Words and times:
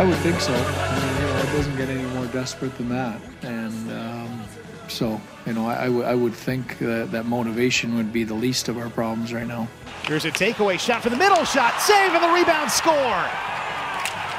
I 0.00 0.04
would 0.04 0.16
think 0.20 0.40
so. 0.40 0.54
I 0.54 0.98
mean, 0.98 1.14
you 1.14 1.26
know, 1.26 1.38
it 1.40 1.56
doesn't 1.56 1.76
get 1.76 1.90
any 1.90 2.02
more 2.14 2.24
desperate 2.28 2.74
than 2.78 2.88
that. 2.88 3.20
And 3.42 3.92
um, 3.92 4.42
so, 4.88 5.20
you 5.44 5.52
know, 5.52 5.66
I, 5.66 5.82
I, 5.82 5.86
w- 5.88 6.04
I 6.04 6.14
would 6.14 6.32
think 6.32 6.78
that, 6.78 7.12
that 7.12 7.26
motivation 7.26 7.94
would 7.96 8.10
be 8.10 8.24
the 8.24 8.32
least 8.32 8.70
of 8.70 8.78
our 8.78 8.88
problems 8.88 9.34
right 9.34 9.46
now. 9.46 9.68
Here's 10.04 10.24
a 10.24 10.30
takeaway 10.30 10.80
shot 10.80 11.02
for 11.02 11.10
the 11.10 11.18
middle 11.18 11.44
shot. 11.44 11.78
Save 11.82 12.14
and 12.14 12.24
the 12.24 12.32
rebound 12.32 12.70
score. 12.70 13.28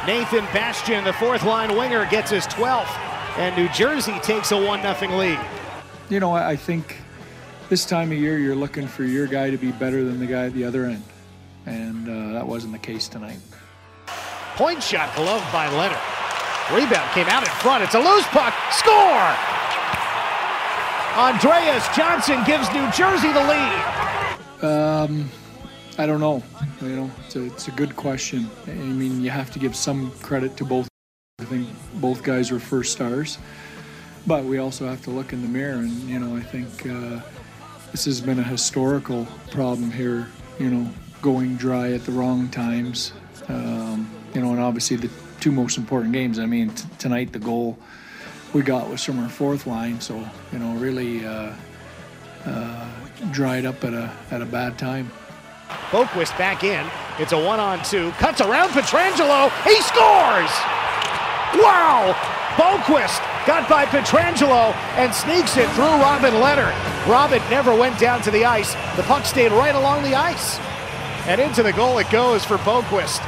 Nathan 0.07 0.45
Bastian, 0.52 1.04
the 1.04 1.13
fourth 1.13 1.43
line 1.43 1.78
winger, 1.78 2.07
gets 2.07 2.32
his 2.32 2.48
12th. 2.48 2.98
And 3.38 3.55
New 3.55 3.70
Jersey 3.70 4.18
takes 4.23 4.52
a 4.52 4.59
1 4.59 4.82
0 4.82 5.16
lead. 5.16 5.39
You 6.09 6.20
know, 6.20 6.32
I, 6.32 6.54
I 6.54 6.55
think 6.55 6.98
this 7.70 7.86
time 7.86 8.12
of 8.12 8.18
year 8.18 8.39
you're 8.39 8.55
looking 8.55 8.88
for 8.88 9.04
your 9.04 9.28
guy 9.28 9.52
to 9.52 9.57
be 9.57 9.71
better 9.73 10.04
than 10.04 10.18
the 10.18 10.25
guy 10.25 10.48
at 10.48 10.54
the 10.54 10.64
other 10.64 10.86
end. 10.86 11.04
And 11.68 12.09
uh, 12.09 12.34
that 12.34 12.48
wasn't 12.48 12.73
the 12.73 12.80
case 12.80 13.07
tonight. 13.07 13.38
Point 14.62 14.84
shot 14.84 15.16
gloved 15.16 15.52
by 15.52 15.66
Lehner. 15.70 15.98
Rebound 16.70 17.09
came 17.13 17.26
out 17.30 17.41
in 17.41 17.49
front. 17.49 17.84
It's 17.84 17.95
a 17.95 17.99
loose 17.99 18.27
puck. 18.27 18.54
Score! 18.72 19.34
Andreas 21.18 21.88
Johnson 21.98 22.44
gives 22.44 22.71
New 22.71 22.88
Jersey 22.91 23.34
the 23.34 23.44
lead. 23.44 23.84
Um, 24.62 25.32
I 25.98 26.05
don't 26.05 26.20
know. 26.20 26.44
You 26.80 26.95
know, 26.95 27.12
it's 27.26 27.35
a, 27.35 27.45
it's 27.48 27.70
a 27.70 27.71
good 27.71 27.95
question. 27.95 28.48
I 28.68 28.73
mean, 28.73 29.21
you 29.21 29.32
have 29.32 29.49
to 29.49 29.58
give 29.58 29.76
some 29.76 30.12
credit 30.21 30.55
to 30.58 30.63
both. 30.63 30.88
I 31.40 31.46
think 31.46 31.68
both 31.96 32.21
guys 32.21 32.52
were 32.52 32.59
first 32.59 32.91
stars, 32.91 33.40
but 34.27 34.43
we 34.43 34.59
also 34.59 34.88
have 34.88 35.02
to 35.05 35.09
look 35.09 35.34
in 35.34 35.41
the 35.41 35.48
mirror. 35.48 35.80
And 35.80 35.91
you 36.02 36.20
know, 36.20 36.35
I 36.35 36.41
think 36.41 36.85
uh, 36.85 37.20
this 37.90 38.05
has 38.05 38.21
been 38.21 38.38
a 38.38 38.43
historical 38.43 39.26
problem 39.49 39.90
here. 39.90 40.27
You 40.59 40.70
know, 40.70 40.91
going 41.23 41.55
dry 41.55 41.93
at 41.93 42.05
the 42.05 42.12
wrong 42.12 42.48
times. 42.49 43.13
Um, 43.48 44.20
you 44.34 44.41
know, 44.41 44.52
and 44.52 44.59
obviously 44.59 44.98
the 44.98 45.09
two 45.40 45.52
most 45.52 45.77
important 45.77 46.13
games. 46.13 46.40
I 46.40 46.45
mean, 46.45 46.70
t- 46.70 46.88
tonight 46.99 47.34
the 47.34 47.40
goal 47.40 47.77
we 48.54 48.62
got 48.62 48.90
was 48.90 49.04
from 49.04 49.20
our 49.20 49.29
fourth 49.29 49.65
line, 49.68 49.99
so 50.01 50.27
you 50.51 50.60
know, 50.60 50.74
really 50.76 51.26
uh, 51.26 51.54
uh, 52.46 52.90
dried 53.32 53.65
up 53.65 53.84
at 53.84 53.93
a 53.93 54.12
at 54.32 54.41
a 54.41 54.46
bad 54.46 54.77
time. 54.77 55.12
Boqvist 55.90 56.37
back 56.37 56.63
in. 56.63 56.85
It's 57.18 57.32
a 57.32 57.37
one-on-two. 57.41 58.12
Cuts 58.12 58.41
around 58.41 58.70
Pietrangelo. 58.70 59.49
He 59.63 59.76
scores. 59.82 60.52
Wow! 61.62 62.15
Boqvist 62.55 63.20
got 63.46 63.70
by 63.70 63.85
Pietrangelo 63.85 64.74
and 64.97 65.13
sneaks 65.13 65.56
it 65.57 65.69
through 65.72 65.85
Robin 65.85 66.34
Lehner. 66.34 66.72
Robin 67.07 67.41
never 67.50 67.74
went 67.74 67.97
down 68.00 68.22
to 68.24 68.31
the 68.31 68.44
ice. 68.44 68.74
The 68.96 69.03
puck 69.03 69.25
stayed 69.25 69.52
right 69.52 69.75
along 69.75 70.03
the 70.03 70.16
ice. 70.16 70.59
And 71.28 71.40
into 71.40 71.63
the 71.63 71.74
goal 71.74 71.97
it 72.00 72.09
goes 72.09 72.44
for 72.44 72.57
Boqvist. 72.57 73.22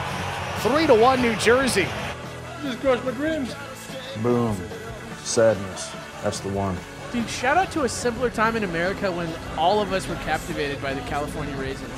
3 0.63 0.87
to 0.87 0.95
1 0.95 1.21
New 1.21 1.35
Jersey. 1.35 1.85
Just 2.61 2.79
crushed 2.79 3.03
my 3.03 3.11
dreams. 3.11 3.53
Boom. 4.21 4.57
Sadness. 5.21 5.91
That's 6.23 6.39
the 6.39 6.47
one. 6.47 6.77
Dude, 7.11 7.29
shout 7.29 7.57
out 7.57 7.69
to 7.73 7.83
a 7.83 7.89
simpler 7.89 8.29
time 8.29 8.55
in 8.55 8.63
America 8.63 9.11
when 9.11 9.29
all 9.57 9.81
of 9.81 9.91
us 9.91 10.07
were 10.07 10.15
captivated 10.23 10.81
by 10.81 10.93
the 10.93 11.01
California 11.01 11.53
Raisins. 11.57 11.91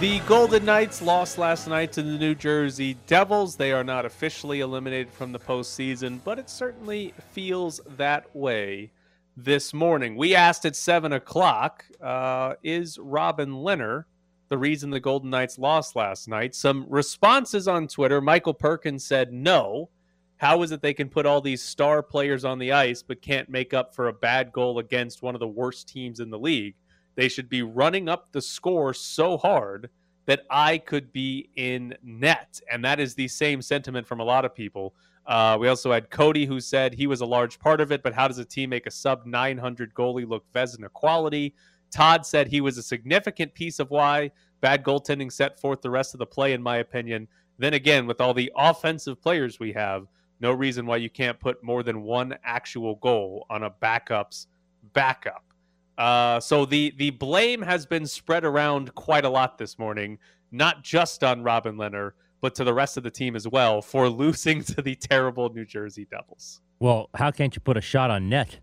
The 0.00 0.20
Golden 0.26 0.66
Knights 0.66 1.00
lost 1.00 1.38
last 1.38 1.66
night 1.66 1.90
to 1.92 2.02
the 2.02 2.18
New 2.18 2.34
Jersey 2.34 2.98
Devils. 3.06 3.56
They 3.56 3.72
are 3.72 3.82
not 3.82 4.04
officially 4.04 4.60
eliminated 4.60 5.10
from 5.10 5.32
the 5.32 5.38
postseason, 5.38 6.20
but 6.22 6.38
it 6.38 6.50
certainly 6.50 7.14
feels 7.32 7.80
that 7.96 8.36
way 8.36 8.90
this 9.34 9.72
morning. 9.72 10.14
We 10.14 10.34
asked 10.34 10.66
at 10.66 10.76
7 10.76 11.14
o'clock 11.14 11.86
uh, 12.02 12.56
Is 12.62 12.98
Robin 12.98 13.52
Lehner 13.52 14.04
the 14.48 14.58
reason 14.58 14.90
the 14.90 15.00
Golden 15.00 15.30
Knights 15.30 15.58
lost 15.58 15.96
last 15.96 16.28
night? 16.28 16.54
Some 16.54 16.86
responses 16.88 17.68
on 17.68 17.88
Twitter. 17.88 18.20
Michael 18.20 18.54
Perkins 18.54 19.04
said 19.04 19.32
no. 19.32 19.90
How 20.36 20.62
is 20.62 20.70
it 20.70 20.82
they 20.82 20.94
can 20.94 21.08
put 21.08 21.26
all 21.26 21.40
these 21.40 21.62
star 21.62 22.02
players 22.02 22.44
on 22.44 22.58
the 22.58 22.72
ice 22.72 23.02
but 23.02 23.20
can't 23.20 23.48
make 23.48 23.74
up 23.74 23.94
for 23.94 24.08
a 24.08 24.12
bad 24.12 24.52
goal 24.52 24.78
against 24.78 25.22
one 25.22 25.34
of 25.34 25.40
the 25.40 25.48
worst 25.48 25.88
teams 25.88 26.20
in 26.20 26.30
the 26.30 26.38
league? 26.38 26.76
They 27.16 27.28
should 27.28 27.48
be 27.48 27.62
running 27.62 28.08
up 28.08 28.30
the 28.30 28.40
score 28.40 28.94
so 28.94 29.36
hard 29.36 29.90
that 30.26 30.44
I 30.50 30.78
could 30.78 31.12
be 31.12 31.48
in 31.56 31.96
net. 32.02 32.60
And 32.70 32.84
that 32.84 33.00
is 33.00 33.14
the 33.14 33.26
same 33.28 33.60
sentiment 33.60 34.06
from 34.06 34.20
a 34.20 34.24
lot 34.24 34.44
of 34.44 34.54
people. 34.54 34.94
Uh, 35.26 35.56
we 35.60 35.68
also 35.68 35.92
had 35.92 36.10
Cody 36.10 36.46
who 36.46 36.60
said 36.60 36.94
he 36.94 37.06
was 37.06 37.20
a 37.20 37.26
large 37.26 37.58
part 37.58 37.80
of 37.80 37.92
it, 37.92 38.02
but 38.02 38.14
how 38.14 38.28
does 38.28 38.38
a 38.38 38.44
team 38.44 38.70
make 38.70 38.86
a 38.86 38.90
sub 38.90 39.26
900 39.26 39.92
goalie 39.94 40.28
look 40.28 40.44
Vezina 40.52 40.90
quality? 40.92 41.54
Todd 41.90 42.26
said 42.26 42.48
he 42.48 42.60
was 42.60 42.78
a 42.78 42.82
significant 42.82 43.54
piece 43.54 43.78
of 43.78 43.90
why 43.90 44.30
bad 44.60 44.82
goaltending 44.84 45.32
set 45.32 45.60
forth 45.60 45.82
the 45.82 45.90
rest 45.90 46.14
of 46.14 46.18
the 46.18 46.26
play, 46.26 46.52
in 46.52 46.62
my 46.62 46.78
opinion. 46.78 47.28
Then 47.58 47.74
again, 47.74 48.06
with 48.06 48.20
all 48.20 48.34
the 48.34 48.52
offensive 48.56 49.20
players 49.20 49.58
we 49.58 49.72
have, 49.72 50.06
no 50.40 50.52
reason 50.52 50.86
why 50.86 50.96
you 50.96 51.10
can't 51.10 51.38
put 51.40 51.62
more 51.62 51.82
than 51.82 52.02
one 52.02 52.36
actual 52.44 52.96
goal 52.96 53.46
on 53.50 53.64
a 53.64 53.70
backup's 53.70 54.46
backup. 54.92 55.44
Uh, 55.96 56.38
so 56.38 56.64
the 56.64 56.94
the 56.96 57.10
blame 57.10 57.60
has 57.60 57.84
been 57.84 58.06
spread 58.06 58.44
around 58.44 58.94
quite 58.94 59.24
a 59.24 59.28
lot 59.28 59.58
this 59.58 59.78
morning, 59.78 60.18
not 60.52 60.84
just 60.84 61.24
on 61.24 61.42
Robin 61.42 61.74
Lehner, 61.74 62.12
but 62.40 62.54
to 62.54 62.62
the 62.62 62.72
rest 62.72 62.96
of 62.96 63.02
the 63.02 63.10
team 63.10 63.34
as 63.34 63.48
well 63.48 63.82
for 63.82 64.08
losing 64.24 64.62
to 64.62 64.80
the 64.80 64.94
terrible 64.94 65.52
New 65.52 65.64
Jersey 65.64 66.06
Devils. 66.08 66.60
Well, 66.78 67.10
how 67.14 67.32
can't 67.32 67.54
you 67.56 67.60
put 67.60 67.76
a 67.76 67.80
shot 67.80 68.10
on 68.10 68.28
net? 68.28 68.60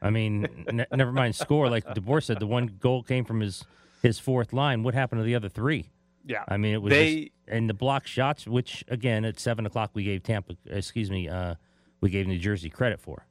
I 0.00 0.10
mean, 0.10 0.64
n- 0.68 0.86
never 0.92 1.12
mind 1.12 1.34
score. 1.34 1.68
Like 1.68 1.84
DeBoer 1.84 2.22
said, 2.22 2.38
the 2.40 2.46
one 2.46 2.66
goal 2.80 3.02
came 3.02 3.24
from 3.24 3.40
his 3.40 3.64
his 4.02 4.18
fourth 4.18 4.52
line. 4.52 4.82
What 4.82 4.94
happened 4.94 5.20
to 5.20 5.24
the 5.24 5.34
other 5.34 5.48
three? 5.48 5.90
Yeah, 6.24 6.44
I 6.46 6.56
mean, 6.56 6.74
it 6.74 6.82
was 6.82 6.90
they 6.90 7.14
just, 7.16 7.32
and 7.48 7.68
the 7.68 7.74
block 7.74 8.06
shots, 8.06 8.46
which 8.46 8.84
again 8.88 9.24
at 9.24 9.40
seven 9.40 9.66
o'clock 9.66 9.90
we 9.94 10.04
gave 10.04 10.22
Tampa, 10.22 10.56
excuse 10.66 11.10
me, 11.10 11.28
uh, 11.28 11.54
we 12.00 12.10
gave 12.10 12.26
New 12.26 12.38
Jersey 12.38 12.70
credit 12.70 13.00
for. 13.00 13.26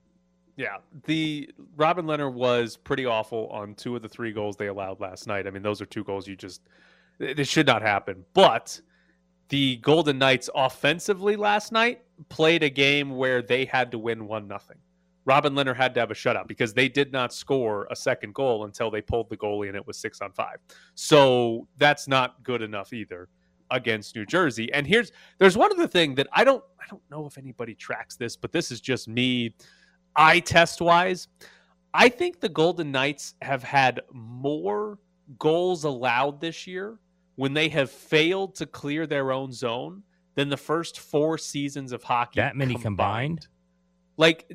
Yeah, 0.56 0.78
the 1.06 1.52
Robin 1.76 2.06
Lehner 2.06 2.34
was 2.34 2.76
pretty 2.78 3.06
awful 3.06 3.48
on 3.50 3.76
two 3.76 3.96
of 3.96 4.02
the 4.02 4.10
three 4.10 4.32
goals 4.32 4.58
they 4.58 4.68
allowed 4.68 5.00
last 5.00 5.28
night. 5.28 5.46
I 5.46 5.52
mean, 5.52 5.62
those 5.62 5.82
are 5.82 5.86
two 5.86 6.04
goals 6.04 6.28
you 6.28 6.36
just 6.36 6.62
this 7.20 7.48
should 7.48 7.68
not 7.68 7.82
happen. 7.84 8.26
But 8.34 8.82
the 9.50 9.78
Golden 9.78 10.18
Knights 10.18 10.50
offensively 10.56 11.36
last 11.36 11.72
night 11.72 12.02
played 12.30 12.64
a 12.64 12.70
game 12.70 13.16
where 13.16 13.42
they 13.42 13.66
had 13.66 13.92
to 13.92 14.00
win 14.00 14.28
one 14.28 14.48
nothing. 14.48 14.78
Robin 15.28 15.54
Lehner 15.54 15.76
had 15.76 15.94
to 15.94 16.00
have 16.00 16.10
a 16.10 16.14
shutout 16.14 16.48
because 16.48 16.74
they 16.74 16.88
did 16.88 17.12
not 17.12 17.34
score 17.34 17.86
a 17.92 17.96
second 17.96 18.34
goal 18.34 18.64
until 18.64 18.90
they 18.90 19.02
pulled 19.02 19.30
the 19.30 19.36
goalie 19.36 19.68
and 19.68 19.76
it 19.76 19.86
was 19.86 19.98
six 19.98 20.22
on 20.22 20.32
five. 20.32 20.56
So 20.96 21.68
that's 21.78 22.08
not 22.08 22.42
good 22.44 22.62
enough 22.62 22.94
either 22.94 23.28
against 23.70 24.16
New 24.16 24.26
Jersey. 24.26 24.72
And 24.72 24.88
here's 24.88 25.12
there's 25.38 25.58
one 25.58 25.70
other 25.74 25.86
thing 25.86 26.16
that 26.16 26.28
I 26.32 26.46
don't 26.46 26.64
I 26.80 26.86
don't 26.90 27.02
know 27.12 27.26
if 27.26 27.38
anybody 27.38 27.76
tracks 27.76 28.16
this, 28.16 28.38
but 28.38 28.54
this 28.54 28.72
is 28.72 28.80
just 28.80 29.10
me 29.10 29.54
eye 30.16 30.40
test 30.40 30.80
wise. 30.80 31.28
I 31.94 32.08
think 32.08 32.40
the 32.40 32.50
Golden 32.50 32.90
Knights 32.90 33.36
have 33.42 33.64
had 33.64 34.00
more 34.14 34.98
goals 35.38 35.84
allowed 35.84 36.40
this 36.40 36.66
year 36.66 37.00
when 37.36 37.54
they 37.54 37.68
have 37.68 37.92
failed 37.92 38.56
to 38.56 38.66
clear 38.66 39.06
their 39.06 39.34
own 39.34 39.52
zone 39.52 40.04
than 40.36 40.48
the 40.48 40.56
first 40.56 41.02
four 41.02 41.38
seasons 41.38 41.92
of 41.92 42.02
hockey. 42.02 42.40
That 42.40 42.56
many 42.56 42.76
combined? 42.76 43.42
combined. 43.42 43.48
Like 44.16 44.52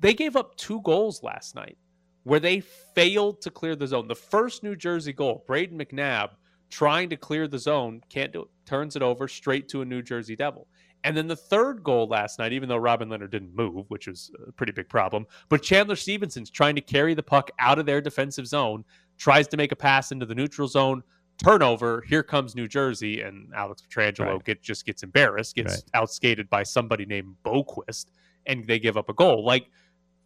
they 0.00 0.14
gave 0.14 0.36
up 0.36 0.56
two 0.56 0.80
goals 0.82 1.22
last 1.22 1.54
night 1.54 1.76
where 2.24 2.40
they 2.40 2.60
failed 2.60 3.40
to 3.42 3.50
clear 3.50 3.76
the 3.76 3.86
zone. 3.86 4.08
The 4.08 4.14
first 4.14 4.62
New 4.62 4.76
Jersey 4.76 5.12
goal, 5.12 5.44
Brayden 5.48 5.74
McNabb 5.80 6.30
trying 6.68 7.08
to 7.10 7.16
clear 7.16 7.48
the 7.48 7.58
zone, 7.58 8.00
can't 8.08 8.32
do 8.32 8.42
it, 8.42 8.48
turns 8.66 8.96
it 8.96 9.02
over 9.02 9.26
straight 9.26 9.68
to 9.68 9.82
a 9.82 9.84
New 9.84 10.02
Jersey 10.02 10.36
Devil. 10.36 10.66
And 11.02 11.16
then 11.16 11.26
the 11.26 11.36
third 11.36 11.82
goal 11.82 12.06
last 12.08 12.38
night, 12.38 12.52
even 12.52 12.68
though 12.68 12.76
Robin 12.76 13.08
Lehner 13.08 13.30
didn't 13.30 13.56
move, 13.56 13.86
which 13.88 14.06
was 14.06 14.30
a 14.46 14.52
pretty 14.52 14.72
big 14.72 14.88
problem, 14.88 15.26
but 15.48 15.62
Chandler 15.62 15.96
Stephenson's 15.96 16.50
trying 16.50 16.74
to 16.74 16.82
carry 16.82 17.14
the 17.14 17.22
puck 17.22 17.50
out 17.58 17.78
of 17.78 17.86
their 17.86 18.00
defensive 18.02 18.46
zone, 18.46 18.84
tries 19.16 19.48
to 19.48 19.56
make 19.56 19.72
a 19.72 19.76
pass 19.76 20.12
into 20.12 20.26
the 20.26 20.34
neutral 20.34 20.68
zone, 20.68 21.02
turnover. 21.42 22.04
Here 22.06 22.22
comes 22.22 22.54
New 22.54 22.68
Jersey, 22.68 23.22
and 23.22 23.52
Alex 23.54 23.82
Pietrangelo 23.82 24.26
Right. 24.34 24.44
get, 24.44 24.62
just 24.62 24.84
gets 24.84 25.02
embarrassed, 25.02 25.56
gets 25.56 25.82
outskated 25.94 26.50
by 26.50 26.62
somebody 26.62 27.06
named 27.06 27.34
Boqvist, 27.44 28.06
and 28.46 28.66
they 28.66 28.78
give 28.78 28.98
up 28.98 29.08
a 29.08 29.14
goal. 29.14 29.44
Like, 29.44 29.70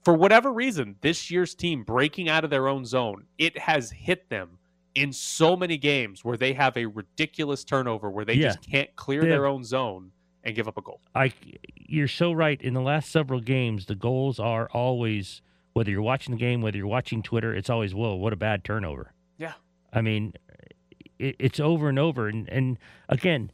for 0.05 0.15
whatever 0.15 0.53
reason, 0.53 0.97
this 1.01 1.31
year's 1.31 1.55
team 1.55 1.83
breaking 1.83 2.29
out 2.29 2.45
of 2.45 2.51
their 2.51 2.69
own 2.69 2.85
zone, 2.85 3.25
it 3.39 3.59
has 3.59 3.91
hit 3.91 4.29
them 4.29 4.59
in 4.95 5.13
so 5.13 5.57
many 5.57 5.77
games 5.77 6.25
where 6.25 6.37
they 6.37 6.53
have 6.53 6.77
a 6.77 6.87
ridiculous 6.87 7.65
turnover 7.65 8.11
where 8.11 8.25
they 8.25 8.35
Yeah. 8.35 8.49
just 8.49 8.63
can't 8.71 8.95
clear 8.97 9.23
their 9.23 9.47
own 9.47 9.65
zone 9.65 10.13
and 10.45 10.55
give 10.55 10.69
up 10.69 10.77
a 10.77 10.83
goal. 10.83 11.01
I, 11.15 11.33
you're 11.75 12.07
so 12.09 12.33
right. 12.33 12.61
In 12.61 12.75
the 12.75 12.81
last 12.81 13.11
several 13.11 13.41
games, 13.41 13.87
the 13.87 13.95
goals 13.95 14.39
are 14.39 14.69
always 14.73 15.41
whether 15.73 15.91
you're 15.91 16.03
watching 16.03 16.33
the 16.35 16.39
game, 16.39 16.61
whether 16.63 16.77
you're 16.77 16.87
watching 16.87 17.23
Twitter, 17.23 17.53
it's 17.55 17.69
always 17.71 17.95
whoa, 17.95 18.15
what 18.15 18.33
a 18.33 18.37
bad 18.37 18.63
turnover. 18.63 19.13
Yeah. 19.39 19.55
I 19.93 20.01
mean, 20.03 20.35
it, 21.19 21.35
it's 21.41 21.59
over 21.59 21.89
and 21.89 21.99
over. 21.99 22.29
And, 22.29 22.49
and 22.49 22.79
again, 23.09 23.51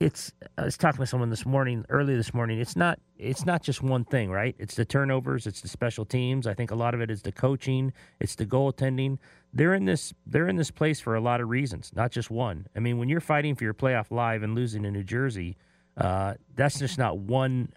it's 0.00 0.32
I 0.56 0.64
was 0.64 0.76
talking 0.76 1.00
to 1.00 1.06
someone 1.06 1.30
this 1.30 1.44
morning, 1.44 1.84
early 1.88 2.14
this 2.14 2.32
morning. 2.32 2.60
It's 2.60 2.76
not 2.76 3.00
it's 3.18 3.44
not 3.44 3.62
just 3.62 3.82
one 3.82 4.04
thing, 4.04 4.30
right? 4.30 4.54
It's 4.58 4.76
the 4.76 4.84
turnovers, 4.84 5.46
it's 5.46 5.60
the 5.60 5.68
special 5.68 6.04
teams. 6.04 6.46
I 6.46 6.54
think 6.54 6.70
a 6.70 6.76
lot 6.76 6.94
of 6.94 7.00
it 7.00 7.10
is 7.10 7.22
the 7.22 7.32
coaching, 7.32 7.92
it's 8.20 8.36
the 8.36 8.46
goaltending. 8.46 9.18
They're 9.52 9.74
in 9.74 9.86
this 9.86 10.14
they're 10.26 10.48
in 10.48 10.56
this 10.56 10.70
place 10.70 11.00
for 11.00 11.16
a 11.16 11.20
lot 11.20 11.40
of 11.40 11.48
reasons, 11.48 11.90
not 11.94 12.12
just 12.12 12.30
one. 12.30 12.66
I 12.76 12.80
mean, 12.80 12.98
when 12.98 13.08
you're 13.08 13.20
fighting 13.20 13.56
for 13.56 13.64
your 13.64 13.74
playoff 13.74 14.10
live 14.10 14.42
and 14.42 14.54
losing 14.54 14.84
in 14.84 14.92
New 14.92 15.04
Jersey, 15.04 15.56
uh, 15.96 16.34
that's 16.54 16.78
just 16.78 16.96
not 16.96 17.18
one 17.18 17.72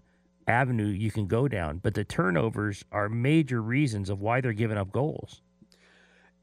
avenue 0.48 0.86
you 0.86 1.10
can 1.10 1.26
go 1.26 1.48
down. 1.48 1.80
But 1.80 1.96
the 1.96 2.04
turnovers 2.04 2.86
are 2.92 3.10
major 3.10 3.62
reasons 3.62 4.10
of 4.12 4.22
why 4.22 4.42
they're 4.42 4.54
giving 4.54 4.78
up 4.78 4.92
goals. 4.92 5.42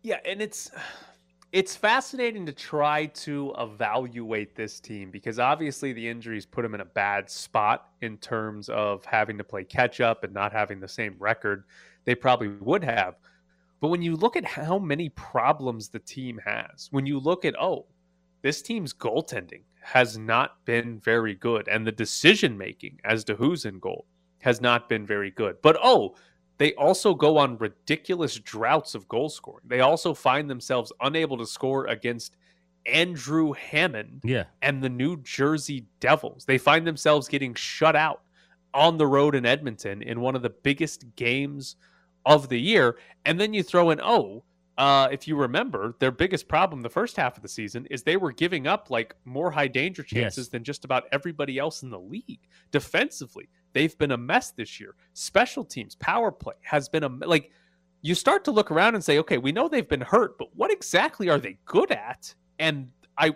Yeah, 0.02 0.18
and 0.24 0.40
it's 0.40 0.70
it's 1.50 1.74
fascinating 1.74 2.44
to 2.44 2.52
try 2.52 3.06
to 3.06 3.54
evaluate 3.58 4.54
this 4.54 4.80
team 4.80 5.10
because 5.10 5.38
obviously 5.38 5.92
the 5.92 6.06
injuries 6.06 6.44
put 6.44 6.62
them 6.62 6.74
in 6.74 6.82
a 6.82 6.84
bad 6.84 7.30
spot 7.30 7.88
in 8.02 8.18
terms 8.18 8.68
of 8.68 9.04
having 9.06 9.38
to 9.38 9.44
play 9.44 9.64
catch 9.64 10.00
up 10.00 10.24
and 10.24 10.34
not 10.34 10.52
having 10.52 10.78
the 10.78 10.88
same 10.88 11.16
record 11.18 11.64
they 12.04 12.14
probably 12.14 12.48
would 12.48 12.84
have. 12.84 13.16
But 13.80 13.88
when 13.88 14.02
you 14.02 14.16
look 14.16 14.36
at 14.36 14.44
how 14.44 14.78
many 14.78 15.08
problems 15.10 15.88
the 15.88 16.00
team 16.00 16.38
has, 16.44 16.88
when 16.90 17.06
you 17.06 17.18
look 17.18 17.44
at, 17.44 17.54
oh, 17.60 17.86
this 18.42 18.60
team's 18.60 18.92
goaltending 18.92 19.62
has 19.80 20.18
not 20.18 20.64
been 20.64 20.98
very 21.00 21.34
good, 21.34 21.68
and 21.68 21.86
the 21.86 21.92
decision 21.92 22.58
making 22.58 23.00
as 23.04 23.24
to 23.24 23.34
who's 23.34 23.64
in 23.64 23.78
goal 23.78 24.06
has 24.40 24.60
not 24.60 24.88
been 24.88 25.06
very 25.06 25.30
good. 25.30 25.56
But 25.62 25.78
oh, 25.82 26.14
they 26.58 26.74
also 26.74 27.14
go 27.14 27.38
on 27.38 27.56
ridiculous 27.58 28.36
droughts 28.36 28.94
of 28.94 29.08
goal 29.08 29.28
scoring. 29.28 29.64
They 29.66 29.80
also 29.80 30.12
find 30.14 30.50
themselves 30.50 30.92
unable 31.00 31.38
to 31.38 31.46
score 31.46 31.86
against 31.86 32.36
Andrew 32.86 33.52
Hammond 33.52 34.20
Yeah. 34.24 34.44
and 34.62 34.82
the 34.82 34.88
New 34.88 35.18
Jersey 35.22 35.86
Devils. 36.00 36.44
They 36.44 36.58
find 36.58 36.86
themselves 36.86 37.28
getting 37.28 37.54
shut 37.54 37.94
out 37.96 38.22
on 38.74 38.96
the 38.98 39.06
road 39.06 39.34
in 39.34 39.44
Edmonton 39.46 40.02
in 40.02 40.20
one 40.20 40.34
of 40.36 40.42
the 40.42 40.50
biggest 40.50 41.04
games 41.16 41.76
of 42.26 42.48
the 42.48 42.60
year. 42.60 42.98
And 43.24 43.38
then 43.40 43.52
you 43.54 43.62
throw 43.62 43.90
in, 43.90 44.00
oh, 44.02 44.44
uh, 44.78 45.08
if 45.10 45.26
you 45.26 45.34
remember, 45.36 45.96
their 45.98 46.10
biggest 46.12 46.46
problem 46.48 46.82
the 46.82 46.88
first 46.88 47.16
half 47.16 47.36
of 47.36 47.42
the 47.42 47.48
season 47.48 47.86
is 47.90 48.02
they 48.02 48.16
were 48.16 48.30
giving 48.32 48.66
up 48.66 48.90
like 48.90 49.14
more 49.24 49.50
high 49.50 49.66
danger 49.68 50.02
chances 50.02 50.46
Yes. 50.46 50.48
than 50.48 50.62
just 50.64 50.84
about 50.84 51.04
everybody 51.12 51.58
else 51.58 51.82
in 51.82 51.90
the 51.90 51.98
league. 51.98 52.46
Defensively, 52.70 53.48
they've 53.72 53.96
been 53.98 54.12
a 54.12 54.16
mess 54.16 54.50
this 54.50 54.80
year. 54.80 54.94
Special 55.14 55.64
teams, 55.64 55.94
power 55.96 56.30
play 56.30 56.54
has 56.62 56.88
been 56.88 57.04
a 57.04 57.08
like. 57.08 57.50
You 58.00 58.14
start 58.14 58.44
to 58.44 58.52
look 58.52 58.70
around 58.70 58.94
and 58.94 59.02
say, 59.02 59.18
okay, 59.18 59.38
we 59.38 59.50
know 59.50 59.68
they've 59.68 59.88
been 59.88 60.00
hurt, 60.00 60.38
but 60.38 60.48
what 60.54 60.70
exactly 60.70 61.28
are 61.28 61.38
they 61.38 61.58
good 61.64 61.90
at? 61.90 62.32
And 62.60 62.90
I, 63.16 63.34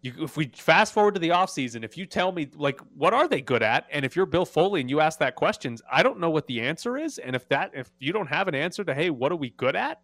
you, 0.00 0.14
if 0.20 0.38
we 0.38 0.46
fast 0.46 0.94
forward 0.94 1.14
to 1.14 1.20
the 1.20 1.28
offseason, 1.30 1.84
if 1.84 1.98
you 1.98 2.06
tell 2.06 2.32
me 2.32 2.48
like 2.54 2.80
what 2.96 3.12
are 3.12 3.28
they 3.28 3.42
good 3.42 3.62
at, 3.62 3.86
and 3.90 4.04
if 4.04 4.16
you're 4.16 4.26
Bill 4.26 4.46
Foley 4.46 4.80
and 4.80 4.88
you 4.88 5.00
ask 5.00 5.18
that 5.18 5.34
questions, 5.34 5.82
I 5.90 6.02
don't 6.02 6.18
know 6.18 6.30
what 6.30 6.46
the 6.46 6.62
answer 6.62 6.96
is. 6.96 7.18
And 7.18 7.36
if 7.36 7.48
that 7.48 7.72
if 7.74 7.90
you 7.98 8.12
don't 8.12 8.28
have 8.28 8.48
an 8.48 8.54
answer 8.54 8.84
to 8.84 8.94
hey, 8.94 9.10
what 9.10 9.30
are 9.32 9.36
we 9.36 9.50
good 9.50 9.76
at? 9.76 10.00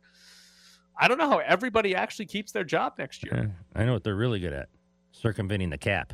I 1.00 1.08
don't 1.08 1.18
know 1.18 1.28
how 1.28 1.38
everybody 1.38 1.94
actually 1.94 2.26
keeps 2.26 2.52
their 2.52 2.64
job 2.64 2.94
next 2.98 3.24
year. 3.24 3.54
I 3.74 3.84
know 3.84 3.92
what 3.92 4.04
they're 4.04 4.16
really 4.16 4.40
good 4.40 4.52
at. 4.52 4.68
Circumventing 5.12 5.70
the 5.70 5.78
cap. 5.78 6.12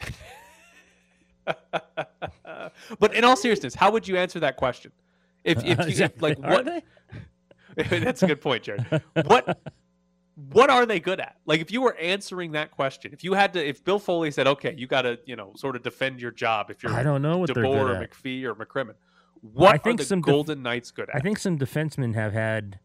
but 2.98 3.14
in 3.14 3.24
all 3.24 3.36
seriousness, 3.36 3.74
how 3.74 3.90
would 3.90 4.06
you 4.06 4.16
answer 4.16 4.40
that 4.40 4.56
question? 4.56 4.92
If, 5.44 5.64
if, 5.64 5.78
uh, 5.78 5.84
you, 5.84 6.04
if 6.04 6.22
like 6.22 6.38
what 6.38 6.84
that's 7.90 8.22
a 8.22 8.26
good 8.26 8.40
point, 8.40 8.64
Jared. 8.64 8.84
What 9.24 9.58
what 10.52 10.68
are 10.70 10.84
they 10.84 11.00
good 11.00 11.20
at? 11.20 11.36
Like 11.46 11.60
if 11.60 11.70
you 11.70 11.80
were 11.80 11.96
answering 11.96 12.52
that 12.52 12.70
question, 12.70 13.12
if 13.12 13.24
you 13.24 13.34
had 13.34 13.52
to 13.54 13.66
if 13.66 13.84
Bill 13.84 13.98
Foley 13.98 14.30
said, 14.30 14.46
Okay, 14.46 14.74
you 14.76 14.86
gotta, 14.86 15.18
you 15.24 15.36
know, 15.36 15.52
sort 15.56 15.76
of 15.76 15.82
defend 15.82 16.20
your 16.20 16.30
job 16.30 16.70
if 16.70 16.82
you're 16.82 16.92
I 16.92 17.02
don't 17.02 17.22
know 17.22 17.38
what 17.38 17.54
they're 17.54 17.64
DeBoer 17.64 17.86
good 17.86 17.90
or 17.90 17.94
at. 17.94 18.10
McPhee 18.10 18.44
or 18.44 18.54
McCrimmon. 18.54 18.94
What 19.40 19.74
I 19.74 19.78
think 19.78 20.00
are 20.00 20.02
the 20.02 20.08
some 20.08 20.20
def- 20.20 20.32
Golden 20.32 20.62
Knights 20.62 20.90
good 20.90 21.08
at? 21.08 21.16
I 21.16 21.20
think 21.20 21.38
some 21.38 21.58
defensemen 21.58 22.14
have 22.14 22.32
had 22.32 22.80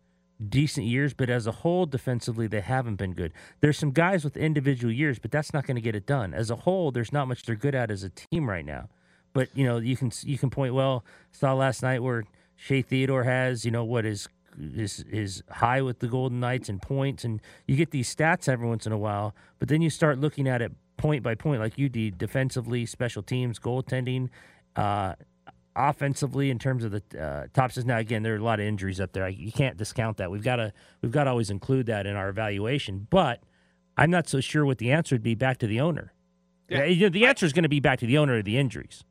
decent 0.50 0.88
years, 0.88 1.14
but 1.14 1.30
as 1.30 1.48
a 1.48 1.52
whole, 1.52 1.86
defensively, 1.86 2.48
they 2.48 2.62
haven't 2.62 2.96
been 2.96 3.14
good. 3.14 3.34
There's 3.60 3.78
some 3.78 3.92
guys 3.92 4.24
with 4.24 4.38
individual 4.38 4.92
years, 4.92 5.20
but 5.20 5.32
that's 5.32 5.54
not 5.54 5.66
going 5.66 5.76
to 5.76 5.82
get 5.82 5.96
it 5.96 6.06
done. 6.06 6.34
As 6.34 6.50
a 6.50 6.58
whole, 6.58 6.92
there's 6.92 7.12
not 7.12 7.28
much 7.28 7.44
they're 7.44 7.56
good 7.56 7.76
at 7.76 7.92
as 7.92 8.04
a 8.04 8.10
team 8.10 8.50
right 8.50 8.66
now. 8.66 8.90
But 9.34 9.50
you 9.56 9.66
know, 9.66 9.78
you 9.78 9.96
can 9.96 10.12
you 10.24 10.38
can 10.38 10.50
point. 10.50 10.74
Well, 10.74 11.06
saw 11.32 11.54
last 11.54 11.84
night 11.84 12.04
where 12.04 12.26
Shea 12.56 12.82
Theodore 12.82 13.24
has 13.24 13.64
you 13.64 13.72
know 13.72 13.84
what 13.84 14.06
is 14.06 14.28
is 14.60 15.06
is 15.10 15.44
high 15.50 15.82
with 15.82 16.00
the 16.00 16.08
Golden 16.08 16.40
Knights 16.40 16.68
and 16.70 16.82
points, 16.82 17.24
and 17.24 17.42
you 17.68 17.76
get 17.76 17.92
these 17.92 18.14
stats 18.14 18.50
every 18.50 18.68
once 18.68 18.86
in 18.86 18.92
a 18.92 18.98
while. 18.98 19.34
But 19.60 19.70
then 19.70 19.82
you 19.82 19.90
start 19.90 20.20
looking 20.20 20.48
at 20.48 20.62
it 20.62 20.74
point 20.98 21.24
by 21.24 21.36
point, 21.36 21.62
like 21.62 21.78
you 21.78 21.90
did, 21.90 22.18
defensively, 22.18 22.86
special 22.86 23.24
teams, 23.24 23.60
goaltending. 23.60 24.30
Uh, 24.76 25.16
offensively 25.76 26.50
in 26.50 26.60
terms 26.60 26.84
of 26.84 26.92
the 26.92 27.22
uh, 27.22 27.48
top 27.54 27.72
six. 27.72 27.86
Now, 27.86 27.98
again, 27.98 28.24
there 28.24 28.34
are 28.34 28.38
a 28.38 28.44
lot 28.44 28.60
of 28.60 28.66
injuries 28.66 29.00
up 29.00 29.14
there. 29.14 29.24
I, 29.26 29.30
you 29.30 29.52
can't 29.52 29.78
discount 29.78 30.18
that. 30.18 30.32
We've 30.32 30.44
got 30.44 30.58
to 30.58 30.74
we've 31.02 31.12
got 31.12 31.26
to 31.26 31.30
always 31.30 31.50
include 31.50 31.86
that 31.88 32.06
in 32.06 32.16
our 32.16 32.30
evaluation. 32.30 33.08
But 33.10 33.44
I'm 33.98 34.12
not 34.12 34.28
so 34.28 34.40
sure 34.40 34.66
what 34.66 34.78
the 34.78 34.92
answer 34.92 35.16
would 35.16 35.24
be 35.24 35.36
back 35.36 35.58
to 35.60 35.68
the 35.68 35.80
owner. 35.80 36.14
Yeah. 36.70 36.80
Yeah, 36.80 36.86
you 36.86 37.02
know, 37.04 37.10
the 37.10 37.26
answer 37.26 37.46
is 37.46 37.54
going 37.54 37.64
to 37.64 37.70
be 37.70 37.80
back 37.80 38.00
to 38.00 38.06
the 38.06 38.18
owner 38.18 38.38
of 38.38 38.46
the 38.46 38.58
injuries. 38.58 39.04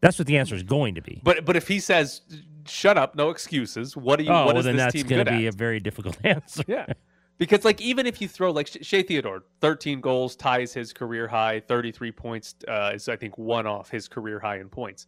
That's 0.00 0.18
what 0.18 0.28
the 0.28 0.38
answer 0.38 0.54
is 0.54 0.62
going 0.62 0.94
to 0.94 1.02
be. 1.02 1.20
but 1.24 1.44
but 1.44 1.56
if 1.56 1.66
he 1.68 1.80
says, 1.80 2.22
Shut 2.66 2.98
up, 2.98 3.16
no 3.16 3.30
excuses, 3.30 3.96
what 3.96 4.18
do 4.18 4.24
you 4.24 4.30
oh, 4.30 4.44
what 4.44 4.54
well, 4.54 4.58
is 4.58 4.64
then 4.66 4.76
this 4.76 4.84
that's 4.84 4.94
team 4.94 5.06
going 5.06 5.24
to 5.24 5.30
be 5.30 5.46
at? 5.46 5.54
a 5.54 5.56
very 5.56 5.80
difficult 5.80 6.18
answer. 6.24 6.62
Yeah. 6.68 6.86
Because 7.38 7.64
like 7.64 7.80
even 7.80 8.06
if 8.06 8.20
you 8.20 8.28
throw 8.28 8.50
like 8.50 8.66
Sh- 8.66 8.78
Shea 8.82 9.02
Theodore, 9.02 9.44
13 9.60 10.00
goals 10.00 10.36
ties 10.36 10.72
his 10.74 10.92
career 10.92 11.28
high, 11.28 11.60
33 11.60 12.12
points 12.12 12.54
uh, 12.66 12.92
is 12.94 13.08
I 13.08 13.16
think 13.16 13.38
one 13.38 13.66
off 13.66 13.90
his 13.90 14.08
career 14.08 14.38
high 14.40 14.58
in 14.58 14.68
points. 14.68 15.06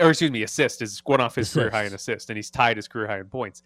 Or 0.00 0.10
excuse 0.10 0.30
me, 0.30 0.42
assist 0.42 0.82
is 0.82 1.00
going 1.00 1.20
off 1.20 1.34
his 1.34 1.52
career 1.52 1.70
high 1.70 1.84
in 1.84 1.94
assist, 1.94 2.30
and 2.30 2.36
he's 2.36 2.50
tied 2.50 2.76
his 2.76 2.88
career 2.88 3.06
high 3.06 3.20
in 3.20 3.26
points. 3.26 3.62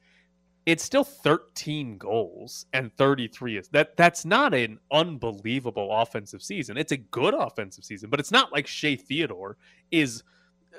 It's 0.67 0.83
still 0.83 1.05
13 1.05 1.99
goals 1.99 2.65
and 2.73 2.91
33 2.97 3.59
is 3.59 3.69
that 3.69 3.99
that's 3.99 4.25
not 4.25 4.55
an 4.55 4.79
unbelievable 4.91 5.91
offensive 5.93 6.43
season. 6.43 6.79
It's 6.79 6.93
a 6.93 6.97
good 6.97 7.35
offensive 7.35 7.85
season, 7.85 8.09
but 8.09 8.19
it's 8.19 8.31
not 8.31 8.51
like 8.51 8.67
Shea 8.67 8.97
Theodore 8.97 9.59
is 9.91 10.23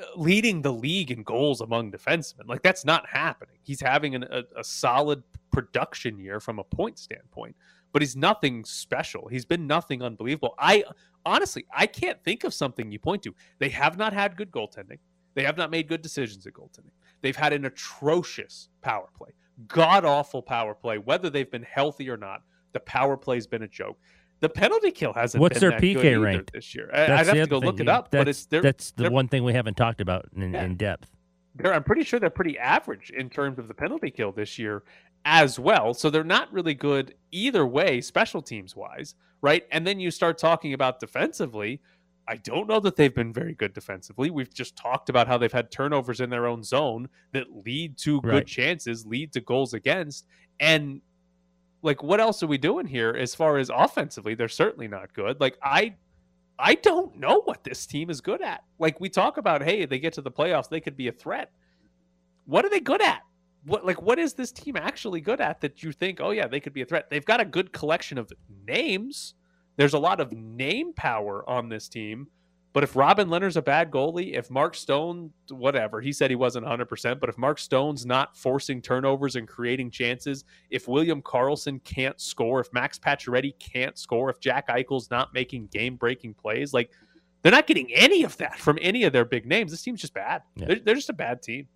uh, 0.01 0.19
leading 0.19 0.63
the 0.63 0.73
league 0.73 1.11
in 1.11 1.21
goals 1.21 1.61
among 1.61 1.91
defensemen. 1.91 2.47
Like 2.47 2.63
that's 2.63 2.83
not 2.83 3.07
happening. 3.07 3.57
He's 3.61 3.79
having 3.79 4.15
an, 4.15 4.23
a, 4.23 4.43
a 4.57 4.63
solid 4.63 5.21
production 5.51 6.17
year 6.17 6.39
from 6.39 6.57
a 6.57 6.63
point 6.63 6.97
standpoint, 6.97 7.55
but 7.93 8.01
he's 8.01 8.15
nothing 8.15 8.65
special. 8.65 9.27
He's 9.27 9.45
been 9.45 9.67
nothing 9.67 10.01
unbelievable. 10.01 10.55
I 10.57 10.83
honestly, 11.25 11.65
I 11.71 11.85
can't 11.85 12.23
think 12.23 12.43
of 12.43 12.55
something 12.55 12.91
you 12.91 12.97
point 12.97 13.21
to. 13.23 13.35
They 13.59 13.69
have 13.69 13.99
not 13.99 14.13
had 14.13 14.35
good 14.35 14.51
goaltending. 14.51 14.97
They 15.35 15.43
have 15.43 15.57
not 15.57 15.69
made 15.69 15.87
good 15.87 16.01
decisions 16.01 16.47
at 16.47 16.53
goaltending. 16.53 16.91
They've 17.21 17.35
had 17.35 17.53
an 17.53 17.65
atrocious 17.65 18.69
power 18.81 19.07
play, 19.17 19.29
god 19.67 20.05
awful 20.05 20.41
power 20.41 20.73
play. 20.73 20.97
Whether 20.97 21.29
they've 21.29 21.49
been 21.49 21.63
healthy 21.63 22.09
or 22.09 22.17
not, 22.17 22.41
the 22.73 22.79
power 22.81 23.15
play's 23.17 23.45
been 23.47 23.63
a 23.63 23.67
joke. 23.67 23.97
The 24.41 24.49
penalty 24.49 24.91
kill 24.91 25.13
hasn't. 25.13 25.39
What's 25.41 25.59
been 25.59 25.69
their 25.69 25.79
that 25.79 25.81
good 25.81 25.97
PK 25.97 26.33
either 26.33 26.45
this 26.53 26.75
year? 26.75 26.89
I, 26.93 27.03
I'd 27.03 27.09
That's 27.09 27.27
have 27.29 27.37
to 27.37 27.47
go 27.47 27.57
other 27.57 27.65
look 27.67 27.77
thing. 27.77 27.87
it 27.87 27.89
up, 27.89 28.11
That's, 28.11 28.21
but 28.21 28.27
it's 28.27 28.45
they're, 28.47 28.61
that's 28.61 28.91
the 28.91 29.09
one 29.09 29.27
thing 29.27 29.43
we 29.43 29.53
haven't 29.53 29.75
talked 29.77 30.01
about 30.01 30.27
in, 30.35 30.53
Yeah. 30.53 30.63
in 30.65 30.75
depth. 30.75 31.09
they're 31.55 31.73
I'm 31.73 31.83
pretty 31.83 32.03
sure 32.03 32.19
they're 32.19 32.29
pretty 32.29 32.59
average 32.59 33.11
in 33.11 33.29
terms 33.29 33.59
of 33.59 33.67
the 33.67 33.73
penalty 33.73 34.11
kill 34.11 34.31
this 34.33 34.59
year 34.59 34.83
as 35.23 35.57
well. 35.57 35.93
So 35.93 36.09
they're 36.09 36.23
not 36.23 36.51
really 36.53 36.73
good 36.73 37.15
either 37.31 37.65
way, 37.65 38.01
special 38.01 38.41
teams 38.41 38.75
wise, 38.75 39.15
right? 39.41 39.63
And 39.71 39.87
then 39.87 39.99
you 39.99 40.11
start 40.11 40.37
talking 40.37 40.73
about 40.73 40.99
defensively. 40.99 41.81
I 42.27 42.37
don't 42.37 42.67
know 42.67 42.79
that 42.79 42.95
they've 42.95 43.13
been 43.13 43.31
very 43.31 43.53
good 43.53 43.73
defensively. 43.73 44.31
We've 44.31 44.53
just 44.53 44.75
talked 44.75 45.09
about 45.09 45.27
how 45.27 45.37
they've 45.37 45.51
had 45.51 45.71
turnovers 45.71 46.21
in 46.21 46.29
their 46.29 46.47
own 46.47 46.63
zone 46.63 47.09
that 47.33 47.45
lead 47.65 47.97
to 47.99 48.21
good 48.21 48.47
chances, 48.47 49.05
lead 49.05 49.31
to 49.33 49.41
goals 49.41 49.73
against. 49.73 50.25
And 50.59 51.01
like 51.81 52.01
what 52.01 52.19
else 52.19 52.41
are 52.41 52.47
we 52.47 52.57
doing 52.57 52.87
here 52.87 53.11
as 53.11 53.35
far 53.35 53.57
as 53.57 53.69
offensively? 53.69 54.33
They're 54.33 54.47
certainly 54.47 54.87
not 54.87 55.13
good. 55.13 55.39
Like 55.39 55.57
I 55.61 55.95
I 56.57 56.75
don't 56.75 57.17
know 57.17 57.41
what 57.41 57.63
this 57.63 57.85
team 57.85 58.09
is 58.09 58.21
good 58.21 58.41
at. 58.41 58.63
Like 58.79 58.99
we 58.99 59.09
talk 59.09 59.37
about, 59.37 59.61
hey, 59.61 59.85
they 59.85 59.99
get 59.99 60.13
to 60.13 60.21
the 60.21 60.31
playoffs, 60.31 60.69
they 60.69 60.79
could 60.79 60.97
be 60.97 61.09
a 61.09 61.11
threat. 61.11 61.51
What 62.45 62.65
are 62.65 62.69
they 62.69 62.79
good 62.79 63.01
at? 63.01 63.21
What 63.65 63.85
like 63.85 64.01
what 64.01 64.17
is 64.17 64.33
this 64.33 64.51
team 64.51 64.75
actually 64.75 65.21
good 65.21 65.41
at 65.41 65.61
that 65.61 65.83
you 65.83 65.91
think, 65.91 66.19
oh 66.21 66.31
yeah, 66.31 66.47
they 66.47 66.59
could 66.59 66.73
be 66.73 66.81
a 66.81 66.85
threat? 66.85 67.09
They've 67.09 67.25
got 67.25 67.39
a 67.39 67.45
good 67.45 67.71
collection 67.71 68.17
of 68.17 68.31
names. 68.65 69.35
There's 69.77 69.93
a 69.93 69.99
lot 69.99 70.19
of 70.19 70.31
name 70.31 70.93
power 70.93 71.47
on 71.49 71.69
this 71.69 71.87
team. 71.89 72.27
But 72.75 72.83
if 72.83 72.93
Robin 72.93 73.29
Lehner's 73.29 73.55
a 73.55 73.61
bad 73.61 73.89
goalie, 73.89 74.33
if 74.33 74.51
Mark 74.51 74.75
Stone, 74.75 75.31
whatever, 75.49 76.01
he 76.01 76.11
said 76.11 76.29
he 76.29 76.35
wasn't 76.35 76.65
100%, 76.65 77.21
but 77.21 77.29
if 77.29 77.37
Mark 77.37 77.57
Stone's 77.57 78.05
not 78.05 78.35
forcing 78.35 78.81
turnovers 78.81 79.37
and 79.37 79.47
creating 79.47 79.91
chances, 79.91 80.43
if 80.69 80.85
William 80.85 81.21
Karlsson 81.21 81.81
can't 81.85 82.19
score, 82.19 82.59
if 82.59 82.73
Max 82.73 82.99
Pacioretty 82.99 83.57
can't 83.59 83.97
score, 83.97 84.29
if 84.29 84.41
Jack 84.41 84.67
Eichel's 84.67 85.09
not 85.09 85.33
making 85.33 85.67
game-breaking 85.67 86.33
plays, 86.33 86.73
like 86.73 86.91
they're 87.43 87.51
not 87.53 87.65
getting 87.65 87.93
any 87.93 88.23
of 88.23 88.35
that 88.37 88.59
from 88.59 88.77
any 88.81 89.05
of 89.05 89.13
their 89.13 89.23
big 89.23 89.45
names. 89.45 89.71
This 89.71 89.81
team's 89.81 90.01
just 90.01 90.13
bad. 90.13 90.41
Yeah. 90.57 90.65
They're, 90.67 90.79
they're 90.79 90.95
just 90.95 91.09
a 91.09 91.13
bad 91.13 91.41
team. 91.41 91.69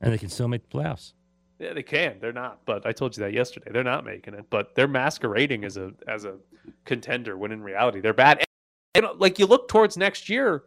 And 0.00 0.12
they 0.12 0.18
can 0.18 0.28
still 0.28 0.46
make 0.46 0.62
the 0.62 0.78
playoffs. 0.78 1.12
Yeah, 1.58 1.72
they 1.72 1.82
can. 1.82 2.18
They're 2.20 2.32
not. 2.32 2.60
But 2.66 2.86
I 2.86 2.92
told 2.92 3.16
you 3.16 3.22
that 3.24 3.32
yesterday. 3.32 3.70
They're 3.72 3.82
not 3.84 4.04
making 4.04 4.34
it. 4.34 4.44
But 4.50 4.74
they're 4.74 4.88
masquerading 4.88 5.64
as 5.64 5.76
a 5.76 5.92
as 6.06 6.24
a 6.24 6.34
contender 6.84 7.36
when 7.36 7.52
in 7.52 7.62
reality 7.62 8.00
they're 8.00 8.12
bad. 8.12 8.44
And 8.94 9.06
uh, 9.06 9.14
like 9.16 9.38
you 9.38 9.46
look 9.46 9.68
towards 9.68 9.96
next 9.96 10.28
year, 10.28 10.64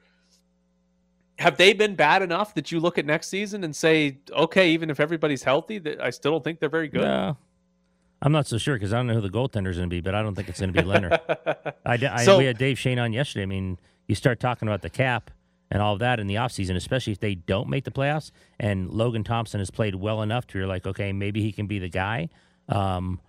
have 1.38 1.58
they 1.58 1.74
been 1.74 1.96
bad 1.96 2.22
enough 2.22 2.54
that 2.56 2.72
you 2.72 2.80
look 2.80 2.98
at 2.98 3.06
next 3.06 3.28
season 3.30 3.64
and 3.64 3.76
say, 3.76 4.20
okay, 4.32 4.72
even 4.72 4.90
if 4.90 5.00
everybody's 5.00 5.44
healthy, 5.44 5.78
that 5.80 6.02
I 6.02 6.10
still 6.10 6.32
don't 6.34 6.44
think 6.44 6.60
they're 6.60 6.70
very 6.70 6.88
good. 6.88 7.02
No. 7.02 7.38
I'm 8.22 8.34
not 8.34 8.48
so 8.48 8.58
sure 8.58 8.76
because 8.76 8.92
I 8.92 8.98
don't 8.98 9.08
know 9.08 9.14
who 9.14 9.22
the 9.22 9.30
goaltender's 9.30 9.78
going 9.78 9.90
to 9.90 9.94
be, 9.96 10.02
but 10.02 10.14
I 10.14 10.22
don't 10.22 10.36
think 10.36 10.50
it's 10.50 10.60
going 10.60 10.74
to 10.74 10.82
be 10.84 10.88
Lehner. 10.88 11.74
I, 11.86 11.94
I, 12.12 12.26
So- 12.26 12.38
we 12.38 12.46
had 12.46 12.58
Dave 12.58 12.78
Shane 12.78 13.00
on 13.00 13.14
yesterday. 13.14 13.44
I 13.44 13.46
mean, 13.46 13.80
you 14.08 14.16
start 14.16 14.40
talking 14.42 14.68
about 14.68 14.82
the 14.82 14.90
cap 14.90 15.32
and 15.72 15.82
all 15.82 15.94
of 15.94 16.00
that 16.00 16.20
in 16.20 16.28
the 16.28 16.36
offseason, 16.36 16.76
especially 16.76 17.14
if 17.14 17.20
they 17.20 17.36
don't 17.36 17.70
make 17.70 17.84
the 17.84 17.92
playoffs. 17.92 18.32
And 18.60 18.90
Logan 18.90 19.24
Thompson 19.24 19.60
has 19.60 19.70
played 19.72 19.96
well 19.96 20.22
enough 20.22 20.48
to 20.48 20.58
you're 20.58 20.68
like, 20.68 20.86
okay, 20.88 21.12
maybe 21.14 21.42
he 21.42 21.52
can 21.52 21.68
be 21.68 21.80
the 21.80 21.90
guy. 21.90 22.30
Um, 22.68 23.20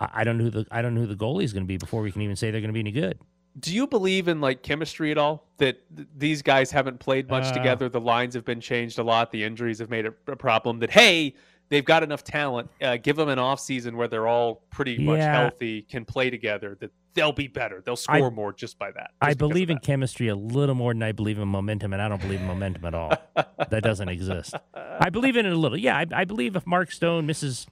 I, 0.00 0.08
I 0.14 0.24
don't 0.24 0.38
know 0.38 0.44
who 0.44 0.50
the 0.50 0.66
I 0.70 0.82
don't 0.82 0.94
know 0.94 1.02
who 1.02 1.06
the 1.06 1.16
goalie 1.16 1.44
is 1.44 1.52
going 1.52 1.62
to 1.64 1.68
be 1.68 1.76
before 1.78 2.02
we 2.02 2.12
can 2.12 2.22
even 2.22 2.36
say 2.36 2.50
they're 2.50 2.60
going 2.60 2.68
to 2.68 2.74
be 2.74 2.80
any 2.80 2.92
good. 2.92 3.18
Do 3.58 3.74
you 3.74 3.86
believe 3.86 4.28
in 4.28 4.40
like 4.42 4.62
chemistry 4.62 5.10
at 5.10 5.16
all? 5.18 5.46
That 5.56 5.78
th- 5.96 6.08
these 6.16 6.42
guys 6.42 6.70
haven't 6.70 7.00
played 7.00 7.28
much 7.30 7.44
Uh. 7.46 7.52
together. 7.54 7.88
The 7.88 8.00
lines 8.00 8.34
have 8.34 8.44
been 8.44 8.60
changed 8.60 8.98
a 8.98 9.02
lot. 9.02 9.30
The 9.32 9.42
injuries 9.44 9.78
have 9.78 9.88
made 9.88 10.04
it 10.04 10.12
a 10.26 10.36
problem. 10.36 10.78
That 10.80 10.90
hey, 10.90 11.34
they've 11.70 11.84
got 11.84 12.02
enough 12.02 12.22
talent. 12.22 12.68
Uh, 12.82 12.98
give 12.98 13.16
them 13.16 13.30
an 13.30 13.38
off 13.38 13.58
season 13.60 13.96
where 13.96 14.08
they're 14.08 14.26
all 14.26 14.56
pretty 14.70 14.98
much 14.98 15.20
healthy, 15.20 15.82
can 15.82 16.04
play 16.04 16.28
together. 16.28 16.76
That 16.80 16.90
they'll 17.16 17.32
be 17.32 17.48
better. 17.48 17.82
They'll 17.84 17.98
I- 18.08 18.18
score 18.18 18.30
more 18.30 18.52
just 18.52 18.78
by 18.78 18.92
that. 18.92 19.10
I 19.20 19.30
just 19.30 19.34
of 19.42 19.48
believe 19.48 19.70
in 19.70 19.78
chemistry 19.78 20.28
a 20.28 20.36
little 20.36 20.76
more 20.76 20.94
than 20.94 21.02
I 21.02 21.10
believe 21.10 21.38
in 21.40 21.48
momentum, 21.48 21.92
and 21.92 22.00
I 22.00 22.08
don't 22.08 22.20
believe 22.20 22.40
in 22.40 22.46
momentum 22.46 22.84
at 22.84 22.94
all. 22.94 23.12
that 23.34 23.82
doesn't 23.82 24.08
exist. 24.08 24.54
I 24.74 25.10
believe 25.10 25.36
in 25.36 25.44
it 25.46 25.52
a 25.52 25.56
little. 25.56 25.76
Yeah, 25.76 25.96
I, 25.96 26.06
I 26.14 26.24
believe 26.24 26.54
if 26.54 26.64
Mark 26.66 26.92
Stone 26.92 27.26
misses 27.26 27.66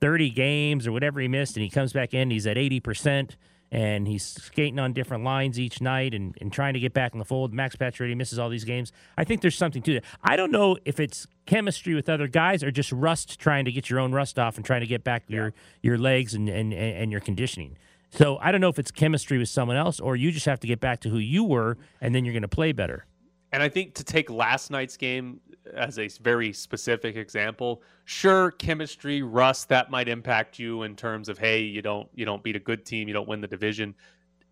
30 0.00 0.30
games 0.30 0.86
or 0.88 0.92
whatever 0.92 1.20
he 1.20 1.28
missed 1.28 1.56
and 1.56 1.62
he 1.62 1.70
comes 1.70 1.92
back 1.92 2.12
in, 2.14 2.30
he's 2.30 2.46
at 2.46 2.56
80% 2.56 3.36
and 3.72 4.08
he's 4.08 4.24
skating 4.24 4.80
on 4.80 4.92
different 4.92 5.22
lines 5.22 5.60
each 5.60 5.80
night 5.80 6.12
and, 6.12 6.34
and 6.40 6.52
trying 6.52 6.74
to 6.74 6.80
get 6.80 6.92
back 6.92 7.12
in 7.12 7.18
the 7.20 7.24
fold. 7.24 7.52
Max 7.54 7.76
Pacioretty 7.76 8.16
misses 8.16 8.38
all 8.38 8.48
these 8.48 8.64
games. 8.64 8.90
I 9.16 9.22
think 9.24 9.42
there's 9.42 9.54
something 9.56 9.80
to 9.82 9.94
that. 9.94 10.04
I 10.24 10.34
don't 10.34 10.50
know 10.50 10.76
if 10.84 10.98
it's 10.98 11.26
chemistry 11.46 11.94
with 11.94 12.08
other 12.08 12.26
guys 12.26 12.64
or 12.64 12.72
just 12.72 12.90
rust 12.90 13.38
trying 13.38 13.64
to 13.66 13.72
get 13.72 13.88
your 13.88 14.00
own 14.00 14.12
rust 14.12 14.38
off 14.40 14.56
and 14.56 14.64
trying 14.64 14.80
to 14.80 14.88
get 14.88 15.04
back 15.04 15.24
your, 15.28 15.52
your 15.82 15.98
legs 15.98 16.34
and, 16.34 16.48
and, 16.48 16.72
and 16.72 17.12
your 17.12 17.20
conditioning. 17.20 17.76
So 18.10 18.38
I 18.40 18.52
don't 18.52 18.60
know 18.60 18.68
if 18.68 18.78
it's 18.78 18.90
chemistry 18.90 19.38
with 19.38 19.48
someone 19.48 19.76
else 19.76 20.00
or 20.00 20.16
you 20.16 20.32
just 20.32 20.46
have 20.46 20.60
to 20.60 20.66
get 20.66 20.80
back 20.80 21.00
to 21.00 21.08
who 21.08 21.18
you 21.18 21.44
were 21.44 21.78
and 22.00 22.14
then 22.14 22.24
you're 22.24 22.34
going 22.34 22.42
to 22.42 22.48
play 22.48 22.72
better. 22.72 23.06
And 23.52 23.62
I 23.62 23.68
think 23.68 23.94
to 23.94 24.04
take 24.04 24.30
last 24.30 24.70
night's 24.70 24.96
game 24.96 25.40
as 25.74 25.98
a 25.98 26.08
very 26.20 26.52
specific 26.52 27.16
example, 27.16 27.82
sure, 28.04 28.52
chemistry, 28.52 29.22
rust, 29.22 29.68
that 29.68 29.90
might 29.90 30.08
impact 30.08 30.58
you 30.58 30.84
in 30.84 30.96
terms 30.96 31.28
of 31.28 31.38
hey, 31.38 31.60
you 31.60 31.82
don't 31.82 32.08
you 32.14 32.24
don't 32.24 32.42
beat 32.42 32.56
a 32.56 32.60
good 32.60 32.84
team, 32.84 33.08
you 33.08 33.14
don't 33.14 33.28
win 33.28 33.40
the 33.40 33.48
division. 33.48 33.94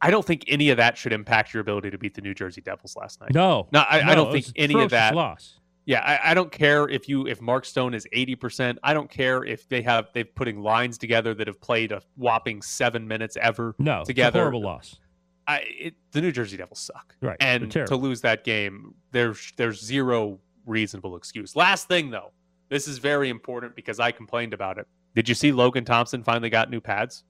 I 0.01 0.11
don't 0.11 0.25
think 0.25 0.45
any 0.47 0.71
of 0.71 0.77
that 0.77 0.97
should 0.97 1.13
impact 1.13 1.53
your 1.53 1.61
ability 1.61 1.91
to 1.91 1.99
beat 1.99 2.15
the 2.15 2.21
New 2.21 2.35
Jersey 2.35 2.61
Devils 2.61 2.97
last 2.97 3.21
night. 3.21 3.35
No, 3.35 3.67
No, 3.73 3.81
I, 3.81 4.13
I 4.13 4.15
don't 4.15 4.31
think 4.31 4.47
any 4.55 4.81
of 4.81 4.91
that. 4.91 5.15
Loss. 5.15 5.58
Yeah, 5.89 6.01
I, 6.01 6.33
I 6.33 6.35
don't 6.35 6.53
care 6.53 6.87
if 6.87 7.09
you 7.09 7.27
if 7.27 7.41
Mark 7.41 7.65
Stone 7.65 7.95
is 7.95 8.07
eighty 8.13 8.35
percent. 8.35 8.79
I 8.83 8.93
don't 8.93 9.11
care 9.11 9.43
if 9.43 9.67
they 9.71 9.81
have 9.81 10.11
they've 10.13 10.33
putting 10.35 10.61
lines 10.61 10.99
together 10.99 11.33
that 11.33 11.47
have 11.47 11.59
played 11.63 11.93
a 11.93 12.03
whopping 12.17 12.61
seven 12.61 13.09
minutes 13.09 13.39
ever. 13.41 13.75
No, 13.79 14.05
together. 14.05 14.29
It's 14.29 14.37
a 14.37 14.39
horrible 14.41 14.61
loss. 14.61 14.99
I, 15.47 15.63
it, 15.67 15.95
the 16.13 16.21
New 16.21 16.31
Jersey 16.31 16.59
Devils 16.59 16.81
suck. 16.81 17.17
Right, 17.23 17.39
And 17.41 17.73
to 17.73 17.97
lose 17.97 18.21
that 18.21 18.45
game, 18.45 18.97
there's 19.13 19.55
there's 19.57 19.83
zero 19.83 20.39
reasonable 20.67 21.17
excuse. 21.17 21.57
Last 21.57 21.89
thing 21.89 22.11
though, 22.11 22.33
this 22.69 22.87
is 22.87 22.99
very 22.99 23.31
important 23.31 23.75
because 23.75 23.99
I 23.99 24.13
complained 24.13 24.53
about 24.53 24.77
it. 24.77 24.87
Did 25.15 25.27
you 25.27 25.35
see 25.35 25.53
Logan 25.53 25.87
Thompson 25.87 26.23
finally 26.23 26.51
got 26.51 26.69
new 26.69 26.83
pads? 26.83 27.25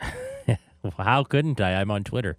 How 0.98 1.24
couldn't 1.24 1.60
I? 1.60 1.80
I'm 1.80 1.90
on 1.90 2.04
Twitter. 2.04 2.38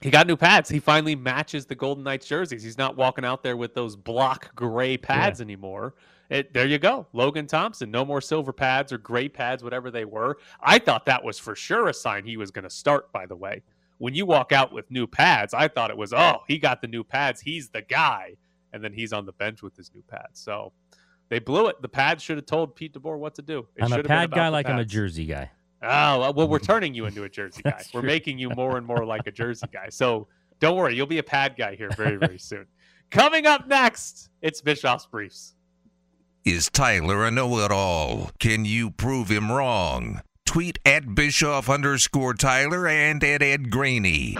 He 0.00 0.10
got 0.10 0.26
new 0.26 0.36
pads. 0.36 0.68
He 0.68 0.78
finally 0.78 1.14
matches 1.16 1.66
the 1.66 1.74
Golden 1.74 2.04
Knights 2.04 2.26
jerseys. 2.26 2.62
He's 2.62 2.78
not 2.78 2.96
walking 2.96 3.24
out 3.24 3.42
there 3.42 3.56
with 3.56 3.74
those 3.74 3.96
block 3.96 4.54
gray 4.54 4.96
pads 4.96 5.40
anymore. 5.40 5.94
It, 6.28 6.52
there 6.52 6.66
you 6.66 6.78
go. 6.78 7.06
Logan 7.12 7.46
Thompson. 7.46 7.90
No 7.90 8.04
more 8.04 8.20
silver 8.20 8.52
pads 8.52 8.92
or 8.92 8.98
gray 8.98 9.28
pads, 9.28 9.62
whatever 9.64 9.90
they 9.90 10.04
were. 10.04 10.38
I 10.60 10.78
thought 10.78 11.06
that 11.06 11.24
was 11.24 11.38
for 11.38 11.54
sure 11.54 11.88
a 11.88 11.94
sign 11.94 12.24
he 12.24 12.36
was 12.36 12.50
going 12.50 12.64
to 12.64 12.70
start, 12.70 13.10
by 13.12 13.26
the 13.26 13.36
way. 13.36 13.62
When 13.98 14.14
you 14.14 14.26
walk 14.26 14.52
out 14.52 14.72
with 14.72 14.90
new 14.90 15.06
pads, 15.06 15.54
I 15.54 15.68
thought 15.68 15.90
it 15.90 15.96
was, 15.96 16.12
oh, 16.12 16.40
he 16.46 16.58
got 16.58 16.82
the 16.82 16.88
new 16.88 17.02
pads. 17.02 17.40
He's 17.40 17.70
the 17.70 17.82
guy. 17.82 18.36
And 18.72 18.84
then 18.84 18.92
he's 18.92 19.12
on 19.14 19.24
the 19.24 19.32
bench 19.32 19.62
with 19.62 19.74
his 19.76 19.90
new 19.94 20.02
pads. 20.02 20.38
So 20.40 20.72
they 21.30 21.38
blew 21.38 21.68
it. 21.68 21.80
The 21.80 21.88
pads 21.88 22.22
should 22.22 22.36
have 22.36 22.46
told 22.46 22.76
Pete 22.76 22.92
DeBoer 22.92 23.18
what 23.18 23.34
to 23.36 23.42
do. 23.42 23.66
It 23.76 23.84
I'm 23.84 23.92
a 23.92 24.02
pad 24.02 24.30
guy 24.32 24.48
like 24.48 24.68
I'm 24.68 24.78
a 24.78 24.84
jersey 24.84 25.24
guy. 25.24 25.50
Oh, 25.82 26.32
well, 26.32 26.48
we're 26.48 26.58
turning 26.58 26.94
you 26.94 27.06
into 27.06 27.24
a 27.24 27.28
Jersey 27.28 27.62
guy. 27.64 27.82
We're 27.92 28.00
true. 28.00 28.08
making 28.08 28.38
you 28.38 28.50
more 28.50 28.76
and 28.78 28.86
more 28.86 29.04
like 29.04 29.26
a 29.26 29.32
Jersey 29.32 29.66
guy. 29.72 29.88
So 29.90 30.28
don't 30.60 30.76
worry, 30.76 30.94
you'll 30.94 31.06
be 31.06 31.18
a 31.18 31.22
pad 31.22 31.54
guy 31.56 31.76
here 31.76 31.90
very, 31.96 32.16
very 32.16 32.38
soon. 32.38 32.66
Coming 33.10 33.46
up 33.46 33.68
next, 33.68 34.30
it's 34.42 34.60
Bischoff's 34.60 35.06
Briefs. 35.06 35.54
Is 36.44 36.70
Tyler 36.70 37.24
a 37.24 37.30
know 37.30 37.58
it 37.58 37.70
all? 37.72 38.30
Can 38.38 38.64
you 38.64 38.90
prove 38.90 39.28
him 39.28 39.50
wrong? 39.50 40.22
Tweet 40.44 40.78
at 40.86 41.14
Bischoff 41.14 41.68
underscore 41.68 42.34
Tyler 42.34 42.86
and 42.86 43.22
at 43.24 43.42
Ed 43.42 43.70
Graney. 43.70 44.36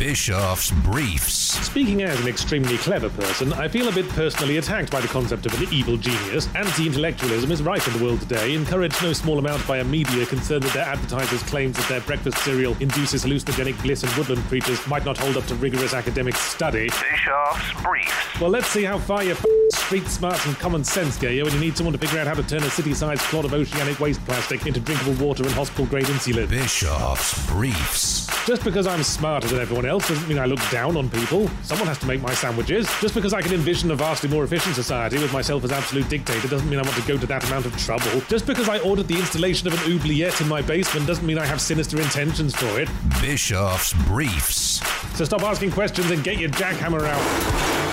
Bischoff's 0.00 0.70
Briefs. 0.70 1.34
Speaking 1.66 2.02
as 2.04 2.18
an 2.22 2.26
extremely 2.26 2.78
clever 2.78 3.10
person, 3.10 3.52
I 3.52 3.68
feel 3.68 3.86
a 3.86 3.92
bit 3.92 4.08
personally 4.08 4.56
attacked 4.56 4.90
by 4.90 4.98
the 5.02 5.08
concept 5.08 5.44
of 5.44 5.52
an 5.60 5.70
evil 5.70 5.98
genius. 5.98 6.48
Anti 6.54 6.86
intellectualism 6.86 7.52
is 7.52 7.62
rife 7.62 7.86
in 7.86 7.98
the 7.98 8.02
world 8.02 8.22
today, 8.22 8.54
encouraged 8.54 9.02
no 9.02 9.12
small 9.12 9.38
amount 9.38 9.68
by 9.68 9.76
a 9.76 9.84
media 9.84 10.24
concerned 10.24 10.62
that 10.62 10.72
their 10.72 10.86
advertisers' 10.86 11.42
claims 11.42 11.76
that 11.76 11.86
their 11.86 12.00
breakfast 12.00 12.38
cereal 12.38 12.74
induces 12.80 13.26
hallucinogenic 13.26 13.80
bliss 13.82 14.02
and 14.02 14.10
woodland 14.14 14.42
creatures 14.44 14.84
might 14.86 15.04
not 15.04 15.18
hold 15.18 15.36
up 15.36 15.44
to 15.44 15.54
rigorous 15.56 15.92
academic 15.92 16.34
study. 16.34 16.88
Bischoff's 16.88 17.82
Briefs. 17.82 18.40
Well, 18.40 18.48
let's 18.48 18.68
see 18.68 18.84
how 18.84 18.98
far 18.98 19.22
your 19.22 19.36
f- 19.36 19.44
street 19.74 20.06
smarts 20.06 20.46
and 20.46 20.58
common 20.58 20.82
sense 20.82 21.18
go 21.18 21.28
you 21.28 21.44
when 21.44 21.52
you 21.52 21.60
need 21.60 21.76
someone 21.76 21.92
to 21.92 21.98
figure 21.98 22.18
out 22.18 22.26
how 22.26 22.34
to 22.34 22.42
turn 22.42 22.62
a 22.62 22.70
city 22.70 22.94
sized 22.94 23.20
clod 23.24 23.44
of 23.44 23.52
oceanic 23.52 24.00
waste 24.00 24.24
plastic 24.24 24.66
into 24.66 24.80
drinkable 24.80 25.12
water 25.22 25.42
and 25.42 25.52
hospital 25.52 25.84
grade 25.84 26.06
insulin. 26.06 26.48
Bischoff's 26.48 27.46
Briefs. 27.48 28.26
Just 28.46 28.64
because 28.64 28.86
I'm 28.86 29.02
smarter 29.02 29.46
than 29.46 29.60
everyone 29.60 29.84
else 29.90 30.08
doesn't 30.08 30.28
mean 30.28 30.38
I 30.38 30.46
look 30.46 30.60
down 30.70 30.96
on 30.96 31.10
people. 31.10 31.50
Someone 31.62 31.88
has 31.88 31.98
to 31.98 32.06
make 32.06 32.22
my 32.22 32.32
sandwiches. 32.32 32.88
Just 33.00 33.14
because 33.14 33.34
I 33.34 33.42
can 33.42 33.52
envision 33.52 33.90
a 33.90 33.96
vastly 33.96 34.30
more 34.30 34.44
efficient 34.44 34.74
society 34.74 35.18
with 35.18 35.32
myself 35.32 35.64
as 35.64 35.72
absolute 35.72 36.08
dictator 36.08 36.48
doesn't 36.48 36.70
mean 36.70 36.78
I 36.78 36.82
want 36.82 36.96
to 36.96 37.06
go 37.06 37.18
to 37.18 37.26
that 37.26 37.44
amount 37.48 37.66
of 37.66 37.76
trouble. 37.76 38.20
Just 38.28 38.46
because 38.46 38.68
I 38.68 38.78
ordered 38.78 39.08
the 39.08 39.18
installation 39.18 39.66
of 39.66 39.74
an 39.74 39.92
oubliette 39.92 40.40
in 40.40 40.48
my 40.48 40.62
basement 40.62 41.06
doesn't 41.06 41.26
mean 41.26 41.38
I 41.38 41.44
have 41.44 41.60
sinister 41.60 42.00
intentions 42.00 42.54
for 42.54 42.80
it. 42.80 42.88
Bischoff's 43.20 43.92
Briefs. 44.06 44.80
So 45.16 45.24
stop 45.24 45.42
asking 45.42 45.72
questions 45.72 46.10
and 46.10 46.22
get 46.22 46.38
your 46.38 46.50
jackhammer 46.50 47.02
out. 47.02 47.89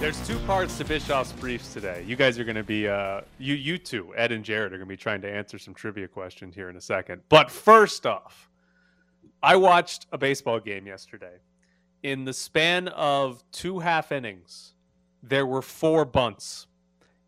There's 0.00 0.26
two 0.26 0.38
parts 0.40 0.78
to 0.78 0.84
Bischoff's 0.86 1.32
Briefs 1.32 1.74
today. 1.74 2.02
You 2.06 2.16
guys 2.16 2.38
are 2.38 2.44
going 2.44 2.56
to 2.56 2.62
be, 2.62 2.88
uh, 2.88 3.20
you, 3.38 3.54
you 3.54 3.76
two, 3.76 4.14
Ed 4.16 4.32
and 4.32 4.42
Jared, 4.42 4.72
are 4.72 4.78
going 4.78 4.88
to 4.88 4.92
be 4.92 4.96
trying 4.96 5.20
to 5.20 5.30
answer 5.30 5.58
some 5.58 5.74
trivia 5.74 6.08
questions 6.08 6.54
here 6.54 6.70
in 6.70 6.76
a 6.76 6.80
second. 6.80 7.20
But 7.28 7.50
first 7.50 8.06
off, 8.06 8.48
I 9.42 9.56
watched 9.56 10.06
a 10.10 10.16
baseball 10.16 10.58
game 10.58 10.86
yesterday. 10.86 11.34
In 12.02 12.24
the 12.24 12.32
span 12.32 12.88
of 12.88 13.44
two 13.52 13.80
half 13.80 14.10
innings, 14.10 14.72
there 15.22 15.44
were 15.44 15.60
four 15.60 16.06
bunts, 16.06 16.66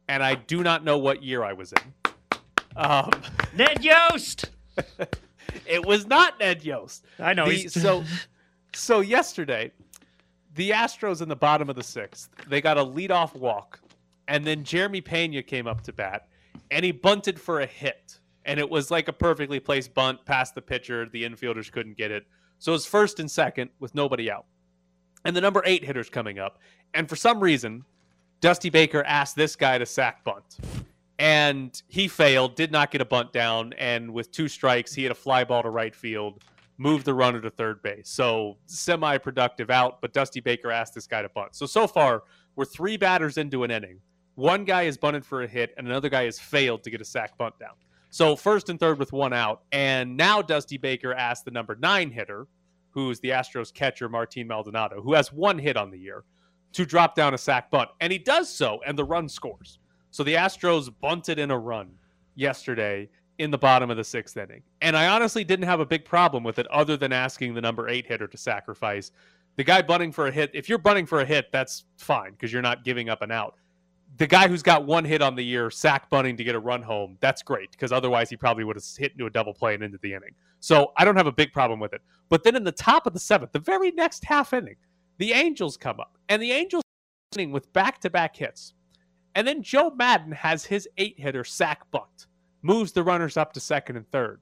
and 0.08 0.22
I 0.22 0.34
do 0.34 0.62
not 0.62 0.82
know 0.82 0.96
what 0.96 1.22
year 1.22 1.44
I 1.44 1.52
was 1.52 1.74
in. 1.74 2.38
Um, 2.74 3.10
Ned 3.54 3.84
Yost. 3.84 4.46
it 5.66 5.84
was 5.84 6.06
not 6.06 6.40
Ned 6.40 6.64
Yost. 6.64 7.04
I 7.18 7.34
know. 7.34 7.44
The- 7.44 7.52
he's- 7.52 7.74
so, 7.74 8.02
so 8.74 9.00
yesterday, 9.00 9.72
the 10.54 10.70
Astros 10.70 11.22
in 11.22 11.28
the 11.28 11.36
bottom 11.36 11.70
of 11.70 11.76
the 11.76 11.82
sixth, 11.82 12.30
they 12.48 12.60
got 12.60 12.78
a 12.78 12.84
leadoff 12.84 13.34
walk, 13.34 13.80
and 14.28 14.44
then 14.44 14.64
Jeremy 14.64 15.00
Pena 15.00 15.42
came 15.42 15.66
up 15.66 15.82
to 15.82 15.92
bat, 15.92 16.28
and 16.70 16.84
he 16.84 16.92
bunted 16.92 17.40
for 17.40 17.60
a 17.60 17.66
hit, 17.66 18.18
and 18.44 18.60
it 18.60 18.68
was 18.68 18.90
like 18.90 19.08
a 19.08 19.12
perfectly 19.12 19.60
placed 19.60 19.94
bunt 19.94 20.24
past 20.24 20.54
the 20.54 20.62
pitcher. 20.62 21.08
The 21.10 21.24
infielders 21.24 21.70
couldn't 21.70 21.96
get 21.96 22.10
it, 22.10 22.26
so 22.58 22.72
it 22.72 22.74
was 22.74 22.86
first 22.86 23.20
and 23.20 23.30
second 23.30 23.70
with 23.80 23.94
nobody 23.94 24.30
out, 24.30 24.46
and 25.24 25.34
the 25.34 25.40
number 25.40 25.62
eight 25.64 25.84
hitter's 25.84 26.10
coming 26.10 26.38
up, 26.38 26.58
and 26.94 27.08
for 27.08 27.16
some 27.16 27.40
reason, 27.40 27.84
Dusty 28.40 28.70
Baker 28.70 29.04
asked 29.04 29.36
this 29.36 29.56
guy 29.56 29.78
to 29.78 29.86
sack 29.86 30.24
bunt. 30.24 30.58
And 31.18 31.80
he 31.86 32.08
failed, 32.08 32.56
did 32.56 32.72
not 32.72 32.90
get 32.90 33.00
a 33.00 33.04
bunt 33.04 33.32
down, 33.32 33.74
and 33.74 34.12
with 34.12 34.32
two 34.32 34.48
strikes, 34.48 34.92
he 34.92 35.04
had 35.04 35.12
a 35.12 35.14
fly 35.14 35.44
ball 35.44 35.62
to 35.62 35.70
right 35.70 35.94
field 35.94 36.42
moved 36.82 37.04
the 37.04 37.14
runner 37.14 37.40
to 37.40 37.48
third 37.48 37.80
base. 37.82 38.08
So 38.08 38.58
semi 38.66 39.16
productive 39.18 39.70
out, 39.70 40.00
but 40.00 40.12
Dusty 40.12 40.40
Baker 40.40 40.72
asked 40.72 40.94
this 40.94 41.06
guy 41.06 41.22
to 41.22 41.28
bunt. 41.28 41.54
So 41.54 41.64
so 41.64 41.86
far, 41.86 42.24
we're 42.56 42.64
three 42.64 42.96
batters 42.96 43.38
into 43.38 43.62
an 43.62 43.70
inning. 43.70 44.00
One 44.34 44.64
guy 44.64 44.84
has 44.84 44.96
bunted 44.96 45.24
for 45.24 45.42
a 45.42 45.46
hit, 45.46 45.72
and 45.76 45.86
another 45.86 46.08
guy 46.08 46.24
has 46.24 46.38
failed 46.38 46.82
to 46.82 46.90
get 46.90 47.00
a 47.00 47.04
sack 47.04 47.38
bunt 47.38 47.58
down. 47.58 47.74
So 48.10 48.34
first 48.34 48.68
and 48.68 48.80
third 48.80 48.98
with 48.98 49.12
one 49.12 49.32
out, 49.32 49.62
and 49.70 50.16
now 50.16 50.42
Dusty 50.42 50.76
Baker 50.76 51.14
asked 51.14 51.44
the 51.44 51.50
number 51.50 51.76
nine 51.76 52.10
hitter, 52.10 52.48
who's 52.90 53.20
the 53.20 53.30
Astros 53.30 53.72
catcher 53.72 54.08
Martin 54.08 54.48
Maldonado, 54.48 55.00
who 55.00 55.14
has 55.14 55.32
one 55.32 55.58
hit 55.58 55.76
on 55.76 55.90
the 55.90 55.98
year, 55.98 56.24
to 56.72 56.84
drop 56.84 57.14
down 57.14 57.32
a 57.32 57.38
sack 57.38 57.70
bunt. 57.70 57.90
And 58.00 58.12
he 58.12 58.18
does 58.18 58.48
so, 58.50 58.80
and 58.86 58.98
the 58.98 59.04
run 59.04 59.28
scores. 59.28 59.78
So 60.10 60.24
the 60.24 60.34
Astros 60.34 60.92
bunted 61.00 61.38
in 61.38 61.50
a 61.50 61.58
run 61.58 61.92
yesterday 62.34 63.08
in 63.42 63.50
the 63.50 63.58
bottom 63.58 63.90
of 63.90 63.96
the 63.96 64.04
sixth 64.04 64.36
inning. 64.36 64.62
And 64.80 64.96
I 64.96 65.08
honestly 65.08 65.42
didn't 65.44 65.66
have 65.66 65.80
a 65.80 65.86
big 65.86 66.04
problem 66.04 66.44
with 66.44 66.58
it 66.58 66.66
other 66.68 66.96
than 66.96 67.12
asking 67.12 67.54
the 67.54 67.60
number 67.60 67.88
eight 67.88 68.06
hitter 68.06 68.28
to 68.28 68.36
sacrifice. 68.36 69.10
The 69.56 69.64
guy 69.64 69.82
bunting 69.82 70.12
for 70.12 70.28
a 70.28 70.30
hit, 70.30 70.50
if 70.54 70.68
you're 70.68 70.78
bunting 70.78 71.06
for 71.06 71.20
a 71.20 71.24
hit, 71.24 71.46
that's 71.52 71.84
fine 71.98 72.32
because 72.32 72.52
you're 72.52 72.62
not 72.62 72.84
giving 72.84 73.08
up 73.08 73.20
an 73.20 73.30
out. 73.30 73.56
The 74.18 74.26
guy 74.26 74.46
who's 74.46 74.62
got 74.62 74.86
one 74.86 75.04
hit 75.04 75.22
on 75.22 75.34
the 75.34 75.44
year, 75.44 75.70
sack 75.70 76.08
bunting 76.08 76.36
to 76.36 76.44
get 76.44 76.54
a 76.54 76.58
run 76.58 76.82
home, 76.82 77.16
that's 77.20 77.42
great 77.42 77.72
because 77.72 77.92
otherwise 77.92 78.30
he 78.30 78.36
probably 78.36 78.64
would 78.64 78.76
have 78.76 78.84
hit 78.96 79.12
into 79.12 79.26
a 79.26 79.30
double 79.30 79.52
play 79.52 79.74
and 79.74 79.82
into 79.82 79.98
the 79.98 80.14
inning. 80.14 80.34
So 80.60 80.92
I 80.96 81.04
don't 81.04 81.16
have 81.16 81.26
a 81.26 81.32
big 81.32 81.52
problem 81.52 81.80
with 81.80 81.92
it. 81.92 82.02
But 82.28 82.44
then 82.44 82.54
in 82.54 82.64
the 82.64 82.72
top 82.72 83.06
of 83.06 83.12
the 83.12 83.20
seventh, 83.20 83.52
the 83.52 83.58
very 83.58 83.90
next 83.90 84.24
half 84.24 84.52
inning, 84.52 84.76
the 85.18 85.32
Angels 85.32 85.76
come 85.76 85.98
up 85.98 86.16
and 86.28 86.40
the 86.40 86.52
Angels 86.52 86.82
with 87.36 87.72
back 87.72 87.98
to 88.00 88.10
back 88.10 88.36
hits. 88.36 88.74
And 89.34 89.46
then 89.46 89.62
Joe 89.62 89.90
Maddon 89.90 90.32
has 90.32 90.64
his 90.64 90.88
eight 90.98 91.18
hitter 91.18 91.44
sack 91.44 91.90
bunt, 91.90 92.26
moves 92.62 92.92
the 92.92 93.02
runners 93.02 93.36
up 93.36 93.52
to 93.52 93.60
second 93.60 93.96
and 93.96 94.10
third. 94.10 94.40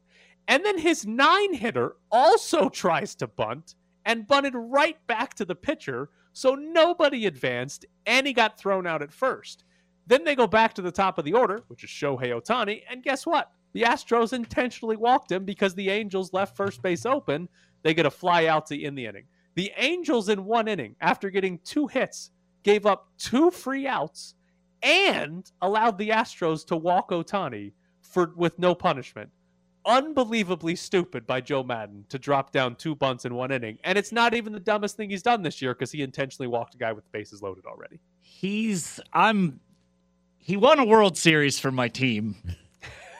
And 0.48 0.64
then 0.64 0.78
his 0.78 1.06
nine 1.06 1.54
hitter 1.54 1.96
also 2.10 2.68
tries 2.68 3.14
to 3.16 3.26
bunt 3.26 3.74
and 4.04 4.26
bunted 4.26 4.54
right 4.54 4.96
back 5.06 5.34
to 5.34 5.44
the 5.44 5.54
pitcher. 5.54 6.10
So 6.32 6.54
nobody 6.54 7.26
advanced 7.26 7.86
and 8.06 8.26
he 8.26 8.32
got 8.32 8.58
thrown 8.58 8.86
out 8.86 9.02
at 9.02 9.12
first. 9.12 9.64
Then 10.06 10.24
they 10.24 10.34
go 10.34 10.46
back 10.46 10.74
to 10.74 10.82
the 10.82 10.90
top 10.90 11.18
of 11.18 11.24
the 11.24 11.34
order, 11.34 11.62
which 11.68 11.84
is 11.84 11.90
Shohei 11.90 12.32
Ohtani. 12.32 12.82
And 12.90 13.02
guess 13.02 13.26
what? 13.26 13.52
The 13.72 13.82
Astros 13.82 14.32
intentionally 14.32 14.96
walked 14.96 15.30
him 15.30 15.44
because 15.44 15.74
the 15.74 15.90
Angels 15.90 16.32
left 16.32 16.56
first 16.56 16.82
base 16.82 17.06
open. 17.06 17.48
They 17.82 17.94
get 17.94 18.06
a 18.06 18.10
fly 18.10 18.46
out 18.46 18.66
to 18.66 18.82
in 18.82 18.94
the 18.94 19.06
inning. 19.06 19.26
The 19.54 19.70
Angels 19.76 20.28
in 20.28 20.44
one 20.44 20.68
inning, 20.68 20.96
after 21.00 21.30
getting 21.30 21.60
two 21.64 21.86
hits, 21.86 22.30
gave 22.62 22.86
up 22.86 23.08
two 23.18 23.50
free 23.50 23.86
outs 23.86 24.34
and 24.82 25.50
allowed 25.62 25.98
the 25.98 26.10
Astros 26.10 26.66
to 26.66 26.76
walk 26.76 27.10
Ohtani 27.10 27.72
for 28.10 28.32
with 28.36 28.58
no 28.58 28.74
punishment. 28.74 29.30
Unbelievably 29.86 30.76
stupid 30.76 31.26
by 31.26 31.40
Joe 31.40 31.62
Maddon 31.62 32.04
to 32.10 32.18
drop 32.18 32.52
down 32.52 32.74
two 32.74 32.94
bunts 32.94 33.24
in 33.24 33.34
one 33.34 33.50
inning. 33.50 33.78
And 33.82 33.96
it's 33.96 34.12
not 34.12 34.34
even 34.34 34.52
the 34.52 34.60
dumbest 34.60 34.96
thing 34.96 35.08
he's 35.08 35.22
done 35.22 35.42
this 35.42 35.62
year 35.62 35.72
because 35.72 35.90
he 35.90 36.02
intentionally 36.02 36.48
walked 36.48 36.74
a 36.74 36.78
guy 36.78 36.92
with 36.92 37.04
the 37.04 37.10
bases 37.10 37.40
loaded 37.40 37.64
already. 37.64 37.98
He's 38.20 39.00
I'm 39.12 39.60
he 40.36 40.56
won 40.56 40.78
a 40.78 40.84
World 40.84 41.16
Series 41.16 41.58
for 41.58 41.70
my 41.70 41.88
team. 41.88 42.36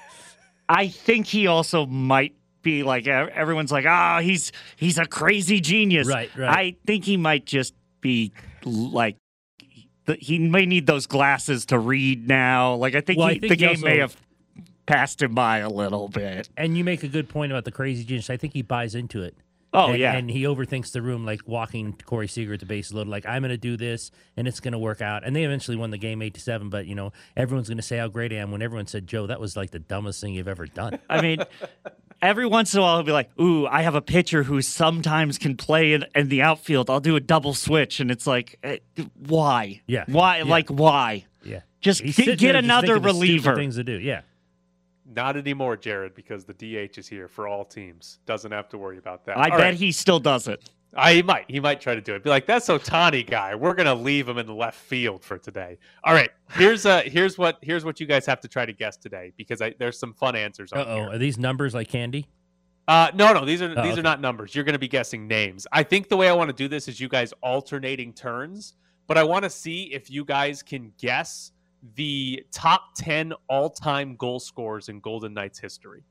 I 0.69 0.89
think 0.89 1.27
he 1.27 1.47
also 1.47 1.87
might 1.87 2.35
be 2.63 2.83
like 2.83 3.07
everyone's 3.07 3.73
like, 3.73 3.87
"Ah, 3.89 4.19
oh, 4.19 4.21
he's 4.21 4.53
he's 4.77 4.99
a 4.99 5.07
crazy 5.07 5.61
genius." 5.61 6.07
Right, 6.07 6.31
right. 6.37 6.51
I 6.51 6.77
think 6.87 7.05
he 7.05 7.17
might 7.17 7.47
just 7.47 7.75
be 8.01 8.33
like 8.65 9.17
he 10.19 10.39
may 10.39 10.67
need 10.67 10.87
those 10.87 11.07
glasses 11.07 11.67
to 11.67 11.79
read 11.79 12.27
now. 12.27 12.75
Like 12.75 12.95
I 12.95 13.01
think, 13.01 13.19
well, 13.19 13.29
he, 13.29 13.37
I 13.37 13.39
think 13.39 13.51
the 13.51 13.57
game 13.57 13.71
also, 13.71 13.87
may 13.87 13.99
have 13.99 14.17
passed 14.91 15.23
him 15.23 15.35
by 15.35 15.59
a 15.59 15.69
little 15.69 16.09
bit. 16.09 16.49
And 16.57 16.77
you 16.77 16.85
make 16.85 17.03
a 17.03 17.09
good 17.09 17.29
point 17.29 17.53
about 17.53 17.65
the 17.65 17.73
crazy 17.73 18.05
genius. 18.05 18.31
I 18.31 18.37
think 18.37 18.53
he 18.53 18.63
buys 18.63 18.95
into 18.95 19.23
it. 19.23 19.37
Oh 19.73 19.91
and, 19.91 19.99
yeah, 19.99 20.17
and 20.17 20.29
he 20.29 20.43
overthinks 20.43 20.91
the 20.91 21.01
room, 21.01 21.25
like 21.25 21.47
walking 21.47 21.97
Corey 22.05 22.27
Seager 22.27 22.55
at 22.55 22.61
the 22.61 22.67
base 22.67 22.93
load. 22.93 23.07
Like 23.07 23.25
I'm 23.25 23.43
going 23.43 23.51
to 23.51 23.57
do 23.57 23.77
this, 23.77 24.11
and 24.37 24.49
it's 24.49 24.59
going 24.59 24.73
to 24.73 24.79
work 24.79 25.01
out. 25.01 25.25
And 25.25 25.35
they 25.35 25.45
eventually 25.45 25.77
won 25.77 25.91
the 25.91 25.99
game 25.99 26.23
eight 26.23 26.35
to 26.35 26.41
seven. 26.41 26.71
But 26.71 26.87
you 26.87 26.97
know, 26.97 27.13
everyone's 27.37 27.69
going 27.69 27.79
to 27.79 27.83
say 27.83 27.99
how 27.99 28.09
great 28.09 28.33
I 28.33 28.37
am. 28.37 28.51
When 28.51 28.63
everyone 28.63 28.89
said, 28.89 29.07
"Joe, 29.07 29.29
that 29.29 29.39
was 29.39 29.57
like 29.57 29.71
the 29.71 29.79
dumbest 29.79 30.21
thing 30.21 30.35
you've 30.35 30.49
ever 30.49 30.67
done." 30.67 30.99
I 31.09 31.23
mean, 31.23 31.45
every 32.21 32.47
once 32.47 32.75
in 32.75 32.81
a 32.81 32.83
while 32.83 32.97
he'll 32.97 33.07
be 33.07 33.13
like, 33.13 33.31
"Ooh, 33.41 33.65
I 33.69 33.83
have 33.83 33.95
a 33.95 34.03
pitcher 34.03 34.43
who 34.43 34.61
sometimes 34.61 35.39
can 35.39 35.57
play 35.57 35.93
in, 35.93 36.05
in 36.17 36.29
the 36.29 36.43
outfield. 36.43 36.91
I'll 36.91 36.99
do 36.99 37.15
a 37.15 37.21
double 37.21 37.55
switch," 37.55 38.01
and 38.01 38.11
it's 38.11 38.27
like, 38.27 38.59
eh, 38.65 38.79
why? 39.15 39.83
Yeah, 39.87 40.05
why? 40.09 40.39
Yeah. 40.39 40.45
Like 40.45 40.69
why? 40.69 41.27
Yeah, 41.45 41.61
just 41.81 42.03
He's 42.03 42.17
get, 42.17 42.27
get 42.27 42.39
just 42.39 42.65
another 42.65 42.97
of 42.97 43.05
reliever. 43.05 43.55
Things 43.55 43.77
to 43.77 43.85
do. 43.85 44.01
Yeah. 44.01 44.23
Not 45.13 45.37
anymore, 45.37 45.77
Jared, 45.77 46.15
because 46.15 46.45
the 46.45 46.55
DH 46.55 46.99
is 46.99 47.09
here 47.09 47.27
for 47.29 47.49
all 47.49 47.65
teams. 47.65 48.21
Doesn't 48.27 48.53
have 48.53 48.69
to 48.71 48.79
worry 48.79 48.99
about 48.99 49.25
that. 49.27 49.37
I 49.37 49.45
All 49.45 49.59
bet 49.59 49.61
right. 49.61 49.75
he 49.75 49.91
still 49.93 50.21
does 50.21 50.47
it. 50.49 50.71
I 50.95 51.15
he 51.15 51.23
might. 51.23 51.45
He 51.49 51.61
might 51.61 51.81
try 51.81 51.95
to 51.95 52.01
do 52.01 52.15
it. 52.15 52.25
Be 52.25 52.31
like, 52.31 52.47
that's 52.47 52.69
Ohtani 52.69 53.25
guy. 53.29 53.55
We're 53.55 53.75
gonna 53.75 53.95
leave 53.95 54.29
him 54.29 54.39
in 54.39 54.47
the 54.47 54.55
left 54.55 54.79
field 54.79 55.23
for 55.25 55.39
today. 55.39 55.79
All 56.05 56.13
right. 56.15 56.31
Here's 56.53 56.85
uh 56.87 57.03
here's 57.07 57.39
what 57.39 57.59
here's 57.63 57.85
what 57.85 58.01
you 58.01 58.07
guys 58.07 58.27
have 58.27 58.41
to 58.41 58.49
try 58.49 58.67
to 58.67 58.73
guess 58.73 58.97
today 58.97 59.33
because 59.37 59.63
I, 59.63 59.75
there's 59.79 59.99
some 59.99 60.13
fun 60.15 60.35
answers 60.35 60.73
on 60.73 60.81
Uh 60.81 60.85
oh, 60.87 60.95
here. 60.97 61.11
are 61.11 61.19
these 61.19 61.39
numbers 61.39 61.75
like 61.75 61.89
candy? 61.89 62.27
Uh 62.89 63.11
no 63.15 63.33
no 63.33 63.45
these 63.45 63.63
are 63.63 63.67
Oh, 63.77 63.83
these 63.83 63.93
okay. 63.93 64.01
are 64.01 64.03
not 64.03 64.21
numbers. 64.21 64.53
You're 64.55 64.65
gonna 64.65 64.81
be 64.81 64.89
guessing 64.89 65.29
names. 65.29 65.65
I 65.71 65.85
think 65.85 66.09
the 66.09 66.17
way 66.17 66.29
I 66.29 66.33
want 66.33 66.51
to 66.51 66.57
do 66.57 66.67
this 66.67 66.89
is 66.89 66.99
you 67.01 67.09
guys 67.09 67.33
alternating 67.41 68.13
turns, 68.13 68.75
but 69.07 69.17
I 69.17 69.23
want 69.23 69.45
to 69.45 69.51
see 69.51 69.93
if 69.93 70.11
you 70.11 70.25
guys 70.25 70.61
can 70.61 70.93
guess 70.99 71.53
the 71.95 72.45
top 72.53 72.95
10 72.97 73.33
all-time 73.49 74.17
goal 74.17 74.39
scorers 74.41 74.89
in 74.89 75.01
Golden 75.01 75.33
Knights 75.35 75.59
history. 75.59 76.05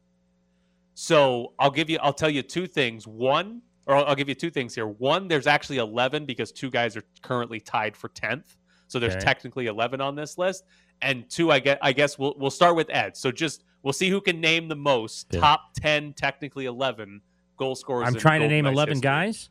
So 0.94 1.54
I'll 1.60 1.72
give 1.72 1.90
you, 1.90 2.00
I'll 2.02 2.14
tell 2.14 2.30
you 2.30 2.42
two 2.42 2.68
things. 2.68 3.08
One, 3.08 3.62
or 3.88 3.96
I'll, 3.96 4.06
I'll 4.06 4.16
give 4.16 4.28
you 4.30 4.36
two 4.36 4.50
things 4.50 4.76
here. 4.76 4.88
One, 4.88 5.28
there's 5.28 5.48
actually 5.48 5.78
11 5.78 6.26
because 6.26 6.52
two 6.52 6.70
guys 6.70 6.98
are 6.98 7.04
currently 7.22 7.60
tied 7.60 7.96
for 7.96 8.10
10th. 8.10 8.56
So 8.88 9.00
there's 9.00 9.14
Okay. 9.16 9.24
technically 9.24 9.68
11 9.68 10.02
on 10.02 10.16
this 10.16 10.38
list. 10.38 10.66
And 11.02 11.30
two, 11.30 11.52
I 11.52 11.60
get, 11.60 11.80
I 11.82 11.94
guess 11.94 12.18
we'll 12.20 12.36
we'll 12.38 12.50
start 12.50 12.76
with 12.76 12.90
Ed. 12.90 13.16
So 13.16 13.32
just 13.32 13.64
we'll 13.84 13.94
see 13.94 14.10
who 14.10 14.20
can 14.20 14.42
name 14.42 14.68
the 14.68 14.76
most 14.76 15.28
Yeah. 15.32 15.40
top 15.40 15.74
10, 15.76 16.14
technically 16.14 16.66
11 16.66 17.22
goal 17.56 17.76
scorers. 17.76 18.08
I'm 18.08 18.16
in 18.16 18.20
trying 18.20 18.42
to 18.42 18.48
name 18.50 18.66
Knights 18.66 18.74
11 18.74 18.96
history. 18.96 19.02
guys. 19.08 19.50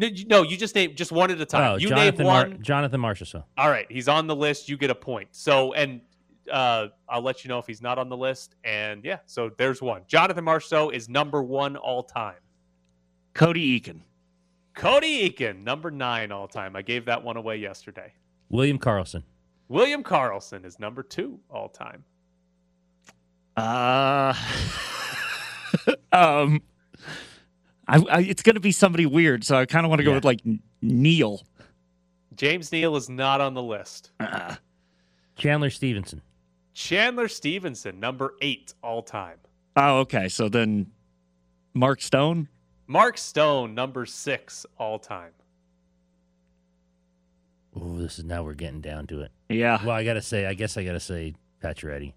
No, 0.00 0.06
you, 0.06 0.24
no, 0.24 0.42
you 0.42 0.56
just 0.56 0.74
name 0.74 0.94
just 0.94 1.12
one 1.12 1.30
at 1.30 1.38
a 1.42 1.44
time. 1.44 1.72
Oh, 1.72 1.76
you 1.76 1.90
Jonathan, 1.90 2.24
name 2.24 2.26
Mar- 2.26 2.48
one. 2.48 2.62
Jonathan 2.62 3.00
Marchessault. 3.02 3.44
All 3.58 3.68
right, 3.68 3.84
he's 3.90 4.08
on 4.08 4.26
the 4.26 4.34
list. 4.34 4.66
You 4.66 4.78
get 4.78 4.88
a 4.88 4.94
point. 4.94 5.28
So, 5.32 5.74
and 5.74 6.00
uh, 6.50 6.86
I'll 7.06 7.20
let 7.20 7.44
you 7.44 7.48
know 7.50 7.58
if 7.58 7.66
he's 7.66 7.82
not 7.82 7.98
on 7.98 8.08
the 8.08 8.16
list. 8.16 8.56
And 8.64 9.04
yeah, 9.04 9.18
so 9.26 9.50
there's 9.58 9.82
one. 9.82 10.00
Jonathan 10.06 10.42
Marchessault 10.42 10.94
is 10.94 11.10
number 11.10 11.42
one 11.42 11.76
all 11.76 12.02
time. 12.02 12.38
Cody 13.34 13.78
Eakin. 13.78 14.00
Cody 14.74 15.28
Eakin, 15.28 15.64
number 15.64 15.90
nine 15.90 16.32
all 16.32 16.48
time. 16.48 16.76
I 16.76 16.80
gave 16.80 17.04
that 17.04 17.22
one 17.22 17.36
away 17.36 17.58
yesterday. 17.58 18.14
William 18.48 18.78
Karlsson. 18.78 19.22
William 19.68 20.02
Karlsson 20.02 20.64
is 20.64 20.78
number 20.78 21.02
two 21.02 21.38
all 21.50 21.68
time. 21.68 22.04
Uh, 23.54 24.32
um, 26.12 26.62
I, 27.90 28.18
I, 28.18 28.20
it's 28.20 28.42
going 28.42 28.54
to 28.54 28.60
be 28.60 28.72
somebody 28.72 29.06
weird, 29.06 29.44
so 29.44 29.56
I 29.56 29.66
kind 29.66 29.84
of 29.84 29.90
want 29.90 30.00
to 30.00 30.04
go 30.04 30.10
Yeah. 30.10 30.16
with 30.16 30.24
like 30.24 30.40
Neal. 30.82 31.42
James 32.36 32.70
Neal 32.72 32.96
is 32.96 33.08
not 33.08 33.40
on 33.40 33.54
the 33.54 33.62
list. 33.62 34.12
Uh, 34.20 34.54
Chandler 35.36 35.70
Stephenson. 35.70 36.22
Chandler 36.72 37.28
Stephenson, 37.28 37.98
number 38.00 38.34
eight 38.40 38.72
all 38.82 39.02
time. 39.02 39.38
oh, 39.76 39.98
okay. 40.00 40.28
So 40.28 40.48
then 40.48 40.86
Mark 41.74 42.00
Stone. 42.00 42.48
Mark 42.86 43.18
Stone, 43.18 43.74
number 43.74 44.06
six 44.06 44.64
all 44.78 44.98
time. 44.98 45.32
Oh, 47.74 47.96
this 47.98 48.18
is 48.18 48.24
now 48.24 48.42
we're 48.42 48.54
getting 48.54 48.80
down 48.80 49.06
to 49.08 49.20
it. 49.20 49.30
Yeah. 49.48 49.78
Well, 49.84 49.94
I 49.94 50.04
gotta 50.04 50.22
say, 50.22 50.46
I 50.46 50.54
guess 50.54 50.76
I 50.76 50.84
gotta 50.84 51.00
say 51.00 51.34
Pacioretty. 51.62 52.12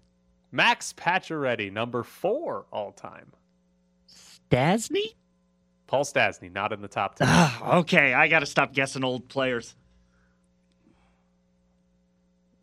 Max 0.50 0.92
Pacioretty, 0.92 1.72
number 1.72 2.02
four 2.02 2.66
all 2.72 2.92
time. 2.92 3.32
Dasney? 4.50 5.14
Paul 5.86 6.04
Stastny, 6.04 6.52
not 6.52 6.72
in 6.72 6.80
the 6.80 6.88
top 6.88 7.16
10. 7.16 7.28
Ah, 7.30 7.76
okay, 7.78 8.14
I 8.14 8.28
got 8.28 8.40
to 8.40 8.46
stop 8.46 8.72
guessing 8.72 9.04
old 9.04 9.28
players. 9.28 9.74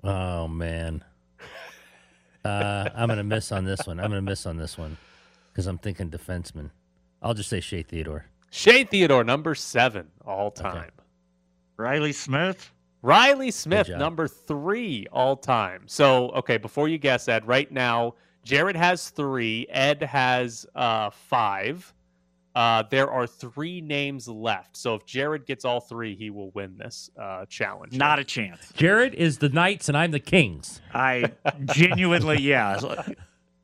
Oh 0.03 0.47
man. 0.47 1.03
Uh, 2.43 2.89
I'm 2.95 3.07
gonna 3.07 3.23
miss 3.23 3.51
on 3.51 3.65
this 3.65 3.85
one. 3.85 3.99
I'm 3.99 4.09
gonna 4.09 4.21
miss 4.21 4.47
on 4.47 4.57
this 4.57 4.75
one 4.77 4.97
because 5.53 5.67
I'm 5.67 5.77
thinking 5.77 6.09
defenseman. 6.09 6.71
I'll 7.21 7.35
just 7.35 7.49
say 7.49 7.59
Shea 7.59 7.83
Theodore. 7.83 8.25
Shea 8.49 8.83
Theodore, 8.83 9.23
number 9.23 9.53
seven 9.53 10.07
all 10.25 10.49
time. 10.49 10.91
Riley 11.77 12.13
Smith. 12.13 12.71
Riley 13.03 13.49
Smith, 13.51 13.89
number 13.89 14.27
three 14.27 15.07
all 15.11 15.35
time. 15.35 15.83
So, 15.87 16.29
okay, 16.29 16.57
before 16.57 16.87
you 16.87 16.99
guess, 16.99 17.27
Ed, 17.27 17.47
right 17.47 17.71
now, 17.71 18.13
Jared 18.43 18.75
has 18.75 19.09
three, 19.09 19.65
Ed 19.69 20.03
has 20.03 20.67
uh, 20.75 21.09
five. 21.09 21.93
Uh, 22.53 22.83
there 22.89 23.09
are 23.09 23.25
three 23.25 23.79
names 23.81 24.27
left. 24.27 24.75
So, 24.75 24.95
if 24.95 25.05
Jared 25.05 25.45
gets 25.45 25.63
all 25.63 25.79
three, 25.79 26.15
he 26.15 26.29
will 26.29 26.51
win 26.51 26.77
this 26.77 27.09
uh, 27.17 27.45
challenge. 27.45 27.93
Not 27.93 28.19
a 28.19 28.23
chance. 28.23 28.71
Jared 28.75 29.13
is 29.13 29.37
the 29.37 29.49
Knights 29.49 29.87
and 29.87 29.97
I'm 29.97 30.11
the 30.11 30.19
Kings. 30.19 30.81
I 30.93 31.31
genuinely, 31.65 32.41
yeah. 32.41 32.79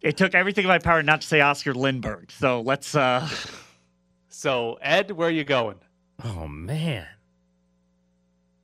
It 0.01 0.15
took 0.15 0.33
everything 0.35 0.63
in 0.63 0.69
my 0.69 0.79
power 0.79 1.03
not 1.03 1.21
to 1.21 1.27
say 1.27 1.41
Oscar 1.41 1.73
Lindberg. 1.73 2.31
So 2.31 2.61
let's. 2.61 2.95
uh 2.95 3.27
So, 4.29 4.77
Ed, 4.81 5.11
where 5.11 5.27
are 5.27 5.31
you 5.31 5.43
going? 5.43 5.77
Oh 6.23 6.47
man, 6.47 7.07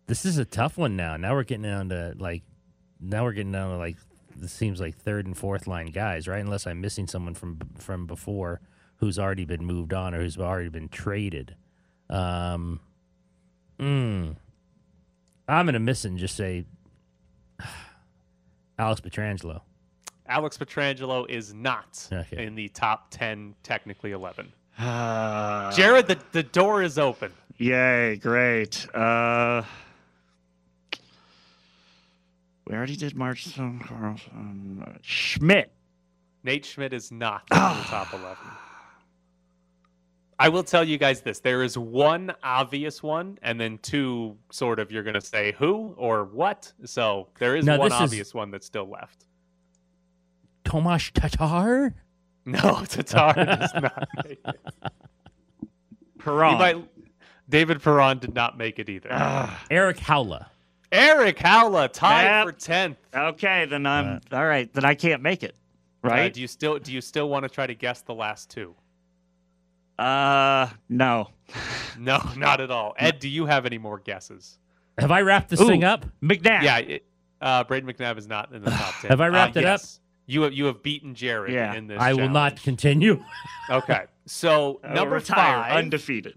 this 0.08 0.26
is 0.26 0.38
a 0.38 0.46
tough 0.46 0.78
one 0.78 0.96
now. 0.96 1.18
Now 1.18 1.34
we're 1.34 1.44
getting 1.44 1.64
down 1.64 1.90
to 1.90 2.14
like, 2.18 2.44
now 3.00 3.24
we're 3.24 3.34
getting 3.34 3.52
down 3.52 3.72
to 3.72 3.78
like, 3.78 3.98
this 4.36 4.52
seems 4.54 4.80
like 4.80 4.96
third 4.98 5.26
and 5.26 5.38
fourth 5.38 5.68
line 5.68 5.88
guys, 5.88 6.28
right? 6.28 6.40
Unless 6.44 6.66
I'm 6.68 6.80
missing 6.82 7.08
someone 7.08 7.34
from 7.34 7.60
from 7.78 8.06
before 8.08 8.62
who's 9.04 9.20
already 9.20 9.46
been 9.46 9.66
moved 9.66 9.94
on 9.94 10.14
or 10.16 10.22
who's 10.22 10.38
already 10.38 10.70
been 10.70 10.88
traded. 10.90 11.56
Um, 12.10 12.80
mm, 13.80 14.36
I'm 15.48 15.66
gonna 15.66 15.80
miss 15.80 16.06
it 16.06 16.10
and 16.10 16.18
just 16.18 16.36
say 16.36 16.66
Alex 18.80 19.02
Pietrangelo. 19.02 19.62
Alex 20.28 20.58
Pietrangelo 20.58 21.30
is 21.30 21.54
not 21.54 22.08
Okay. 22.12 22.46
in 22.46 22.56
the 22.56 22.70
top 22.70 23.08
10, 23.12 23.56
technically 23.62 24.14
11. 24.14 24.52
Uh, 24.80 25.72
Jared, 25.76 26.08
the, 26.08 26.18
the 26.32 26.44
door 26.44 26.82
is 26.82 26.98
open. 26.98 27.32
Yay, 27.58 28.16
great. 28.16 28.88
Uh, 28.96 29.64
we 32.68 32.74
already 32.74 32.96
did 32.96 33.14
Marchstone 33.16 33.82
Karlsson. 33.82 34.98
Schmidt. 35.02 35.72
Nate 36.46 36.66
Schmidt 36.66 36.94
is 36.94 37.12
not 37.12 37.44
in 37.52 37.58
the 37.58 37.84
top 37.84 38.14
11. 38.14 38.38
I 40.40 40.50
will 40.50 40.64
tell 40.64 40.84
you 40.84 40.98
guys 40.98 41.22
this. 41.22 41.40
There 41.40 41.64
is 41.64 41.78
one 41.78 42.34
obvious 42.44 43.02
one, 43.04 43.38
and 43.44 43.60
then 43.60 43.78
two 43.80 44.36
sort 44.52 44.80
of 44.80 44.92
you're 44.92 45.04
going 45.04 45.14
to 45.14 45.22
say 45.22 45.54
who 45.58 45.94
or 45.98 46.26
what. 46.26 46.72
So 46.86 47.30
there 47.40 47.56
is 47.56 47.66
Now, 47.66 47.78
one 47.78 47.90
this 47.90 47.96
is- 47.98 48.02
obvious 48.02 48.34
one 48.34 48.52
that's 48.52 48.66
still 48.66 48.90
left. 48.90 49.26
Tomas 50.66 51.12
Tatar. 51.14 51.94
No, 52.46 52.84
Tatar 52.86 53.34
does 53.46 53.74
not 53.82 54.08
make 54.26 54.38
it. 54.46 54.60
Perron. 56.20 56.58
Might, 56.58 56.90
David 57.48 57.82
Perron 57.82 58.18
did 58.20 58.34
not 58.36 58.58
make 58.58 58.80
it 58.80 58.90
either. 58.90 59.08
Ah, 59.12 59.64
Erik 59.72 59.96
Haula. 59.98 60.48
Erik 60.92 61.38
Haula 61.38 61.90
tied 61.90 62.24
Yep. 62.24 62.46
for 62.46 62.52
10th. 62.54 62.96
okay, 63.16 63.64
then 63.66 63.86
I'm 63.86 64.20
all 64.34 64.46
right. 64.46 64.72
Then 64.74 64.84
I 64.84 64.94
can't 64.94 65.22
make 65.22 65.42
it. 65.44 65.56
Uh, 66.04 66.10
Right? 66.10 66.34
do 66.34 66.42
you 66.42 66.48
still 66.48 66.80
do 66.80 66.92
you 66.92 67.00
still 67.00 67.30
want 67.30 67.44
to 67.44 67.50
try 67.50 67.66
to 67.66 67.76
guess 67.76 68.02
the 68.02 68.14
last 68.14 68.50
two? 68.50 68.76
Uh, 70.00 70.70
no. 70.90 71.30
No, 72.00 72.20
not 72.36 72.62
at 72.62 72.72
all. 72.72 72.94
Ed, 72.98 73.20
do 73.20 73.30
you 73.30 73.46
have 73.46 73.66
any 73.66 73.78
more 73.78 74.00
guesses? 74.00 74.58
Have 74.98 75.12
I 75.12 75.22
wrapped 75.22 75.50
this 75.50 75.62
Ooh. 75.62 75.68
thing 75.68 75.84
up? 75.84 76.06
McNabb. 76.22 76.64
Yeah, 76.64 76.78
it, 76.80 77.06
uh, 77.42 77.64
Brayden 77.66 77.84
McNabb 77.84 78.18
is 78.18 78.28
not 78.28 78.52
in 78.54 78.64
the 78.64 78.72
top 78.72 78.96
ten. 79.02 79.10
Have 79.10 79.22
I 79.22 79.28
wrapped 79.28 79.56
Uh, 79.58 79.62
it 79.62 79.66
up? 79.66 79.80
yes. 79.80 80.00
You 80.26 80.44
have 80.44 80.54
you 80.54 80.66
have 80.66 80.82
beaten 80.82 81.14
Jared 81.16 81.54
Yeah. 81.54 81.74
in 81.74 81.88
this. 81.88 82.00
I 82.00 82.14
will 82.14 82.30
not 82.30 82.62
continue. 82.64 83.24
Okay, 83.70 84.06
so 84.26 84.80
Uh, 84.84 84.94
number 84.94 85.16
retire, 85.16 85.64
five, 85.64 85.74
undefeated. 85.78 86.36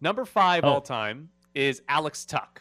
number 0.00 0.24
five 0.24 0.64
Oh. 0.64 0.74
all 0.74 0.80
time 0.80 1.28
is 1.54 1.82
Alex 1.88 2.24
Tuch. 2.24 2.60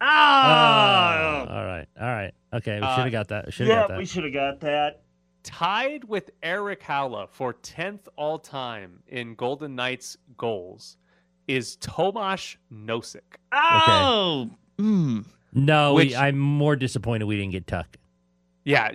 Oh, 0.00 0.06
all 0.06 1.64
right, 1.66 1.86
all 2.00 2.06
right, 2.08 2.32
okay. 2.54 2.76
We 2.80 2.86
Uh, 2.86 2.94
should 2.96 3.02
have 3.04 3.12
got 3.12 3.28
that. 3.28 3.52
Should 3.52 3.66
have 3.68 3.76
yeah, 3.76 3.82
got 3.82 3.88
that. 3.90 3.98
we 3.98 4.06
should 4.06 4.24
have 4.24 4.32
got 4.32 4.60
that. 4.60 5.02
Tied 5.44 6.04
with 6.04 6.30
Erik 6.42 6.82
Haula 6.82 7.28
for 7.28 7.52
tenth 7.52 8.08
all 8.16 8.38
time 8.38 9.02
in 9.06 9.34
Golden 9.34 9.74
Knights 9.76 10.16
goals 10.38 10.96
is 11.46 11.76
Tomas 11.76 12.56
Nosek. 12.72 13.20
Oh, 13.52 14.48
mm. 14.78 15.24
no, 15.52 15.94
Which- 15.94 16.08
we, 16.08 16.16
I'm 16.16 16.38
more 16.38 16.76
disappointed 16.76 17.26
we 17.26 17.36
didn't 17.36 17.52
get 17.52 17.66
Tuch. 17.66 17.86
Yeah, 18.64 18.90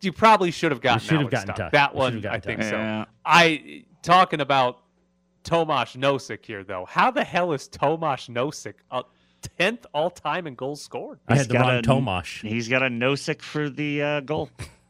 you 0.00 0.12
probably 0.12 0.50
should 0.50 0.72
have 0.72 0.80
gotten. 0.80 0.98
should 0.98 1.20
have 1.20 1.30
gotten 1.30 1.48
Tuch. 1.54 1.56
Tuch. 1.56 1.72
That 1.72 1.94
one, 1.94 2.26
I 2.26 2.40
think 2.40 2.60
Tuch. 2.60 2.72
Yeah. 2.72 3.04
so. 3.04 3.10
I 3.24 3.84
talking 4.02 4.40
about 4.40 4.80
Tomas 5.44 5.94
Nosek 5.94 6.44
here 6.44 6.64
though. 6.64 6.84
How 6.88 7.12
the 7.12 7.22
hell 7.22 7.52
is 7.52 7.68
Tomas 7.68 8.26
Nosek 8.26 8.74
a 8.90 9.04
tenth 9.58 9.86
all 9.94 10.10
time 10.10 10.48
in 10.48 10.56
goals 10.56 10.82
scored? 10.82 11.20
I 11.28 11.34
He's 11.34 11.42
had 11.42 11.48
the 11.50 11.54
got 11.54 11.60
wrong 11.60 11.76
a- 11.78 11.82
Tomash. 11.82 12.40
he's 12.48 12.68
got 12.68 12.82
a 12.82 12.90
no 12.90 13.14
sick 13.14 13.40
for 13.40 13.70
the 13.70 14.02
uh, 14.02 14.20
goal. 14.20 14.50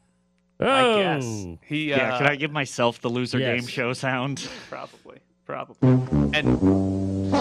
Oh, 0.63 0.69
I 0.69 1.01
guess 1.01 1.45
he. 1.65 1.89
yeah, 1.89 2.13
uh, 2.13 2.17
can 2.17 2.27
I 2.27 2.35
give 2.37 2.51
myself 2.51 3.01
the 3.01 3.09
loser 3.09 3.37
yes. 3.37 3.59
game 3.59 3.67
show 3.67 3.91
sound? 3.91 4.47
Probably, 4.69 5.19
probably. 5.45 5.89
And 6.33 7.31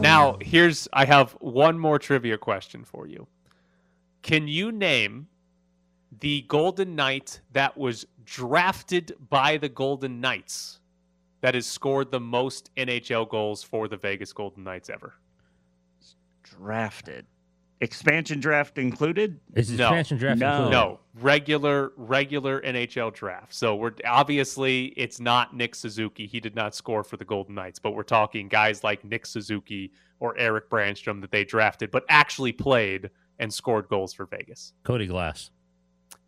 now 0.00 0.38
here's 0.40 0.88
I 0.94 1.04
have 1.04 1.32
one 1.40 1.78
more 1.78 1.98
trivia 1.98 2.38
question 2.38 2.84
for 2.84 3.06
you. 3.06 3.26
Can 4.22 4.48
you 4.48 4.72
name 4.72 5.28
the 6.20 6.42
Golden 6.42 6.96
Knight 6.96 7.40
that 7.52 7.76
was 7.76 8.06
drafted 8.24 9.14
by 9.28 9.58
the 9.58 9.68
Golden 9.68 10.20
Knights 10.20 10.80
that 11.42 11.54
has 11.54 11.66
scored 11.66 12.10
the 12.10 12.20
most 12.20 12.70
NHL 12.76 13.28
goals 13.28 13.62
for 13.62 13.88
the 13.88 13.96
Vegas 13.96 14.32
Golden 14.32 14.64
Knights 14.64 14.88
ever? 14.88 15.14
Drafted. 16.42 17.26
Expansion 17.82 18.40
draft 18.40 18.76
included? 18.76 19.40
Is 19.54 19.70
No. 19.70 19.84
expansion 19.86 20.18
draft 20.18 20.38
No. 20.38 20.50
included? 20.50 20.70
No, 20.70 21.00
regular 21.14 21.92
regular 21.96 22.60
NHL 22.60 23.10
draft. 23.10 23.54
So 23.54 23.74
we're 23.74 23.94
obviously 24.06 24.86
it's 24.98 25.18
not 25.18 25.56
Nick 25.56 25.74
Suzuki. 25.74 26.26
He 26.26 26.40
did 26.40 26.54
not 26.54 26.74
score 26.74 27.02
for 27.02 27.16
the 27.16 27.24
Golden 27.24 27.54
Knights, 27.54 27.78
but 27.78 27.92
we're 27.92 28.02
talking 28.02 28.48
guys 28.48 28.84
like 28.84 29.02
Nick 29.04 29.24
Suzuki 29.24 29.92
or 30.18 30.36
Erik 30.36 30.68
Brännström 30.68 31.22
that 31.22 31.30
they 31.30 31.44
drafted, 31.44 31.90
but 31.90 32.04
actually 32.10 32.52
played 32.52 33.08
and 33.38 33.52
scored 33.52 33.88
goals 33.88 34.12
for 34.12 34.26
Vegas. 34.26 34.74
Cody 34.82 35.06
Glass. 35.06 35.50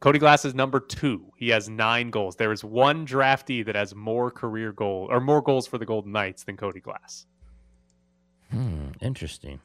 Cody 0.00 0.18
Glass 0.18 0.46
is 0.46 0.54
number 0.54 0.80
two. 0.80 1.32
He 1.36 1.50
has 1.50 1.68
nine 1.68 2.08
goals. 2.10 2.36
There 2.36 2.50
is 2.52 2.64
one 2.64 3.06
draftee 3.06 3.64
that 3.66 3.74
has 3.76 3.94
more 3.94 4.30
career 4.30 4.72
goal 4.72 5.06
or 5.10 5.20
more 5.20 5.42
goals 5.42 5.66
for 5.66 5.76
the 5.76 5.84
Golden 5.84 6.12
Knights 6.12 6.44
than 6.44 6.56
Cody 6.56 6.80
Glass. 6.80 7.26
Hmm, 8.50 8.88
interesting. 9.02 9.60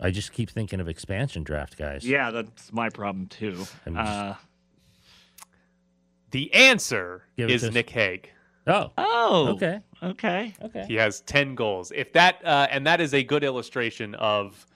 I 0.00 0.10
just 0.10 0.32
keep 0.32 0.50
thinking 0.50 0.80
of 0.80 0.88
expansion 0.88 1.42
draft 1.42 1.76
guys. 1.78 2.06
Yeah, 2.06 2.30
that's 2.30 2.72
my 2.72 2.88
problem 2.90 3.26
too. 3.26 3.52
Just- 3.52 3.74
Uh, 3.96 4.34
The 6.30 6.52
answer 6.52 7.24
Give 7.36 7.48
it 7.48 7.54
is 7.54 7.62
to. 7.62 7.70
Nick 7.70 7.88
Hague. 7.90 8.30
Oh, 8.66 8.90
oh, 8.98 9.48
okay, 9.54 9.80
okay. 10.02 10.52
okay. 10.60 10.84
He 10.88 10.96
has 10.96 11.20
10 11.20 11.54
goals. 11.54 11.92
If 11.94 12.12
that 12.14 12.44
uh, 12.44 12.66
and 12.70 12.84
that 12.86 13.00
is 13.00 13.14
a 13.14 13.22
good 13.22 13.44
illustration 13.44 14.14
of 14.16 14.66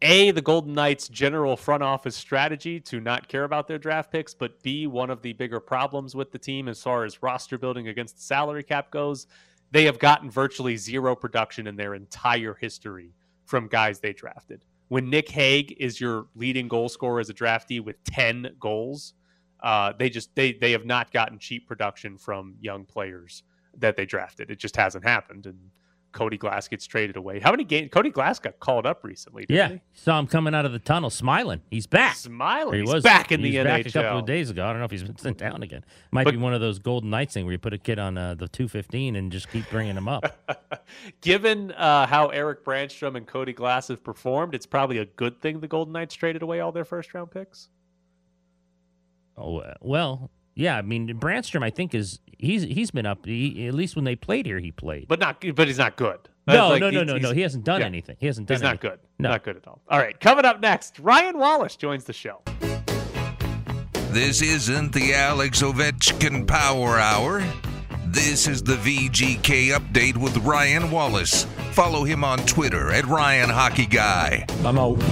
a 0.00 0.30
the 0.30 0.40
Golden 0.40 0.72
Knights 0.72 1.08
general 1.08 1.56
front 1.56 1.82
office 1.82 2.16
strategy 2.16 2.80
to 2.80 2.98
not 2.98 3.28
care 3.28 3.44
about 3.44 3.68
their 3.68 3.78
draft 3.78 4.10
picks, 4.10 4.32
but 4.32 4.62
B 4.62 4.86
one 4.86 5.10
of 5.10 5.20
the 5.20 5.34
bigger 5.34 5.60
problems 5.60 6.14
with 6.14 6.32
the 6.32 6.38
team 6.38 6.66
as 6.66 6.82
far 6.82 7.04
as 7.04 7.22
roster 7.22 7.58
building 7.58 7.88
against 7.88 8.16
the 8.16 8.22
salary 8.22 8.62
cap 8.62 8.90
goes. 8.90 9.26
They 9.70 9.84
have 9.84 9.98
gotten 9.98 10.30
virtually 10.30 10.76
zero 10.78 11.14
production 11.14 11.66
in 11.66 11.76
their 11.76 11.94
entire 11.94 12.54
history 12.54 13.12
from 13.46 13.68
guys 13.68 14.00
they 14.00 14.12
drafted. 14.12 14.64
When 14.88 15.08
Nick 15.10 15.28
Hague 15.30 15.76
is 15.80 16.00
your 16.00 16.26
leading 16.34 16.68
goal 16.68 16.88
scorer 16.88 17.20
as 17.20 17.30
a 17.30 17.34
draftee 17.34 17.82
with 17.82 18.02
10 18.04 18.50
goals, 18.60 19.14
uh, 19.62 19.92
they 19.98 20.10
just 20.10 20.34
they 20.34 20.52
they 20.52 20.72
have 20.72 20.84
not 20.84 21.12
gotten 21.12 21.38
cheap 21.38 21.66
production 21.66 22.18
from 22.18 22.54
young 22.60 22.84
players 22.84 23.42
that 23.78 23.96
they 23.96 24.06
drafted. 24.06 24.50
It 24.50 24.58
just 24.58 24.76
hasn't 24.76 25.04
happened. 25.04 25.46
And 25.46 25.58
Cody 26.16 26.38
Glass 26.38 26.66
gets 26.66 26.86
traded 26.86 27.16
away. 27.16 27.40
How 27.40 27.50
many 27.50 27.62
games? 27.62 27.90
Cody 27.92 28.08
Glass 28.08 28.38
got 28.38 28.58
called 28.58 28.86
up 28.86 29.04
recently. 29.04 29.44
Didn't 29.44 29.56
Yeah, 29.56 29.68
he? 29.76 29.80
saw 29.92 30.18
him 30.18 30.26
coming 30.26 30.54
out 30.54 30.64
of 30.64 30.72
the 30.72 30.78
tunnel 30.78 31.10
smiling. 31.10 31.60
He's 31.70 31.86
back. 31.86 32.16
Smiling. 32.16 32.72
Or 32.72 32.74
he 32.76 32.80
He's 32.80 32.92
was 32.94 33.02
back 33.04 33.30
in 33.32 33.40
he 33.40 33.50
the 33.58 33.64
back 33.64 33.82
NHL. 33.82 33.88
a 33.88 33.92
couple 34.02 34.18
of 34.20 34.24
days 34.26 34.48
ago. 34.48 34.64
I 34.64 34.70
don't 34.70 34.78
know 34.78 34.86
if 34.86 34.90
he's 34.90 35.02
been 35.02 35.18
sent 35.18 35.36
down 35.36 35.62
again. 35.62 35.84
Might 36.10 36.24
But- 36.24 36.30
be 36.30 36.36
one 36.38 36.54
of 36.54 36.62
those 36.62 36.78
Golden 36.78 37.10
Knights 37.10 37.34
thing 37.34 37.44
where 37.44 37.52
you 37.52 37.58
put 37.58 37.74
a 37.74 37.78
kid 37.78 37.98
on 37.98 38.16
uh, 38.16 38.34
the 38.34 38.48
215 38.48 39.14
and 39.14 39.30
just 39.30 39.50
keep 39.50 39.68
bringing 39.68 39.94
him 39.96 40.08
up. 40.08 40.24
Given 41.20 41.72
uh, 41.72 42.06
how 42.06 42.28
Erik 42.28 42.64
Brännström 42.64 43.16
and 43.16 43.26
Cody 43.26 43.52
Glass 43.52 43.88
have 43.88 44.02
performed, 44.02 44.54
it's 44.54 44.64
probably 44.66 44.96
a 44.98 45.04
good 45.04 45.42
thing 45.42 45.60
the 45.60 45.68
Golden 45.68 45.92
Knights 45.92 46.14
traded 46.14 46.40
away 46.42 46.60
all 46.60 46.72
their 46.72 46.86
first 46.86 47.12
round 47.12 47.30
picks. 47.30 47.68
oh 49.36 49.58
uh, 49.58 49.74
well, 49.82 50.30
yeah. 50.56 50.76
I 50.76 50.82
mean, 50.82 51.08
Brännström, 51.08 51.62
I 51.62 51.70
think 51.70 51.94
is 51.94 52.18
he's 52.36 52.62
he's 52.62 52.90
been 52.90 53.06
up. 53.06 53.24
He, 53.24 53.68
at 53.68 53.74
least 53.74 53.94
when 53.94 54.04
they 54.04 54.16
played 54.16 54.46
here, 54.46 54.58
he 54.58 54.72
played. 54.72 55.06
But 55.06 55.20
not. 55.20 55.44
But 55.54 55.68
he's 55.68 55.78
not 55.78 55.96
good. 55.96 56.18
no, 56.48 56.70
Like, 56.70 56.80
no, 56.80 56.90
no, 56.90 57.04
no, 57.04 57.16
no. 57.18 57.32
He 57.32 57.42
hasn't 57.42 57.64
done 57.64 57.80
yeah. 57.80 57.86
anything. 57.86 58.16
He 58.18 58.26
hasn't 58.26 58.48
done. 58.48 58.56
Anything. 58.56 58.78
He's 58.78 58.82
not 58.82 58.84
anything. 58.84 58.98
good. 58.98 59.22
No. 59.22 59.28
Not 59.30 59.44
good 59.44 59.56
at 59.56 59.66
all. 59.68 59.80
All 59.88 59.98
right. 59.98 60.18
Coming 60.18 60.44
up 60.44 60.60
next, 60.60 60.98
Ryan 60.98 61.38
Wallace 61.38 61.76
joins 61.76 62.04
the 62.04 62.12
show. 62.12 62.42
This 64.10 64.40
isn't 64.40 64.92
the 64.92 65.12
Alex 65.14 65.62
Ovechkin 65.62 66.46
Power 66.46 66.98
Hour. 66.98 67.42
This 68.06 68.48
is 68.48 68.62
the 68.62 68.76
VGK 68.76 69.76
update 69.76 70.16
with 70.16 70.36
Ryan 70.38 70.90
Wallace. 70.90 71.44
Follow 71.72 72.04
him 72.04 72.24
on 72.24 72.38
Twitter 72.46 72.90
at 72.90 73.04
Ryan 73.06 73.50
Hockey 73.50 73.84
Guy. 73.84 74.46
I'm 74.64 74.78
out. 74.78 75.02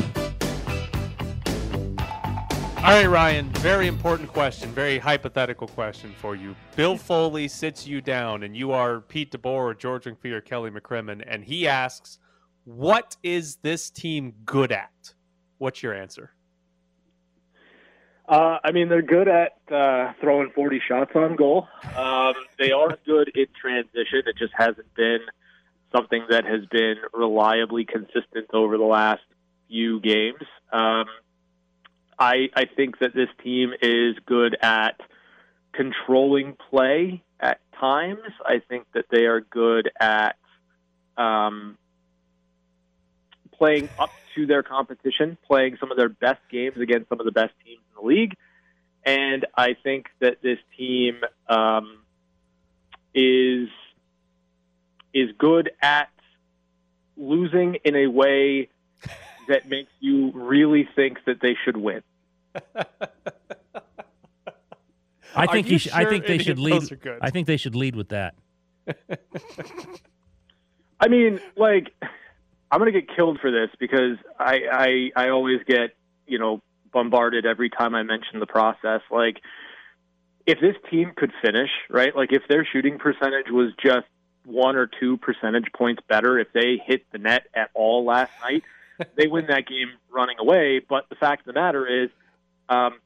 All 2.84 2.90
right, 2.90 3.06
Ryan. 3.06 3.48
Very 3.54 3.86
important 3.86 4.28
question. 4.28 4.68
Very 4.68 4.98
hypothetical 4.98 5.66
question 5.66 6.14
for 6.18 6.36
you. 6.36 6.54
Bill 6.76 6.96
Foley 6.98 7.48
sits 7.48 7.86
you 7.86 8.02
down, 8.02 8.42
and 8.42 8.54
you 8.54 8.72
are 8.72 9.00
Pete 9.00 9.32
DeBoer, 9.32 9.46
or 9.46 9.74
George 9.74 10.04
McPhee, 10.04 10.32
or 10.32 10.42
Kelly 10.42 10.70
McCrimmon, 10.70 11.24
and 11.26 11.42
he 11.42 11.66
asks, 11.66 12.18
"What 12.64 13.16
is 13.22 13.56
this 13.62 13.88
team 13.88 14.34
good 14.44 14.70
at?" 14.70 15.14
What's 15.56 15.82
your 15.82 15.94
answer? 15.94 16.34
Uh, 18.28 18.58
I 18.62 18.70
mean, 18.70 18.90
they're 18.90 19.00
good 19.00 19.28
at 19.28 19.52
uh, 19.72 20.12
throwing 20.20 20.50
40 20.50 20.82
shots 20.86 21.12
on 21.14 21.36
goal. 21.36 21.66
Um, 21.96 22.34
they 22.58 22.70
are 22.70 22.98
good 23.06 23.32
in 23.34 23.46
transition. 23.58 24.24
It 24.26 24.36
just 24.36 24.52
hasn't 24.54 24.94
been 24.94 25.20
something 25.90 26.26
that 26.28 26.44
has 26.44 26.66
been 26.66 26.96
reliably 27.14 27.86
consistent 27.86 28.50
over 28.52 28.76
the 28.76 28.84
last 28.84 29.22
few 29.68 30.00
games. 30.00 30.42
Um, 30.70 31.06
I, 32.18 32.48
I 32.54 32.64
think 32.64 32.98
that 32.98 33.14
this 33.14 33.28
team 33.42 33.72
is 33.80 34.16
good 34.26 34.56
at 34.62 35.00
controlling 35.72 36.56
play 36.70 37.22
at 37.40 37.60
times. 37.78 38.22
I 38.44 38.60
think 38.68 38.86
that 38.94 39.06
they 39.10 39.24
are 39.24 39.40
good 39.40 39.90
at 40.00 40.36
um, 41.16 41.76
playing 43.52 43.88
up 43.98 44.10
to 44.34 44.46
their 44.46 44.62
competition, 44.62 45.38
playing 45.46 45.76
some 45.78 45.90
of 45.90 45.96
their 45.96 46.08
best 46.08 46.40
games 46.50 46.78
against 46.78 47.08
some 47.08 47.20
of 47.20 47.26
the 47.26 47.32
best 47.32 47.52
teams 47.64 47.80
in 47.90 48.02
the 48.02 48.06
league. 48.06 48.34
And 49.04 49.46
I 49.56 49.74
think 49.82 50.06
that 50.20 50.42
this 50.42 50.58
team 50.76 51.20
um, 51.48 51.98
is 53.14 53.68
is 55.12 55.30
good 55.38 55.70
at 55.80 56.08
losing 57.16 57.76
in 57.84 57.94
a 57.94 58.08
way 58.08 58.68
that 59.48 59.68
makes 59.68 59.90
you 60.00 60.30
really 60.32 60.88
think 60.96 61.18
that 61.26 61.40
they 61.40 61.56
should 61.64 61.76
win. 61.76 62.02
I 65.36 65.46
think 65.46 65.66
you 65.66 65.72
you 65.72 65.78
should, 65.78 65.92
I 65.92 66.04
think 66.04 66.26
they 66.26 66.38
should 66.38 66.58
lead. 66.58 66.74
those 66.74 66.92
are 66.92 66.96
good? 66.96 67.18
I 67.20 67.30
think 67.30 67.46
they 67.46 67.56
should 67.56 67.74
lead 67.74 67.96
with 67.96 68.10
that. 68.10 68.34
I 71.00 71.08
mean, 71.08 71.40
like, 71.56 71.92
I'm 72.70 72.78
going 72.80 72.92
to 72.92 73.00
get 73.00 73.14
killed 73.14 73.40
for 73.40 73.50
this 73.50 73.70
because 73.78 74.16
I, 74.38 75.10
I 75.16 75.24
I 75.24 75.28
always 75.30 75.60
get 75.66 75.96
you 76.26 76.38
know 76.38 76.62
bombarded 76.92 77.46
every 77.46 77.70
time 77.70 77.94
I 77.94 78.02
mention 78.04 78.38
the 78.40 78.46
process. 78.46 79.00
Like, 79.10 79.40
if 80.46 80.60
this 80.60 80.76
team 80.90 81.12
could 81.16 81.32
finish 81.42 81.70
right, 81.90 82.14
like 82.14 82.32
if 82.32 82.42
their 82.48 82.64
shooting 82.64 82.98
percentage 82.98 83.50
was 83.50 83.72
just 83.82 84.06
one 84.44 84.76
or 84.76 84.86
two 84.86 85.16
percentage 85.16 85.72
points 85.76 86.02
better, 86.08 86.38
if 86.38 86.52
they 86.52 86.80
hit 86.84 87.10
the 87.12 87.18
net 87.18 87.46
at 87.54 87.70
all 87.74 88.04
last 88.04 88.32
night, 88.42 88.62
they 89.16 89.26
win 89.26 89.46
that 89.48 89.66
game 89.66 89.90
running 90.12 90.36
away. 90.38 90.80
But 90.86 91.08
the 91.08 91.16
fact 91.16 91.40
of 91.40 91.46
the 91.54 91.60
matter 91.60 91.86
is, 91.86 92.10
um, 92.68 92.98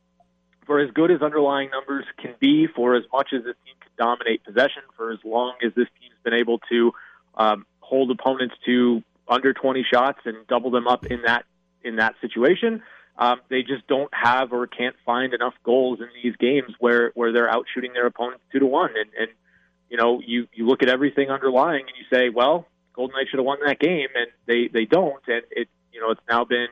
for 0.67 0.81
as 0.81 0.91
good 0.91 1.11
as 1.11 1.23
underlying 1.23 1.71
numbers 1.71 2.05
can 2.19 2.35
be, 2.39 2.67
for 2.67 2.95
as 2.95 3.05
much 3.13 3.29
as 3.33 3.43
this 3.45 3.57
team 3.65 3.75
can 3.81 3.91
dominate 3.99 4.45
possession, 4.45 4.83
for 4.97 5.11
as 5.11 5.19
long 5.25 5.55
as 5.65 5.73
this 5.75 5.89
team's 6.01 6.15
been 6.23 6.35
able 6.35 6.61
to 6.71 6.93
um, 7.37 7.67
hold 7.81 8.11
opponents 8.11 8.55
to 8.67 9.03
under 9.27 9.53
20 9.53 9.85
shots 9.91 10.21
and 10.25 10.47
double 10.47 10.71
them 10.71 10.87
up 10.87 11.07
in 11.07 11.23
that 11.23 11.45
in 11.85 11.97
that 11.97 12.15
situation, 12.21 12.83
um, 13.19 13.41
they 13.49 13.63
just 13.63 13.87
don't 13.87 14.13
have 14.13 14.53
or 14.53 14.67
can't 14.67 14.97
find 15.07 15.33
enough 15.33 15.55
goals 15.65 16.01
in 16.01 16.09
these 16.23 16.37
games 16.37 16.73
where 16.79 17.13
where 17.15 17.33
they're 17.33 17.51
out 17.51 17.67
shooting 17.73 17.93
their 17.93 18.07
opponents 18.07 18.43
two 18.53 18.59
to 18.59 18.67
one. 18.67 18.91
And, 18.91 19.11
and 19.19 19.29
you 19.91 19.97
know, 19.97 20.21
you 20.25 20.49
you 20.53 20.67
look 20.67 20.83
at 20.83 20.89
everything 20.89 21.31
underlying 21.31 21.87
and 21.87 21.97
you 21.97 22.05
say, 22.17 22.29
well, 22.29 22.67
Golden 22.95 23.17
Knights 23.17 23.31
should 23.31 23.39
have 23.39 23.47
won 23.47 23.59
that 23.65 23.79
game, 23.79 24.09
and 24.15 24.27
they 24.47 24.69
they 24.69 24.85
don't. 24.85 25.23
And 25.27 25.43
it 25.51 25.69
you 25.93 26.01
know 26.01 26.11
it's 26.11 26.21
now 26.29 26.45
been 26.45 26.69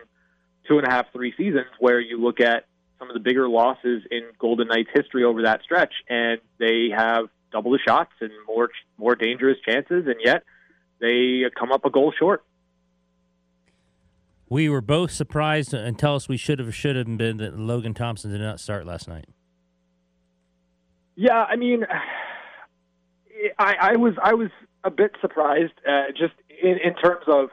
two 0.68 0.78
and 0.78 0.86
a 0.86 0.90
half, 0.90 1.06
three 1.12 1.32
seasons 1.36 1.66
where 1.78 2.00
you 2.00 2.20
look 2.20 2.40
at 2.40 2.66
some 2.98 3.08
of 3.08 3.14
the 3.14 3.20
bigger 3.20 3.48
losses 3.48 4.02
in 4.10 4.22
Golden 4.38 4.68
Knights 4.68 4.90
history 4.94 5.24
over 5.24 5.42
that 5.42 5.62
stretch, 5.62 5.92
and 6.08 6.40
they 6.58 6.90
have 6.96 7.26
double 7.52 7.70
the 7.72 7.78
shots 7.86 8.12
and 8.20 8.30
more 8.46 8.70
more 8.98 9.14
dangerous 9.14 9.58
chances, 9.66 10.06
and 10.06 10.16
yet 10.24 10.42
they 11.00 11.42
come 11.58 11.72
up 11.72 11.84
a 11.84 11.90
goal 11.90 12.12
short. 12.18 12.44
We 14.48 14.68
were 14.68 14.80
both 14.80 15.10
surprised 15.10 15.74
and 15.74 15.98
tell 15.98 16.14
us 16.14 16.28
we 16.28 16.36
should 16.36 16.58
have 16.58 16.74
should 16.74 16.96
have 16.96 17.06
been 17.18 17.36
that 17.38 17.58
Logan 17.58 17.94
Thompson 17.94 18.30
did 18.30 18.40
not 18.40 18.60
start 18.60 18.86
last 18.86 19.08
night. 19.08 19.26
Yeah, 21.16 21.44
I 21.44 21.56
mean, 21.56 21.84
I, 23.58 23.74
I 23.80 23.96
was 23.96 24.14
I 24.22 24.34
was 24.34 24.50
a 24.84 24.90
bit 24.90 25.12
surprised, 25.20 25.72
uh, 25.86 26.12
just 26.16 26.34
in, 26.62 26.78
in 26.82 26.94
terms 26.94 27.24
of 27.26 27.50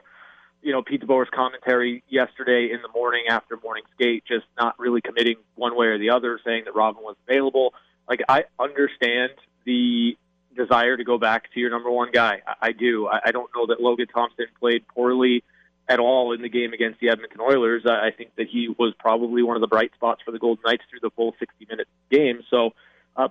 you 0.64 0.72
know 0.72 0.82
Pete 0.82 1.02
DeBoer's 1.02 1.28
commentary 1.32 2.02
yesterday 2.08 2.70
in 2.72 2.80
the 2.82 2.88
morning 2.88 3.24
after 3.28 3.58
morning 3.62 3.84
skate, 3.94 4.24
just 4.26 4.46
not 4.58 4.76
really 4.78 5.00
committing 5.00 5.36
one 5.54 5.76
way 5.76 5.86
or 5.86 5.98
the 5.98 6.10
other, 6.10 6.40
saying 6.44 6.64
that 6.64 6.74
Robin 6.74 7.02
was 7.02 7.16
available. 7.28 7.74
Like 8.08 8.22
I 8.28 8.44
understand 8.58 9.32
the 9.64 10.16
desire 10.56 10.96
to 10.96 11.04
go 11.04 11.18
back 11.18 11.52
to 11.52 11.60
your 11.60 11.70
number 11.70 11.90
one 11.90 12.10
guy. 12.12 12.40
I, 12.46 12.68
I 12.68 12.72
do. 12.72 13.06
I, 13.06 13.20
I 13.26 13.30
don't 13.30 13.50
know 13.54 13.66
that 13.66 13.80
Logan 13.80 14.06
Thompson 14.06 14.46
played 14.58 14.88
poorly 14.88 15.44
at 15.86 16.00
all 16.00 16.32
in 16.32 16.40
the 16.40 16.48
game 16.48 16.72
against 16.72 16.98
the 17.00 17.10
Edmonton 17.10 17.40
Oilers. 17.40 17.82
I, 17.86 18.06
I 18.06 18.10
think 18.10 18.34
that 18.36 18.48
he 18.48 18.68
was 18.68 18.94
probably 18.98 19.42
one 19.42 19.56
of 19.56 19.60
the 19.60 19.66
bright 19.66 19.92
spots 19.94 20.22
for 20.24 20.32
the 20.32 20.38
Golden 20.38 20.62
Knights 20.64 20.84
through 20.88 21.00
the 21.00 21.10
full 21.10 21.34
60 21.38 21.66
minute 21.68 21.88
game. 22.10 22.42
So, 22.48 22.70
uh, 23.16 23.28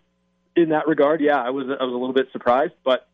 in 0.55 0.69
that 0.69 0.87
regard, 0.87 1.19
yeah, 1.19 1.41
I 1.41 1.49
was 1.49 1.65
I 1.65 1.83
was 1.83 1.93
a 1.93 1.97
little 1.97 2.13
bit 2.13 2.27
surprised, 2.31 2.73
but 2.83 3.07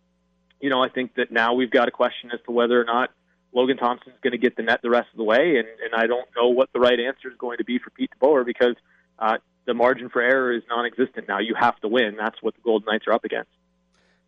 you 0.60 0.69
know, 0.69 0.84
I 0.84 0.89
think 0.89 1.15
that 1.15 1.32
now 1.32 1.53
we've 1.53 1.71
got 1.71 1.88
a 1.88 1.91
question 1.91 2.32
as 2.34 2.39
to 2.45 2.51
whether 2.51 2.79
or 2.82 2.84
not 2.84 3.12
Logan 3.53 3.77
Thompson's 3.77 4.15
going 4.21 4.31
to 4.31 4.38
get 4.38 4.55
the 4.55 4.63
net 4.63 4.81
the 4.81 4.89
rest 4.89 5.09
of 5.12 5.17
the 5.17 5.23
way, 5.23 5.57
and 5.57 5.67
and 5.83 5.95
I 5.95 6.07
don't 6.07 6.27
know 6.35 6.49
what 6.49 6.69
the 6.73 6.79
right 6.79 6.99
answer 6.99 7.29
is 7.29 7.38
going 7.38 7.57
to 7.57 7.63
be 7.63 7.79
for 7.79 7.89
Pete 7.89 8.12
DeBoer 8.19 8.45
because 8.45 8.75
uh, 9.17 9.38
the 9.65 9.73
margin 9.73 10.09
for 10.09 10.21
error 10.21 10.53
is 10.53 10.63
non-existent 10.69 11.27
now. 11.27 11.39
You 11.39 11.55
have 11.55 11.79
to 11.81 11.88
win. 11.88 12.15
That's 12.17 12.41
what 12.41 12.55
the 12.55 12.62
Golden 12.62 12.85
Knights 12.85 13.05
are 13.07 13.13
up 13.13 13.25
against. 13.25 13.51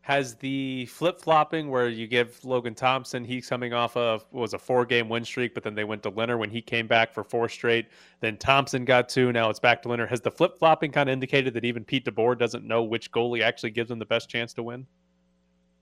Has 0.03 0.34
the 0.36 0.88
flip 0.88 1.21
flopping 1.21 1.69
where 1.69 1.88
you 1.88 2.07
give 2.07 2.43
Logan 2.43 2.73
Thompson, 2.73 3.23
he's 3.23 3.47
coming 3.47 3.71
off 3.71 3.95
of 3.95 4.25
was 4.31 4.55
a 4.55 4.57
four 4.57 4.84
game 4.84 5.10
win 5.10 5.23
streak, 5.23 5.53
but 5.53 5.62
then 5.62 5.75
they 5.75 5.84
went 5.84 6.01
to 6.03 6.12
Lehner 6.12 6.39
when 6.39 6.49
he 6.49 6.60
came 6.60 6.88
back 6.88 7.13
for 7.13 7.23
four 7.23 7.47
straight. 7.47 7.88
Then 8.19 8.38
Thompson 8.38 8.84
got 8.84 9.10
two. 9.10 9.31
Now 9.31 9.51
it's 9.51 9.60
back 9.60 9.84
to 9.84 9.89
Lehner. 9.89 10.10
Has 10.10 10.19
the 10.19 10.31
flip 10.31 10.57
flopping 10.57 10.91
kind 10.91 11.07
of 11.07 11.13
indicated 11.13 11.53
that 11.53 11.65
even 11.65 11.84
Pete 11.86 12.05
DeBoer 12.05 12.36
doesn't 12.38 12.63
know 12.63 12.81
which 12.81 13.12
goalie 13.12 13.43
actually 13.43 13.69
gives 13.69 13.91
him 13.91 13.99
the 13.99 14.05
best 14.05 14.27
chance 14.27 14.53
to 14.53 14.63
win? 14.63 14.88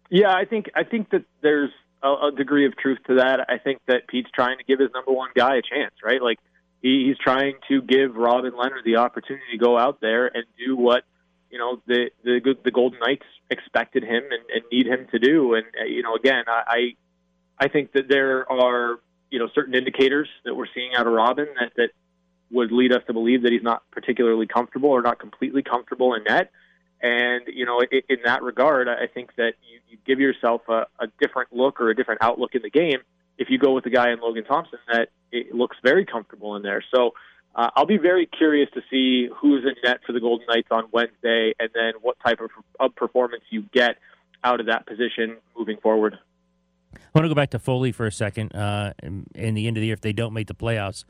Yeah, 0.10 0.34
I 0.34 0.44
think 0.44 0.70
I 0.76 0.84
think 0.84 1.12
that 1.12 1.24
there's 1.42 1.72
a, 2.02 2.28
a 2.28 2.32
degree 2.36 2.66
of 2.66 2.76
truth 2.78 3.00
to 3.08 3.16
that. 3.16 3.50
I 3.50 3.58
think 3.58 3.80
that 3.88 4.08
Pete's 4.08 4.32
trying 4.32 4.58
to 4.58 4.64
give 4.64 4.80
his 4.80 4.90
number 4.94 5.12
one 5.12 5.30
guy 5.36 5.56
a 5.56 5.62
chance, 5.62 5.94
right? 6.04 6.22
Like 6.22 6.40
he, 6.82 7.08
he's 7.08 7.18
trying 7.18 7.56
to 7.68 7.82
give 7.82 8.16
Robin 8.16 8.52
Lehner 8.52 8.84
the 8.84 8.98
opportunity 8.98 9.46
to 9.52 9.58
go 9.58 9.78
out 9.78 10.00
there 10.02 10.28
and 10.28 10.46
do 10.58 10.76
what 10.76 11.04
you 11.52 11.58
know 11.58 11.82
the 11.88 12.12
the 12.24 12.56
the 12.64 12.72
Golden 12.72 13.00
Knights 13.00 13.26
expected 13.50 14.04
him 14.04 14.24
and, 14.24 14.44
and 14.54 14.64
need 14.72 14.88
him 14.88 15.08
to 15.12 15.20
do. 15.20 15.56
And 15.56 15.66
uh, 15.80 15.86
you 15.86 16.04
know, 16.04 16.16
again, 16.16 16.44
I 16.48 16.96
I 17.58 17.68
think 17.68 17.94
that 17.94 18.08
there 18.08 18.50
are 18.52 19.00
you 19.30 19.40
know 19.40 19.50
certain 19.54 19.76
indicators 19.76 20.30
that 20.46 20.56
we're 20.56 20.68
seeing 20.74 20.96
out 20.96 21.08
of 21.08 21.14
Robin 21.14 21.48
that 21.60 21.74
that 21.76 21.90
would 22.52 22.72
lead 22.72 22.92
us 22.92 23.04
to 23.08 23.14
believe 23.14 23.44
that 23.44 23.52
he's 23.52 23.64
not 23.64 23.84
particularly 23.92 24.48
comfortable 24.48 24.90
or 24.90 25.02
not 25.02 25.20
completely 25.20 25.62
comfortable 25.62 26.14
in 26.16 26.24
net. 26.24 26.52
And 27.02 27.44
you 27.48 27.66
know, 27.66 27.82
in, 27.82 28.18
that 28.26 28.44
regard, 28.44 28.88
I 28.88 29.08
think 29.08 29.36
that 29.38 29.54
you, 29.88 29.98
give 30.06 30.20
yourself 30.20 30.62
a, 30.70 30.88
a 31.00 31.08
different 31.20 31.54
look 31.54 31.80
or 31.80 31.90
a 31.90 31.96
different 31.96 32.22
outlook 32.24 32.56
in 32.56 32.62
the 32.62 32.70
game 32.70 33.00
if 33.38 33.50
you 33.50 33.58
go 33.58 33.74
with 33.74 33.84
the 33.84 33.90
guy 33.90 34.12
in 34.12 34.20
Logan 34.20 34.44
Thompson 34.44 34.80
that 34.92 35.10
it 35.32 35.54
looks 35.54 35.78
very 35.84 36.06
comfortable 36.06 36.56
in 36.56 36.62
there. 36.62 36.84
So 36.94 37.12
uh, 37.56 37.70
I'll 37.76 37.86
be 37.86 37.98
very 37.98 38.26
curious 38.26 38.70
to 38.74 38.82
see 38.90 39.30
who's 39.36 39.64
in 39.64 39.76
net 39.84 40.02
for 40.06 40.14
the 40.14 40.20
Golden 40.20 40.46
Knights 40.48 40.68
on 40.72 40.86
Wednesday, 40.92 41.54
and 41.60 41.70
then 41.74 41.94
what 42.02 42.18
type 42.26 42.42
of, 42.42 42.50
of 42.80 42.96
performance 42.96 43.44
you 43.50 43.64
get 43.74 43.98
out 44.44 44.60
of 44.60 44.68
that 44.68 44.86
position 44.86 45.38
moving 45.58 45.78
forward. 45.78 46.18
I 46.94 47.00
want 47.14 47.26
to 47.26 47.30
go 47.30 47.36
back 47.36 47.52
to 47.52 47.60
Foley 47.60 47.92
for 47.92 48.08
a 48.08 48.12
second. 48.12 48.54
Uh, 48.54 48.94
in 49.02 49.54
the 49.56 49.68
end 49.68 49.78
of 49.78 49.82
the 49.82 49.88
year, 49.88 49.94
if 49.94 50.02
they 50.02 50.14
don't 50.14 50.34
make 50.34 50.48
the 50.48 50.56
playoffs, 50.56 51.06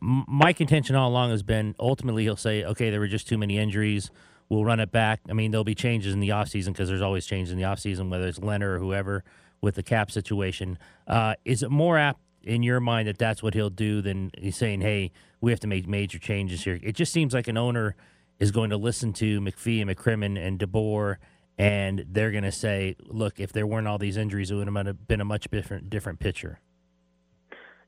my 0.00 0.52
contention 0.52 0.96
all 0.96 1.08
along 1.08 1.30
has 1.30 1.42
been 1.42 1.74
ultimately 1.78 2.24
he'll 2.24 2.36
say, 2.36 2.64
okay, 2.64 2.90
there 2.90 3.00
were 3.00 3.06
just 3.06 3.28
too 3.28 3.38
many 3.38 3.58
injuries. 3.58 4.10
We'll 4.54 4.64
run 4.64 4.78
it 4.78 4.92
back. 4.92 5.20
I 5.28 5.32
mean, 5.32 5.50
there'll 5.50 5.64
be 5.64 5.74
changes 5.74 6.14
in 6.14 6.20
the 6.20 6.28
offseason 6.28 6.68
because 6.68 6.88
there's 6.88 7.02
always 7.02 7.26
changes 7.26 7.52
in 7.52 7.58
the 7.58 7.64
offseason, 7.64 8.08
whether 8.08 8.28
it's 8.28 8.38
Lehner 8.38 8.76
or 8.76 8.78
whoever 8.78 9.24
with 9.60 9.74
the 9.74 9.82
cap 9.82 10.12
situation. 10.12 10.78
Uh, 11.08 11.34
is 11.44 11.64
it 11.64 11.70
more 11.70 11.98
apt 11.98 12.20
in 12.44 12.62
your 12.62 12.78
mind 12.78 13.08
that 13.08 13.18
that's 13.18 13.42
what 13.42 13.54
he'll 13.54 13.68
do 13.68 14.00
than 14.00 14.30
he's 14.38 14.56
saying, 14.56 14.80
hey, 14.80 15.10
we 15.40 15.50
have 15.50 15.58
to 15.60 15.66
make 15.66 15.88
major 15.88 16.18
changes 16.18 16.62
here? 16.62 16.78
It 16.82 16.92
just 16.92 17.12
seems 17.12 17.34
like 17.34 17.48
an 17.48 17.56
owner 17.56 17.96
is 18.38 18.52
going 18.52 18.70
to 18.70 18.76
listen 18.76 19.12
to 19.14 19.40
McPhee 19.40 19.80
and 19.80 19.90
McCrimmon 19.90 20.38
and 20.38 20.58
DeBoer, 20.58 21.16
and 21.58 22.04
they're 22.08 22.30
going 22.30 22.44
to 22.44 22.52
say, 22.52 22.94
look, 23.06 23.40
if 23.40 23.52
there 23.52 23.66
weren't 23.66 23.88
all 23.88 23.98
these 23.98 24.16
injuries, 24.16 24.52
it 24.52 24.54
would 24.54 24.68
have 24.68 25.08
been 25.08 25.20
a 25.20 25.24
much 25.24 25.48
different 25.50 25.90
different 25.90 26.20
picture. 26.20 26.60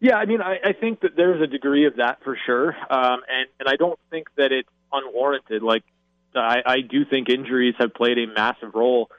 Yeah, 0.00 0.16
I 0.16 0.26
mean, 0.26 0.42
I, 0.42 0.58
I 0.64 0.72
think 0.72 1.00
that 1.00 1.16
there's 1.16 1.40
a 1.40 1.46
degree 1.46 1.86
of 1.86 1.96
that 1.96 2.22
for 2.24 2.36
sure, 2.44 2.76
um, 2.90 3.20
and 3.28 3.48
and 3.60 3.68
I 3.68 3.76
don't 3.76 3.98
think 4.10 4.28
that 4.36 4.52
it's 4.52 4.68
unwarranted. 4.92 5.62
Like, 5.62 5.84
I, 6.34 6.62
I 6.66 6.80
do 6.80 7.04
think 7.04 7.28
injuries 7.28 7.74
have 7.78 7.94
played 7.94 8.18
a 8.18 8.26
massive 8.26 8.74
role 8.74 9.10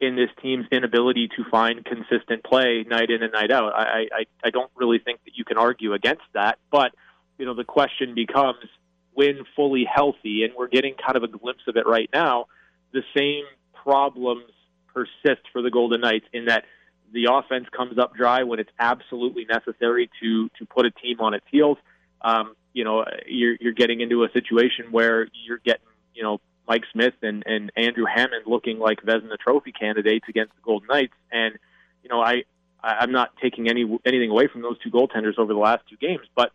in 0.00 0.16
this 0.16 0.30
team's 0.40 0.66
inability 0.72 1.28
to 1.36 1.44
find 1.50 1.84
consistent 1.84 2.42
play 2.42 2.84
night 2.88 3.10
in 3.10 3.22
and 3.22 3.32
night 3.32 3.50
out. 3.50 3.74
I, 3.74 4.06
I, 4.12 4.24
I 4.44 4.50
don't 4.50 4.70
really 4.74 4.98
think 4.98 5.20
that 5.24 5.36
you 5.36 5.44
can 5.44 5.58
argue 5.58 5.92
against 5.92 6.22
that. 6.32 6.58
But, 6.70 6.92
you 7.38 7.44
know, 7.44 7.54
the 7.54 7.64
question 7.64 8.14
becomes 8.14 8.64
when 9.12 9.44
fully 9.54 9.84
healthy, 9.84 10.44
and 10.44 10.54
we're 10.56 10.68
getting 10.68 10.94
kind 10.94 11.16
of 11.16 11.22
a 11.22 11.28
glimpse 11.28 11.64
of 11.68 11.76
it 11.76 11.86
right 11.86 12.08
now, 12.14 12.46
the 12.92 13.02
same 13.14 13.44
problems 13.74 14.50
persist 14.92 15.42
for 15.52 15.62
the 15.62 15.70
Golden 15.70 16.00
Knights 16.00 16.26
in 16.32 16.46
that 16.46 16.64
the 17.12 17.26
offense 17.30 17.66
comes 17.76 17.98
up 17.98 18.14
dry 18.14 18.44
when 18.44 18.60
it's 18.60 18.70
absolutely 18.78 19.44
necessary 19.44 20.08
to 20.22 20.48
to 20.58 20.66
put 20.66 20.86
a 20.86 20.90
team 20.90 21.20
on 21.20 21.34
its 21.34 21.44
heels. 21.50 21.76
Um, 22.22 22.54
you 22.72 22.84
know, 22.84 23.04
you're 23.26 23.56
you're 23.60 23.72
getting 23.72 24.00
into 24.00 24.24
a 24.24 24.30
situation 24.32 24.86
where 24.92 25.28
you're 25.44 25.58
getting, 25.58 25.86
you 26.14 26.22
know, 26.22 26.40
Mike 26.70 26.84
Smith 26.92 27.14
and, 27.20 27.42
and 27.46 27.72
Andrew 27.76 28.04
Hammond 28.04 28.44
looking 28.46 28.78
like 28.78 29.02
Vezina 29.02 29.36
Trophy 29.36 29.72
candidates 29.72 30.26
against 30.28 30.54
the 30.54 30.62
Golden 30.62 30.86
Knights. 30.86 31.14
And 31.32 31.58
you 32.04 32.08
know, 32.08 32.20
I 32.20 32.44
I'm 32.80 33.10
not 33.10 33.32
taking 33.42 33.68
any 33.68 33.82
anything 34.06 34.30
away 34.30 34.46
from 34.46 34.62
those 34.62 34.78
two 34.78 34.88
goaltenders 34.88 35.36
over 35.36 35.52
the 35.52 35.58
last 35.58 35.82
two 35.90 35.96
games, 35.96 36.26
but 36.36 36.52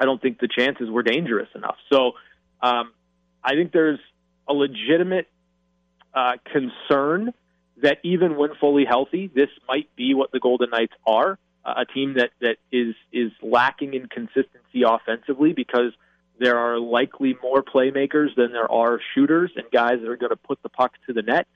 I 0.00 0.06
don't 0.06 0.22
think 0.22 0.40
the 0.40 0.48
chances 0.48 0.88
were 0.88 1.02
dangerous 1.02 1.50
enough. 1.54 1.76
So 1.92 2.12
um, 2.62 2.92
I 3.44 3.52
think 3.52 3.72
there's 3.72 4.00
a 4.48 4.54
legitimate 4.54 5.28
uh, 6.14 6.32
concern 6.50 7.34
that 7.82 7.98
even 8.04 8.36
when 8.36 8.54
fully 8.58 8.86
healthy, 8.86 9.30
this 9.34 9.50
might 9.68 9.94
be 9.96 10.14
what 10.14 10.32
the 10.32 10.40
Golden 10.40 10.70
Knights 10.70 10.94
are. 11.06 11.38
a 11.62 11.84
team 11.84 12.14
that 12.14 12.30
that 12.40 12.56
is 12.72 12.94
is 13.12 13.32
lacking 13.42 13.92
in 13.92 14.06
consistency 14.06 14.82
offensively 14.86 15.52
because 15.52 15.92
there 16.38 16.58
are 16.58 16.78
likely 16.78 17.36
more 17.42 17.62
playmakers 17.62 18.34
than 18.36 18.52
there 18.52 18.70
are 18.70 19.00
shooters 19.14 19.50
and 19.56 19.64
guys 19.72 20.00
that 20.00 20.08
are 20.08 20.16
going 20.16 20.30
to 20.30 20.36
put 20.36 20.62
the 20.62 20.68
puck 20.68 20.92
to 21.06 21.12
the 21.12 21.22
net. 21.22 21.46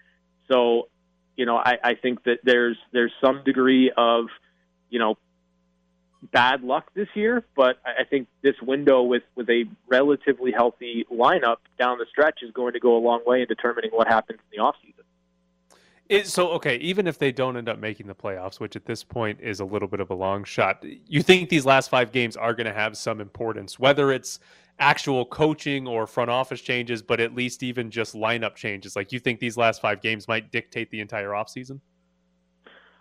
So, 0.51 0.89
you 1.37 1.47
know, 1.47 1.57
I, 1.57 1.79
I 1.83 1.95
think 1.95 2.25
that 2.25 2.39
there's 2.45 2.77
there's 2.93 3.13
some 3.21 3.43
degree 3.45 3.91
of, 3.97 4.27
you 4.91 4.99
know, 4.99 5.17
bad 6.33 6.63
luck 6.63 6.91
this 6.95 7.09
year, 7.15 7.45
but 7.55 7.79
I 7.85 8.05
think 8.05 8.29
this 8.43 8.55
window 8.63 9.03
with 9.03 9.23
with 9.35 9.49
a 9.51 9.65
relatively 9.89 10.53
healthy 10.53 11.07
lineup 11.13 11.57
down 11.79 11.99
the 11.99 12.07
stretch 12.09 12.41
is 12.43 12.51
going 12.53 12.73
to 12.75 12.81
go 12.81 12.97
a 12.97 13.01
long 13.01 13.23
way 13.27 13.43
in 13.43 13.49
determining 13.49 13.91
what 13.91 14.09
happens 14.09 14.39
in 14.53 14.59
the 14.59 14.63
offseason. 14.63 15.05
It, 16.09 16.29
so 16.29 16.51
okay, 16.51 16.77
even 16.77 17.09
if 17.09 17.19
they 17.19 17.33
don't 17.33 17.57
end 17.57 17.69
up 17.69 17.79
making 17.81 18.07
the 18.07 18.15
playoffs, 18.15 18.61
which 18.61 18.77
at 18.77 18.87
this 18.87 19.03
point 19.03 19.41
is 19.41 19.59
a 19.59 19.65
little 19.65 19.89
bit 19.89 19.99
of 19.99 20.11
a 20.11 20.15
long 20.15 20.45
shot, 20.45 20.85
you 21.09 21.23
think 21.23 21.49
these 21.49 21.67
last 21.67 21.91
five 21.91 22.13
games 22.13 22.37
are 22.37 22.55
going 22.55 22.67
to 22.67 22.73
have 22.73 22.97
some 22.97 23.21
importance, 23.21 23.79
whether 23.79 24.13
it's 24.13 24.39
actual 24.79 25.25
coaching 25.25 25.87
or 25.87 26.07
front 26.07 26.31
office 26.31 26.61
changes, 26.61 27.03
but 27.03 27.21
at 27.21 27.35
least 27.35 27.63
even 27.63 27.91
just 27.91 28.15
lineup 28.15 28.55
changes. 28.55 28.95
Like 28.95 29.13
you 29.13 29.19
think 29.19 29.41
these 29.41 29.57
last 29.57 29.81
five 29.81 30.03
games 30.03 30.29
might 30.29 30.53
dictate 30.53 30.91
the 30.91 31.01
entire 31.01 31.31
offseason? 31.31 31.81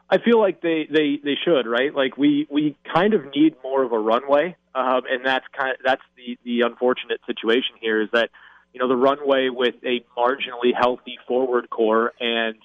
I 0.10 0.20
feel 0.20 0.40
like 0.40 0.62
they, 0.62 0.88
they, 0.90 1.20
they 1.24 1.36
should, 1.44 1.68
right? 1.68 1.94
Like 1.94 2.16
we, 2.18 2.48
we 2.50 2.78
kind 2.94 3.14
of 3.14 3.26
need 3.36 3.56
more 3.64 3.84
of 3.84 3.92
a 3.92 4.00
runway. 4.00 4.56
Um, 4.74 5.02
and 5.10 5.26
that's 5.26 5.46
kind 5.58 5.72
of, 5.72 5.78
that's 5.84 6.02
the, 6.16 6.38
the 6.44 6.62
unfortunate 6.62 7.20
situation 7.26 7.76
here 7.82 8.02
is 8.02 8.10
that, 8.14 8.30
you 8.72 8.80
know, 8.80 8.88
the 8.88 8.96
runway 8.96 9.50
with 9.50 9.76
a 9.84 10.06
marginally 10.18 10.74
healthy 10.78 11.18
forward 11.28 11.70
core 11.70 12.14
and, 12.20 12.56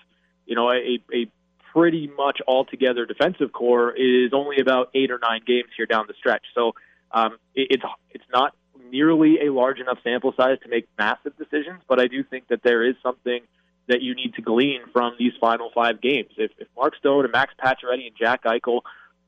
you 0.45 0.55
know, 0.55 0.71
a, 0.71 0.99
a 1.15 1.31
pretty 1.73 2.11
much 2.17 2.41
altogether 2.47 3.07
defensive 3.07 3.53
core 3.53 3.93
is 3.93 4.33
only 4.33 4.59
about 4.61 4.91
eight 4.95 5.11
or 5.11 5.19
nine 5.21 5.41
games 5.47 5.69
here 5.77 5.87
down 5.87 6.07
the 6.09 6.15
stretch. 6.19 6.45
So 6.55 6.73
um, 7.13 7.39
it, 7.55 7.69
it's 7.71 7.85
it's 8.11 8.25
not 8.33 8.55
nearly 8.91 9.39
a 9.47 9.53
large 9.53 9.79
enough 9.79 9.99
sample 10.03 10.33
size 10.37 10.59
to 10.63 10.69
make 10.69 10.89
massive 10.99 11.37
decisions, 11.37 11.81
but 11.89 12.01
I 12.01 12.07
do 12.07 12.23
think 12.25 12.49
that 12.49 12.63
there 12.63 12.85
is 12.85 12.97
something 13.03 13.41
that 13.89 14.03
you 14.03 14.15
need 14.15 14.35
to 14.35 14.43
glean 14.43 14.83
from 14.93 15.15
these 15.19 15.33
final 15.41 15.71
five 15.75 16.01
games. 16.01 16.31
If, 16.37 16.53
if 16.59 16.69
Mark 16.77 16.97
Stone 16.97 17.25
and 17.25 17.33
Max 17.33 17.53
Pacioretty 17.63 18.07
and 18.07 18.17
Jack 18.17 18.45
Eichel 18.45 18.83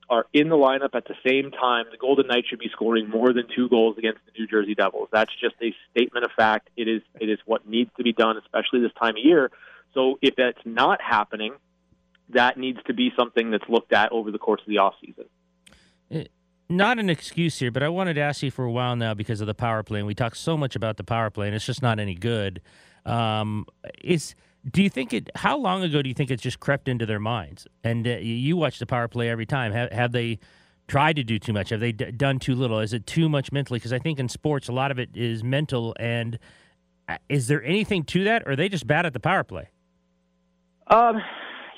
are 0.08 0.26
in 0.32 0.48
the 0.48 0.56
lineup 0.56 0.94
at 0.94 1.06
the 1.06 1.14
same 1.26 1.50
time, 1.50 1.86
the 1.90 1.96
Golden 1.96 2.26
Knights 2.26 2.48
should 2.48 2.58
be 2.58 2.68
scoring 2.70 3.08
more 3.08 3.32
than 3.32 3.44
two 3.54 3.68
goals 3.68 3.98
against 3.98 4.20
the 4.26 4.32
New 4.38 4.46
Jersey 4.46 4.74
Devils. 4.74 5.08
That's 5.10 5.32
just 5.40 5.54
a 5.62 5.74
statement 5.90 6.24
of 6.24 6.30
fact. 6.32 6.68
It 6.76 6.86
is 6.86 7.02
it 7.20 7.28
is 7.28 7.38
what 7.46 7.66
needs 7.66 7.90
to 7.96 8.02
be 8.02 8.12
done, 8.12 8.36
especially 8.36 8.80
this 8.80 8.92
time 9.00 9.16
of 9.16 9.24
year. 9.24 9.50
So 9.94 10.18
if 10.22 10.36
that's 10.36 10.60
not 10.64 11.00
happening, 11.00 11.54
that 12.30 12.56
needs 12.56 12.78
to 12.86 12.94
be 12.94 13.12
something 13.16 13.50
that's 13.50 13.68
looked 13.68 13.92
at 13.92 14.12
over 14.12 14.30
the 14.30 14.38
course 14.38 14.60
of 14.60 14.68
the 14.68 14.76
offseason. 14.76 15.26
It, 16.10 16.30
not 16.76 16.98
an 16.98 17.10
excuse 17.10 17.58
here, 17.58 17.70
but 17.70 17.82
I 17.82 17.88
wanted 17.88 18.14
to 18.14 18.20
ask 18.20 18.42
you 18.42 18.50
for 18.50 18.64
a 18.64 18.70
while 18.70 18.96
now 18.96 19.14
because 19.14 19.40
of 19.40 19.46
the 19.46 19.54
power 19.54 19.82
play, 19.82 19.98
and 19.98 20.06
we 20.06 20.14
talk 20.14 20.34
so 20.34 20.56
much 20.56 20.76
about 20.76 20.96
the 20.96 21.04
power 21.04 21.30
play, 21.30 21.46
and 21.46 21.54
it's 21.54 21.66
just 21.66 21.82
not 21.82 21.98
any 21.98 22.14
good. 22.14 22.60
Um, 23.04 23.66
is 24.02 24.34
do 24.70 24.82
you 24.82 24.90
think 24.90 25.12
it? 25.12 25.30
How 25.34 25.56
long 25.56 25.82
ago 25.82 26.02
do 26.02 26.08
you 26.08 26.14
think 26.14 26.30
it's 26.30 26.42
just 26.42 26.60
crept 26.60 26.88
into 26.88 27.04
their 27.06 27.18
minds? 27.18 27.66
And 27.82 28.06
uh, 28.06 28.10
you 28.18 28.56
watch 28.56 28.78
the 28.78 28.86
power 28.86 29.08
play 29.08 29.28
every 29.28 29.46
time. 29.46 29.72
Have, 29.72 29.90
have 29.90 30.12
they 30.12 30.38
tried 30.86 31.16
to 31.16 31.24
do 31.24 31.38
too 31.38 31.52
much? 31.52 31.70
Have 31.70 31.80
they 31.80 31.92
d- 31.92 32.12
done 32.12 32.38
too 32.38 32.54
little? 32.54 32.78
Is 32.78 32.92
it 32.92 33.06
too 33.06 33.28
much 33.28 33.50
mentally? 33.50 33.78
Because 33.78 33.92
I 33.92 33.98
think 33.98 34.20
in 34.20 34.28
sports, 34.28 34.68
a 34.68 34.72
lot 34.72 34.90
of 34.90 34.98
it 34.98 35.10
is 35.14 35.42
mental. 35.42 35.96
And 35.98 36.38
uh, 37.08 37.16
is 37.28 37.48
there 37.48 37.62
anything 37.64 38.04
to 38.04 38.24
that, 38.24 38.44
or 38.46 38.52
are 38.52 38.56
they 38.56 38.68
just 38.68 38.86
bad 38.86 39.04
at 39.04 39.12
the 39.12 39.20
power 39.20 39.42
play? 39.42 39.68
Um, 40.86 41.20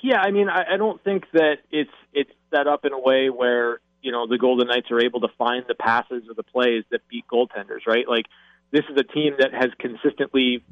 yeah, 0.03 0.21
I 0.21 0.31
mean, 0.31 0.49
I, 0.49 0.75
I 0.75 0.77
don't 0.77 1.03
think 1.03 1.25
that 1.33 1.59
it's 1.71 1.91
it's 2.13 2.31
set 2.55 2.67
up 2.67 2.85
in 2.85 2.93
a 2.93 2.99
way 2.99 3.31
where 3.31 3.81
you 4.05 4.13
know 4.13 4.27
the 4.27 4.39
Golden 4.39 4.69
Knights 4.69 4.91
are 4.91 5.01
able 5.01 5.21
to 5.21 5.29
find 5.39 5.65
the 5.67 5.75
passes 5.75 6.25
or 6.29 6.35
the 6.35 6.43
plays 6.43 6.85
that 6.91 7.01
beat 7.09 7.25
goaltenders, 7.27 7.87
right? 7.87 8.07
Like 8.07 8.27
this 8.71 8.85
is 8.91 8.97
a 8.97 9.03
team 9.03 9.35
that 9.39 9.53
has 9.53 9.71
consistently 9.79 10.63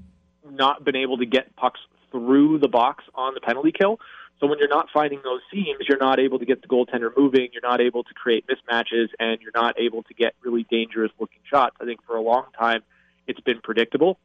not 0.49 0.85
been 0.85 0.97
able 0.97 1.16
to 1.18 1.27
get 1.27 1.57
pucks 1.57 1.81
through 2.11 2.59
the 2.59 2.68
box 2.68 3.05
on 3.14 3.33
the 3.35 3.40
penalty 3.40 3.73
kill. 3.73 3.99
So 4.38 4.47
when 4.49 4.59
you're 4.59 4.68
not 4.68 4.88
finding 4.92 5.21
those 5.25 5.40
seams, 5.53 5.87
you're 5.88 5.99
not 5.99 6.18
able 6.18 6.38
to 6.40 6.45
get 6.45 6.61
the 6.62 6.68
goaltender 6.68 7.11
moving. 7.16 7.49
You're 7.53 7.62
not 7.62 7.81
able 7.81 8.05
to 8.05 8.12
create 8.12 8.45
mismatches, 8.47 9.09
and 9.18 9.40
you're 9.40 9.53
not 9.55 9.81
able 9.81 10.03
to 10.03 10.14
get 10.14 10.35
really 10.42 10.66
dangerous 10.71 11.12
looking 11.18 11.40
shots. 11.49 11.77
I 11.81 11.85
think 11.85 12.05
for 12.05 12.16
a 12.16 12.21
long 12.21 12.47
time, 12.59 12.83
it's 13.27 13.40
been 13.40 13.61
predictable, 13.62 14.18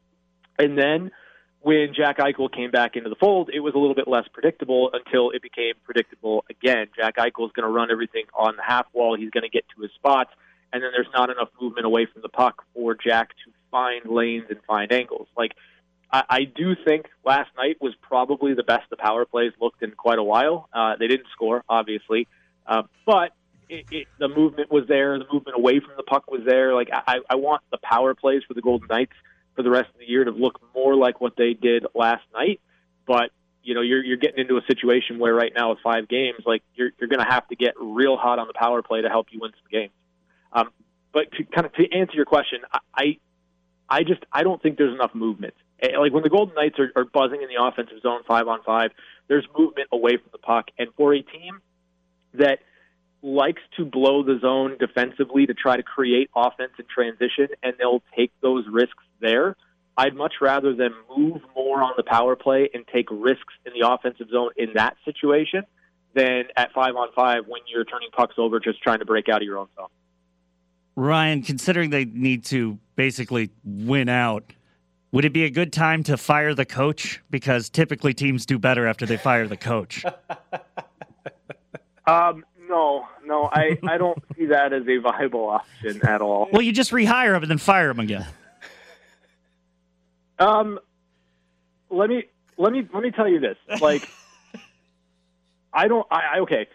and 0.60 0.78
then 0.78 1.12
when 1.62 1.94
Jack 1.94 2.20
Eichel 2.20 2.52
came 2.52 2.72
back 2.72 2.96
into 2.96 3.10
the 3.10 3.16
fold, 3.16 3.50
it 3.54 3.60
was 3.60 3.74
a 3.74 3.78
little 3.78 3.96
bit 3.96 4.08
less 4.08 4.28
predictable 4.32 4.92
until 4.94 5.32
it 5.32 5.42
became 5.42 5.74
predictable 5.84 6.46
again. 6.50 6.88
Jack 6.96 7.18
Eichel 7.18 7.46
is 7.46 7.52
going 7.54 7.64
to 7.64 7.70
run 7.70 7.92
everything 7.92 8.24
on 8.34 8.56
the 8.56 8.64
half 8.64 8.86
wall. 8.94 9.18
He's 9.18 9.32
going 9.32 9.44
to 9.44 9.50
get 9.50 9.66
to 9.76 9.82
his 9.82 9.92
spots, 9.96 10.32
and 10.72 10.84
then 10.84 10.92
there's 10.94 11.12
not 11.14 11.30
enough 11.30 11.50
movement 11.60 11.86
away 11.86 12.06
from 12.06 12.22
the 12.22 12.30
puck 12.30 12.64
for 12.74 12.96
Jack 12.96 13.30
to 13.30 13.52
find 13.72 14.06
lanes 14.06 14.46
and 14.50 14.60
find 14.68 14.92
angles. 14.92 15.28
Like 15.36 15.54
I, 16.12 16.24
I 16.30 16.44
do 16.44 16.76
think 16.86 17.08
last 17.26 17.50
night 17.58 17.78
was 17.82 17.94
probably 18.02 18.54
the 18.54 18.64
best 18.64 18.90
the 18.90 18.98
power 18.98 19.26
plays 19.26 19.52
looked 19.60 19.82
in 19.82 19.92
quite 19.92 20.20
a 20.20 20.24
while. 20.24 20.70
Uh, 20.74 20.96
they 20.98 21.08
didn't 21.08 21.28
score, 21.34 21.64
obviously, 21.68 22.28
uh, 22.66 22.84
but 23.06 23.32
it, 23.70 23.86
it, 23.92 24.08
the 24.20 24.30
movement 24.30 24.72
was 24.72 24.88
there. 24.88 25.18
The 25.20 25.26
movement 25.32 25.58
away 25.58 25.80
from 25.80 25.94
the 25.98 26.04
puck 26.04 26.30
was 26.32 26.42
there. 26.46 26.74
Like 26.74 26.90
I, 26.94 27.20
I 27.30 27.36
want 27.36 27.62
the 27.72 27.78
power 27.78 28.14
plays 28.14 28.44
for 28.48 28.54
the 28.54 28.62
Golden 28.62 28.88
Knights 28.88 29.14
for 29.58 29.64
the 29.64 29.70
rest 29.72 29.90
of 29.90 30.00
the 30.00 30.08
year 30.08 30.24
to 30.24 30.32
look 30.32 30.62
more 30.74 30.96
like 30.96 31.20
what 31.20 31.34
they 31.36 31.54
did 31.54 31.86
last 31.96 32.24
night. 32.34 32.62
But 33.06 33.32
you 33.64 33.74
know, 33.74 33.82
you're 33.82 34.04
you're 34.06 34.18
getting 34.18 34.40
into 34.40 34.56
a 34.56 34.62
situation 34.68 35.20
where 35.20 35.34
right 35.34 35.52
now 35.54 35.72
with 35.72 35.80
five 35.84 36.08
games, 36.08 36.40
like 36.46 36.64
you're 36.76 36.92
you're 37.00 37.10
going 37.10 37.26
to 37.26 37.30
have 37.30 37.46
to 37.50 37.56
get 37.56 37.74
real 37.78 38.16
hot 38.16 38.40
on 38.40 38.48
the 38.48 38.54
power 38.54 38.82
play 38.84 39.02
to 39.02 39.10
help 39.10 39.28
you 39.32 39.40
win 39.42 39.52
some 39.52 39.70
games. 39.70 39.92
Um, 40.54 40.70
but 41.12 41.32
to 41.34 41.44
kind 41.44 41.66
of 41.66 41.74
to 41.74 41.92
answer 41.92 42.14
your 42.16 42.26
question, 42.26 42.60
I 42.94 43.18
I 43.90 44.04
just 44.04 44.24
I 44.32 44.44
don't 44.44 44.62
think 44.62 44.78
there's 44.78 44.94
enough 44.94 45.16
movement. 45.16 45.56
Eh, 45.82 45.98
like 45.98 46.14
when 46.14 46.24
the 46.24 46.30
Golden 46.30 46.56
Knights 46.56 46.78
are, 46.80 46.92
are 46.96 47.06
buzzing 47.06 47.42
in 47.42 47.50
the 47.50 47.62
offensive 47.62 48.00
zone 48.02 48.22
five 48.28 48.48
on 48.48 48.62
five, 48.64 48.92
there's 49.28 49.46
movement 49.58 49.90
away 49.92 50.18
from 50.18 50.30
the 50.32 50.38
puck, 50.38 50.68
and 50.78 50.90
for 50.96 51.14
a 51.14 51.22
team 51.22 51.62
that 52.36 52.60
likes 53.22 53.62
to 53.78 53.86
blow 53.86 54.24
the 54.24 54.40
zone 54.40 54.78
defensively 54.80 55.46
to 55.46 55.54
try 55.54 55.76
to 55.76 55.84
create 55.84 56.30
offense 56.36 56.72
and 56.78 56.88
transition, 56.88 57.48
and 57.64 57.74
they'll 57.80 58.04
take 58.16 58.32
those 58.42 58.66
risks 58.72 59.04
there. 59.20 59.56
I'd 59.98 60.16
much 60.16 60.36
rather 60.42 60.76
them 60.76 60.94
move 61.16 61.42
more 61.56 61.82
on 61.82 61.94
the 61.98 62.04
power 62.04 62.36
play 62.36 62.70
and 62.74 62.86
take 62.88 63.10
risks 63.10 63.54
in 63.66 63.74
the 63.80 63.90
offensive 63.90 64.30
zone 64.30 64.52
in 64.56 64.74
that 64.76 64.96
situation 65.04 65.64
than 66.14 66.44
at 66.56 66.72
five 66.74 66.96
on 66.96 67.10
five 67.16 67.44
when 67.48 67.62
you're 67.68 67.86
turning 67.86 68.10
pucks 68.12 68.36
over 68.38 68.60
just 68.60 68.82
trying 68.82 69.00
to 69.00 69.06
break 69.06 69.28
out 69.28 69.42
of 69.42 69.46
your 69.46 69.58
own 69.58 69.68
zone. 69.76 69.88
Ryan, 70.96 71.42
considering 71.42 71.90
they 71.90 72.06
need 72.06 72.46
to 72.46 72.78
basically 72.96 73.52
win 73.64 74.10
out, 74.10 74.52
would 75.12 75.26
it 75.26 75.34
be 75.34 75.46
a 75.46 75.50
good 75.50 75.72
time 75.72 76.04
to 76.04 76.18
fire 76.18 76.54
the 76.54 76.66
coach? 76.66 77.22
Because 77.30 77.70
typically 77.70 78.14
teams 78.14 78.46
do 78.46 78.60
better 78.60 78.88
after 78.88 79.06
they 79.06 79.18
fire 79.18 79.48
the 79.48 79.58
coach. 79.58 80.04
um, 82.08 82.44
no, 82.70 83.08
no, 83.26 83.50
I, 83.52 83.78
I 83.88 83.98
don't 83.98 84.18
see 84.36 84.48
that 84.48 84.74
as 84.74 84.88
a 84.88 84.98
viable 84.98 85.50
option 85.50 86.06
at 86.06 86.22
all. 86.22 86.50
Well, 86.52 86.62
you 86.62 86.72
just 86.72 86.92
rehire 86.92 87.36
him 87.36 87.44
and 87.44 87.50
then 87.50 87.58
fire 87.58 87.90
him 87.90 88.00
again. 88.00 88.26
Um, 90.40 90.80
let 91.90 92.10
me 92.10 92.26
let 92.58 92.72
me 92.72 92.88
let 92.94 93.02
me 93.02 93.12
tell 93.12 93.28
you 93.28 93.40
this. 93.40 93.58
Like, 93.82 94.08
I 95.74 95.88
don't. 95.88 96.06
I, 96.12 96.36
I 96.36 96.40
okay. 96.42 96.68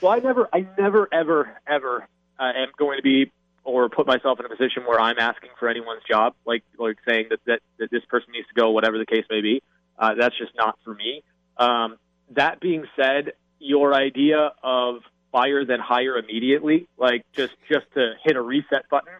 Well, 0.00 0.12
I 0.12 0.18
never, 0.18 0.48
I 0.52 0.66
never, 0.78 1.08
ever, 1.12 1.60
ever 1.66 2.08
uh, 2.38 2.52
am 2.56 2.68
going 2.78 2.98
to 2.98 3.02
be 3.02 3.30
or 3.64 3.88
put 3.88 4.06
myself 4.06 4.40
in 4.40 4.46
a 4.46 4.48
position 4.48 4.84
where 4.86 4.98
I'm 4.98 5.18
asking 5.18 5.50
for 5.58 5.68
anyone's 5.68 6.02
job, 6.08 6.34
like 6.46 6.64
like 6.78 6.96
saying 7.06 7.26
that 7.30 7.40
that, 7.46 7.60
that 7.78 7.90
this 7.90 8.04
person 8.08 8.32
needs 8.32 8.48
to 8.48 8.54
go, 8.54 8.70
whatever 8.70 8.98
the 8.98 9.06
case 9.06 9.24
may 9.30 9.40
be. 9.40 9.62
Uh, 9.98 10.14
that's 10.18 10.36
just 10.38 10.52
not 10.56 10.78
for 10.84 10.94
me. 10.94 11.22
Um, 11.58 11.98
that 12.30 12.60
being 12.60 12.84
said, 12.96 13.32
your 13.58 13.94
idea 13.94 14.52
of 14.62 15.02
fire 15.32 15.64
then 15.64 15.80
hire 15.80 16.16
immediately, 16.16 16.88
like 16.98 17.24
just 17.34 17.54
just 17.68 17.86
to 17.94 18.14
hit 18.24 18.36
a 18.36 18.40
reset 18.40 18.88
button, 18.90 19.12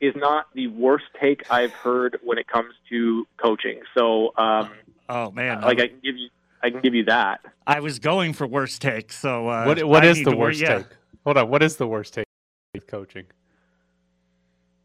is 0.00 0.14
not 0.16 0.46
the 0.54 0.68
worst 0.68 1.06
take 1.20 1.50
I've 1.50 1.72
heard 1.72 2.18
when 2.22 2.38
it 2.38 2.46
comes 2.46 2.74
to 2.90 3.26
coaching. 3.36 3.80
So, 3.96 4.36
um, 4.36 4.70
oh 5.08 5.30
man, 5.30 5.60
like 5.62 5.80
I 5.80 5.88
can 5.88 6.00
give 6.02 6.16
you, 6.16 6.28
I 6.62 6.70
can 6.70 6.80
give 6.80 6.94
you 6.94 7.04
that. 7.04 7.40
I 7.66 7.80
was 7.80 7.98
going 7.98 8.32
for 8.32 8.46
worst 8.46 8.82
take. 8.82 9.12
So, 9.12 9.48
uh, 9.48 9.64
what 9.64 9.84
what 9.84 10.04
I 10.04 10.08
is 10.08 10.18
the 10.18 10.30
to 10.30 10.36
wor- 10.36 10.46
worst 10.46 10.60
yeah. 10.60 10.78
take? 10.78 10.86
Hold 11.24 11.38
on, 11.38 11.48
what 11.48 11.62
is 11.62 11.76
the 11.76 11.86
worst 11.86 12.14
take 12.14 12.26
with 12.74 12.86
coaching? 12.86 13.24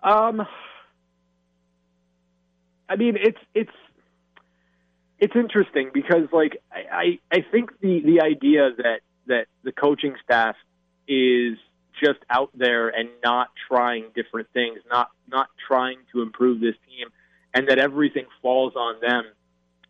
Um, 0.01 0.45
I 2.87 2.95
mean, 2.95 3.17
it's 3.17 3.39
it's 3.53 3.71
it's 5.19 5.35
interesting 5.35 5.91
because, 5.93 6.29
like, 6.31 6.61
I 6.71 7.19
I, 7.31 7.37
I 7.37 7.45
think 7.51 7.71
the 7.81 8.01
the 8.01 8.21
idea 8.21 8.71
that 8.77 9.01
that 9.27 9.47
the 9.63 9.71
coaching 9.71 10.15
staff 10.23 10.55
is 11.09 11.57
just 12.01 12.19
out 12.29 12.51
there 12.55 12.87
and 12.87 13.09
not 13.23 13.49
trying 13.67 14.05
different 14.15 14.47
things, 14.53 14.79
not 14.89 15.09
not 15.27 15.47
trying 15.67 15.97
to 16.13 16.21
improve 16.21 16.61
this 16.61 16.75
team, 16.87 17.09
and 17.53 17.67
that 17.67 17.79
everything 17.79 18.25
falls 18.41 18.73
on 18.75 19.01
them 19.01 19.23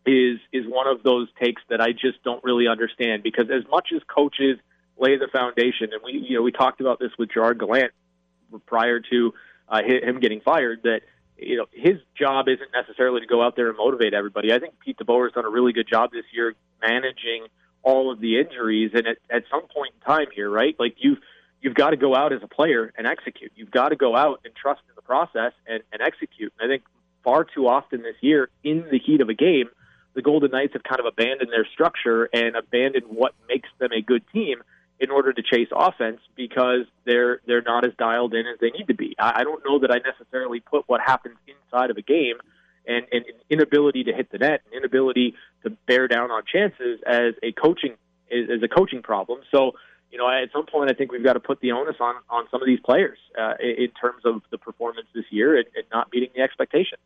is 0.06 0.38
is 0.52 0.64
one 0.66 0.88
of 0.88 1.02
those 1.02 1.28
takes 1.40 1.62
that 1.68 1.80
I 1.80 1.92
just 1.92 2.22
don't 2.24 2.42
really 2.42 2.66
understand 2.66 3.22
because 3.22 3.50
as 3.50 3.62
much 3.70 3.90
as 3.94 4.02
coaches 4.12 4.58
lay 5.00 5.16
the 5.16 5.28
foundation. 5.32 5.90
And 5.92 6.02
we, 6.04 6.12
you 6.28 6.36
know, 6.36 6.42
we 6.42 6.52
talked 6.52 6.80
about 6.80 7.00
this 7.00 7.10
with 7.18 7.30
Gerard 7.32 7.58
Gallant 7.58 7.92
prior 8.66 9.00
to 9.00 9.34
uh, 9.68 9.82
him 9.82 10.20
getting 10.20 10.40
fired. 10.42 10.82
That 10.84 11.00
you 11.36 11.56
know 11.56 11.66
his 11.72 11.96
job 12.16 12.48
isn't 12.48 12.70
necessarily 12.72 13.20
to 13.20 13.26
go 13.26 13.42
out 13.42 13.56
there 13.56 13.68
and 13.68 13.76
motivate 13.76 14.14
everybody. 14.14 14.52
I 14.52 14.58
think 14.58 14.78
Pete 14.84 14.98
DeBoer 14.98 15.26
has 15.26 15.32
done 15.32 15.46
a 15.46 15.50
really 15.50 15.72
good 15.72 15.88
job 15.88 16.12
this 16.12 16.26
year 16.32 16.54
managing 16.82 17.46
all 17.82 18.12
of 18.12 18.20
the 18.20 18.38
injuries. 18.38 18.92
And 18.94 19.06
at, 19.06 19.18
at 19.30 19.44
some 19.50 19.62
point 19.62 19.94
in 19.94 20.06
time 20.06 20.26
here, 20.34 20.50
right, 20.50 20.74
like 20.78 20.96
you've 20.98 21.18
you've 21.60 21.74
got 21.74 21.90
to 21.90 21.96
go 21.96 22.14
out 22.14 22.32
as 22.32 22.40
a 22.42 22.48
player 22.48 22.92
and 22.96 23.06
execute. 23.06 23.52
You've 23.54 23.70
got 23.70 23.90
to 23.90 23.96
go 23.96 24.16
out 24.16 24.40
and 24.44 24.54
trust 24.54 24.80
in 24.88 24.94
the 24.96 25.02
process 25.02 25.52
and, 25.66 25.82
and 25.92 26.00
execute. 26.02 26.52
And 26.58 26.70
I 26.70 26.72
think 26.72 26.84
far 27.22 27.44
too 27.44 27.68
often 27.68 28.02
this 28.02 28.16
year, 28.20 28.48
in 28.64 28.86
the 28.90 28.98
heat 28.98 29.20
of 29.20 29.28
a 29.28 29.34
game, 29.34 29.68
the 30.14 30.22
Golden 30.22 30.50
Knights 30.50 30.72
have 30.72 30.82
kind 30.82 31.00
of 31.00 31.06
abandoned 31.06 31.50
their 31.52 31.66
structure 31.72 32.28
and 32.32 32.56
abandoned 32.56 33.06
what 33.08 33.34
makes 33.48 33.68
them 33.78 33.92
a 33.92 34.00
good 34.00 34.24
team 34.32 34.62
in 34.98 35.10
order 35.10 35.32
to 35.32 35.42
chase 35.42 35.68
offense 35.72 36.20
because 36.36 36.84
they're 37.04 37.40
they're 37.46 37.62
not 37.62 37.86
as 37.86 37.92
dialed 37.98 38.34
in 38.34 38.46
as 38.46 38.58
they 38.60 38.70
need 38.70 38.88
to 38.88 38.94
be. 38.94 39.14
I, 39.18 39.40
I 39.40 39.44
don't 39.44 39.64
know 39.64 39.78
that 39.80 39.90
I 39.90 39.98
necessarily 39.98 40.60
put 40.60 40.84
what 40.88 41.00
happens 41.00 41.36
inside 41.46 41.90
of 41.90 41.96
a 41.96 42.02
game 42.02 42.36
and, 42.86 43.04
and 43.12 43.24
inability 43.48 44.04
to 44.04 44.12
hit 44.12 44.30
the 44.30 44.38
net, 44.38 44.62
and 44.66 44.74
inability 44.74 45.34
to 45.62 45.70
bear 45.86 46.08
down 46.08 46.30
on 46.30 46.42
chances 46.50 47.00
as 47.06 47.34
a 47.42 47.52
coaching 47.52 47.94
as 48.32 48.62
a 48.62 48.68
coaching 48.68 49.02
problem. 49.02 49.40
So 49.50 49.72
you 50.10 50.18
know, 50.18 50.28
at 50.28 50.50
some 50.52 50.66
point, 50.66 50.90
I 50.90 50.94
think 50.94 51.12
we've 51.12 51.24
got 51.24 51.34
to 51.34 51.40
put 51.40 51.60
the 51.60 51.72
onus 51.72 51.96
on 52.00 52.16
on 52.28 52.46
some 52.50 52.60
of 52.60 52.66
these 52.66 52.80
players 52.80 53.18
uh, 53.38 53.54
in 53.60 53.90
terms 54.00 54.22
of 54.24 54.42
the 54.50 54.58
performance 54.58 55.06
this 55.14 55.24
year 55.30 55.56
and, 55.56 55.66
and 55.74 55.84
not 55.92 56.08
meeting 56.12 56.30
the 56.34 56.42
expectation. 56.42 56.98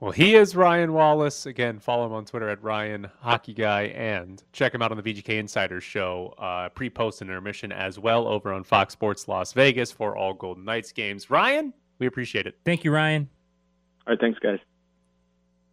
Well, 0.00 0.12
he 0.12 0.34
is 0.34 0.54
Ryan 0.54 0.92
Wallace. 0.92 1.46
Again, 1.46 1.78
follow 1.78 2.06
him 2.06 2.12
on 2.12 2.24
Twitter 2.26 2.48
at 2.48 2.62
Ryan 2.62 3.08
Hockey 3.20 3.54
Guy 3.54 3.84
and 3.84 4.42
check 4.52 4.74
him 4.74 4.82
out 4.82 4.90
on 4.90 4.98
the 4.98 5.02
VGK 5.02 5.38
Insider 5.38 5.80
Show, 5.80 6.34
uh, 6.36 6.68
pre 6.68 6.90
post 6.90 7.22
and 7.22 7.30
intermission 7.30 7.72
as 7.72 7.98
well 7.98 8.28
over 8.28 8.52
on 8.52 8.64
Fox 8.64 8.92
Sports 8.92 9.28
Las 9.28 9.52
Vegas 9.52 9.90
for 9.90 10.16
all 10.16 10.34
Golden 10.34 10.64
Knights 10.64 10.92
games. 10.92 11.30
Ryan, 11.30 11.72
we 11.98 12.06
appreciate 12.06 12.46
it. 12.46 12.56
Thank 12.64 12.84
you, 12.84 12.92
Ryan. 12.92 13.28
All 14.06 14.12
right, 14.12 14.20
thanks, 14.20 14.38
guys. 14.38 14.58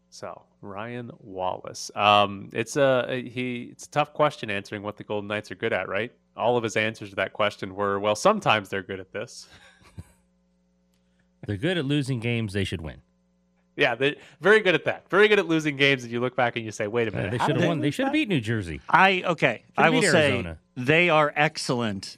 So 0.09 0.43
Ryan 0.61 1.11
Wallace, 1.19 1.91
um, 1.95 2.49
it's 2.53 2.75
a 2.75 3.21
he. 3.27 3.69
It's 3.71 3.85
a 3.85 3.89
tough 3.89 4.13
question 4.13 4.49
answering 4.49 4.83
what 4.83 4.97
the 4.97 5.03
Golden 5.03 5.27
Knights 5.27 5.51
are 5.51 5.55
good 5.55 5.73
at, 5.73 5.87
right? 5.87 6.11
All 6.35 6.57
of 6.57 6.63
his 6.63 6.77
answers 6.77 7.09
to 7.09 7.15
that 7.17 7.33
question 7.33 7.75
were, 7.75 7.99
well, 7.99 8.15
sometimes 8.15 8.69
they're 8.69 8.83
good 8.83 8.99
at 8.99 9.11
this. 9.11 9.47
they're 11.45 11.57
good 11.57 11.77
at 11.77 11.85
losing 11.85 12.19
games. 12.19 12.53
They 12.53 12.63
should 12.63 12.81
win. 12.81 13.01
Yeah, 13.75 13.95
they're 13.95 14.15
very 14.41 14.59
good 14.59 14.75
at 14.75 14.85
that. 14.85 15.09
Very 15.09 15.27
good 15.27 15.39
at 15.39 15.47
losing 15.47 15.77
games. 15.77 16.03
And 16.03 16.11
you 16.11 16.19
look 16.19 16.35
back 16.35 16.55
and 16.55 16.65
you 16.65 16.71
say, 16.71 16.87
"Wait 16.87 17.07
a 17.07 17.11
minute, 17.11 17.31
they 17.31 17.37
should 17.37 17.55
have 17.57 17.65
won. 17.65 17.79
They 17.79 17.91
should 17.91 18.05
have 18.05 18.13
beat 18.13 18.29
New 18.29 18.41
Jersey." 18.41 18.81
I 18.89 19.23
okay. 19.25 19.63
I 19.77 19.89
will 19.89 20.01
say 20.01 20.55
they 20.75 21.09
are 21.09 21.31
excellent, 21.35 22.17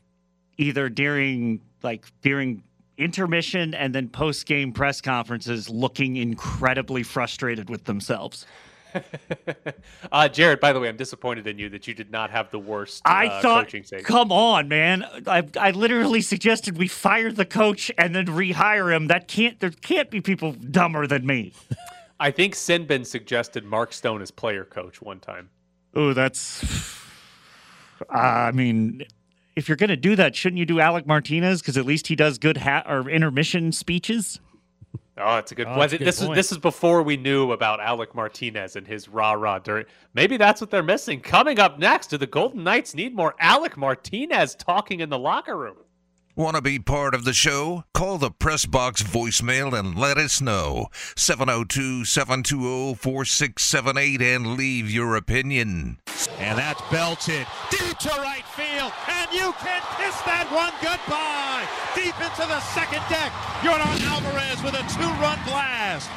either 0.57 0.89
during 0.89 1.61
like 1.83 2.05
during 2.21 2.63
intermission 3.03 3.73
and 3.73 3.93
then 3.93 4.09
post 4.09 4.45
game 4.45 4.71
press 4.71 5.01
conferences 5.01 5.69
looking 5.69 6.17
incredibly 6.17 7.03
frustrated 7.03 7.69
with 7.69 7.83
themselves. 7.85 8.45
uh, 10.11 10.27
Jared, 10.27 10.59
by 10.59 10.73
the 10.73 10.79
way, 10.79 10.87
I'm 10.87 10.97
disappointed 10.97 11.47
in 11.47 11.57
you 11.57 11.69
that 11.69 11.87
you 11.87 11.93
did 11.93 12.11
not 12.11 12.29
have 12.29 12.51
the 12.51 12.59
worst. 12.59 13.01
I 13.05 13.27
uh, 13.27 13.41
thought, 13.41 13.65
coaching 13.65 13.83
segment. 13.83 14.07
come 14.07 14.31
on, 14.31 14.67
man! 14.67 15.03
I, 15.27 15.43
I 15.59 15.71
literally 15.71 16.21
suggested 16.21 16.77
we 16.77 16.87
fire 16.87 17.31
the 17.31 17.45
coach 17.45 17.91
and 17.97 18.15
then 18.15 18.27
rehire 18.27 18.95
him. 18.95 19.07
That 19.07 19.27
can't. 19.27 19.59
There 19.59 19.71
can't 19.71 20.09
be 20.09 20.21
people 20.21 20.53
dumber 20.53 21.07
than 21.07 21.25
me. 21.25 21.53
I 22.19 22.31
think 22.31 22.53
Sinbin 22.55 23.05
suggested 23.05 23.65
Mark 23.65 23.91
Stone 23.93 24.21
as 24.21 24.31
player 24.31 24.63
coach 24.63 25.01
one 25.01 25.19
time. 25.19 25.49
Oh, 25.93 26.13
that's. 26.13 26.63
I 28.09 28.51
mean, 28.51 29.03
if 29.55 29.67
you're 29.67 29.75
going 29.75 29.89
to 29.89 29.95
do 29.95 30.15
that, 30.15 30.35
shouldn't 30.35 30.59
you 30.59 30.65
do 30.65 30.79
Alec 30.79 31.05
Martinez? 31.05 31.61
Because 31.61 31.77
at 31.77 31.85
least 31.85 32.07
he 32.07 32.15
does 32.15 32.37
good 32.37 32.57
hat 32.57 32.85
or 32.87 33.09
intermission 33.09 33.71
speeches. 33.71 34.39
Oh, 35.17 35.37
it's 35.37 35.51
a 35.51 35.55
good. 35.55 35.67
Oh, 35.67 35.77
was 35.77 35.91
that's 35.91 35.93
a 35.93 35.97
good 35.99 36.07
this 36.07 36.19
point. 36.19 36.31
is 36.31 36.35
this 36.35 36.51
is 36.51 36.57
before 36.57 37.03
we 37.03 37.17
knew 37.17 37.51
about 37.51 37.79
Alec 37.79 38.15
Martinez 38.15 38.75
and 38.75 38.87
his 38.87 39.07
rah 39.07 39.33
rah 39.33 39.59
during. 39.59 39.85
Maybe 40.15 40.37
that's 40.37 40.59
what 40.59 40.71
they're 40.71 40.81
missing. 40.81 41.21
Coming 41.21 41.59
up 41.59 41.77
next, 41.77 42.07
do 42.07 42.17
the 42.17 42.25
Golden 42.25 42.63
Knights 42.63 42.95
need 42.95 43.15
more 43.15 43.35
Alec 43.39 43.77
Martinez 43.77 44.55
talking 44.55 45.01
in 45.01 45.09
the 45.09 45.19
locker 45.19 45.55
room? 45.55 45.75
Want 46.35 46.55
to 46.55 46.63
be 46.63 46.79
part 46.79 47.13
of 47.13 47.25
the 47.25 47.33
show? 47.33 47.83
Call 47.93 48.17
the 48.17 48.31
Press 48.31 48.65
Box 48.65 49.03
voicemail 49.03 49.77
and 49.77 49.95
let 49.95 50.17
us 50.17 50.41
know. 50.41 50.87
702 51.15 52.05
720 52.05 52.95
4678 52.95 54.19
and 54.19 54.57
leave 54.57 54.89
your 54.89 55.15
opinion. 55.15 55.99
And 56.39 56.57
that's 56.57 56.81
belted 56.89 57.45
deep 57.69 57.97
to 57.99 58.09
right 58.09 58.43
field. 58.57 58.91
And 59.07 59.29
you 59.31 59.53
can 59.61 59.81
kiss 60.01 60.17
that 60.25 60.49
one 60.49 60.73
goodbye. 60.81 61.69
Deep 61.93 62.17
into 62.17 62.49
the 62.49 62.61
second 62.73 63.05
deck. 63.13 63.29
Yordan 63.61 64.01
Alvarez 64.09 64.57
with 64.63 64.73
a 64.73 64.81
two 64.89 65.05
run 65.21 65.37
blast. 65.45 66.09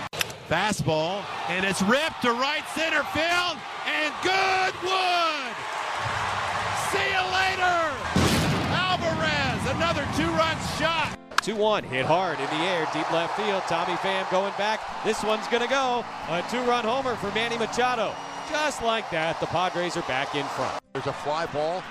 Fastball. 0.48 1.22
And 1.50 1.66
it's 1.66 1.82
ripped 1.82 2.22
to 2.22 2.32
right 2.32 2.64
center 2.74 3.04
field. 3.12 3.60
And 3.84 4.14
Goodwood. 4.24 5.65
Another 9.86 10.06
two 10.16 10.28
run 10.30 10.56
shot. 10.78 11.16
2 11.42 11.54
1, 11.54 11.84
hit 11.84 12.04
hard 12.04 12.40
in 12.40 12.46
the 12.46 12.64
air, 12.66 12.88
deep 12.92 13.08
left 13.12 13.36
field. 13.38 13.62
Tommy 13.68 13.94
Pham 13.98 14.28
going 14.32 14.52
back. 14.58 14.80
This 15.04 15.22
one's 15.22 15.46
going 15.46 15.62
to 15.62 15.68
go. 15.68 16.04
A 16.28 16.42
two 16.50 16.60
run 16.62 16.84
homer 16.84 17.14
for 17.14 17.30
Manny 17.30 17.56
Machado. 17.56 18.12
Just 18.50 18.82
like 18.82 19.08
that, 19.10 19.38
the 19.38 19.46
Padres 19.46 19.96
are 19.96 20.02
back 20.02 20.34
in 20.34 20.44
front. 20.58 20.82
There's 20.92 21.06
a 21.06 21.12
fly 21.12 21.46
ball 21.46 21.84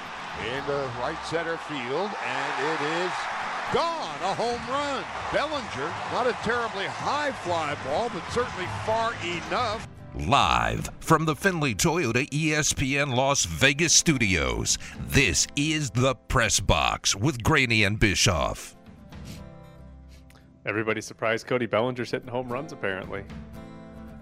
into 0.43 0.75
right 0.99 1.17
center 1.23 1.55
field, 1.55 2.11
and 2.11 2.53
it 2.67 2.81
is 2.99 3.11
gone. 3.71 4.19
A 4.27 4.35
home 4.35 4.59
run. 4.67 5.03
Bellinger, 5.31 5.87
not 6.11 6.27
a 6.27 6.33
terribly 6.43 6.87
high 6.87 7.31
fly 7.31 7.77
ball, 7.85 8.09
but 8.09 8.23
certainly 8.31 8.67
far 8.85 9.13
enough. 9.23 9.87
Live 10.20 10.89
from 11.01 11.26
the 11.26 11.36
Findlay 11.36 11.74
Toyota 11.74 12.28
ESPN 12.30 13.13
Las 13.16 13.43
Vegas 13.45 13.91
studios, 13.93 14.78
this 15.07 15.45
is 15.57 15.89
the 15.91 16.16
Press 16.16 16.59
Box 16.61 17.16
with 17.16 17.43
Graney 17.43 17.84
and 17.84 17.99
Bischoff. 17.99 18.76
Everybody's 20.66 21.05
surprised 21.05 21.47
Cody 21.47 21.66
Bellinger's 21.66 22.11
hitting 22.11 22.30
home 22.30 22.47
runs. 22.51 22.72
Apparently, 22.72 23.24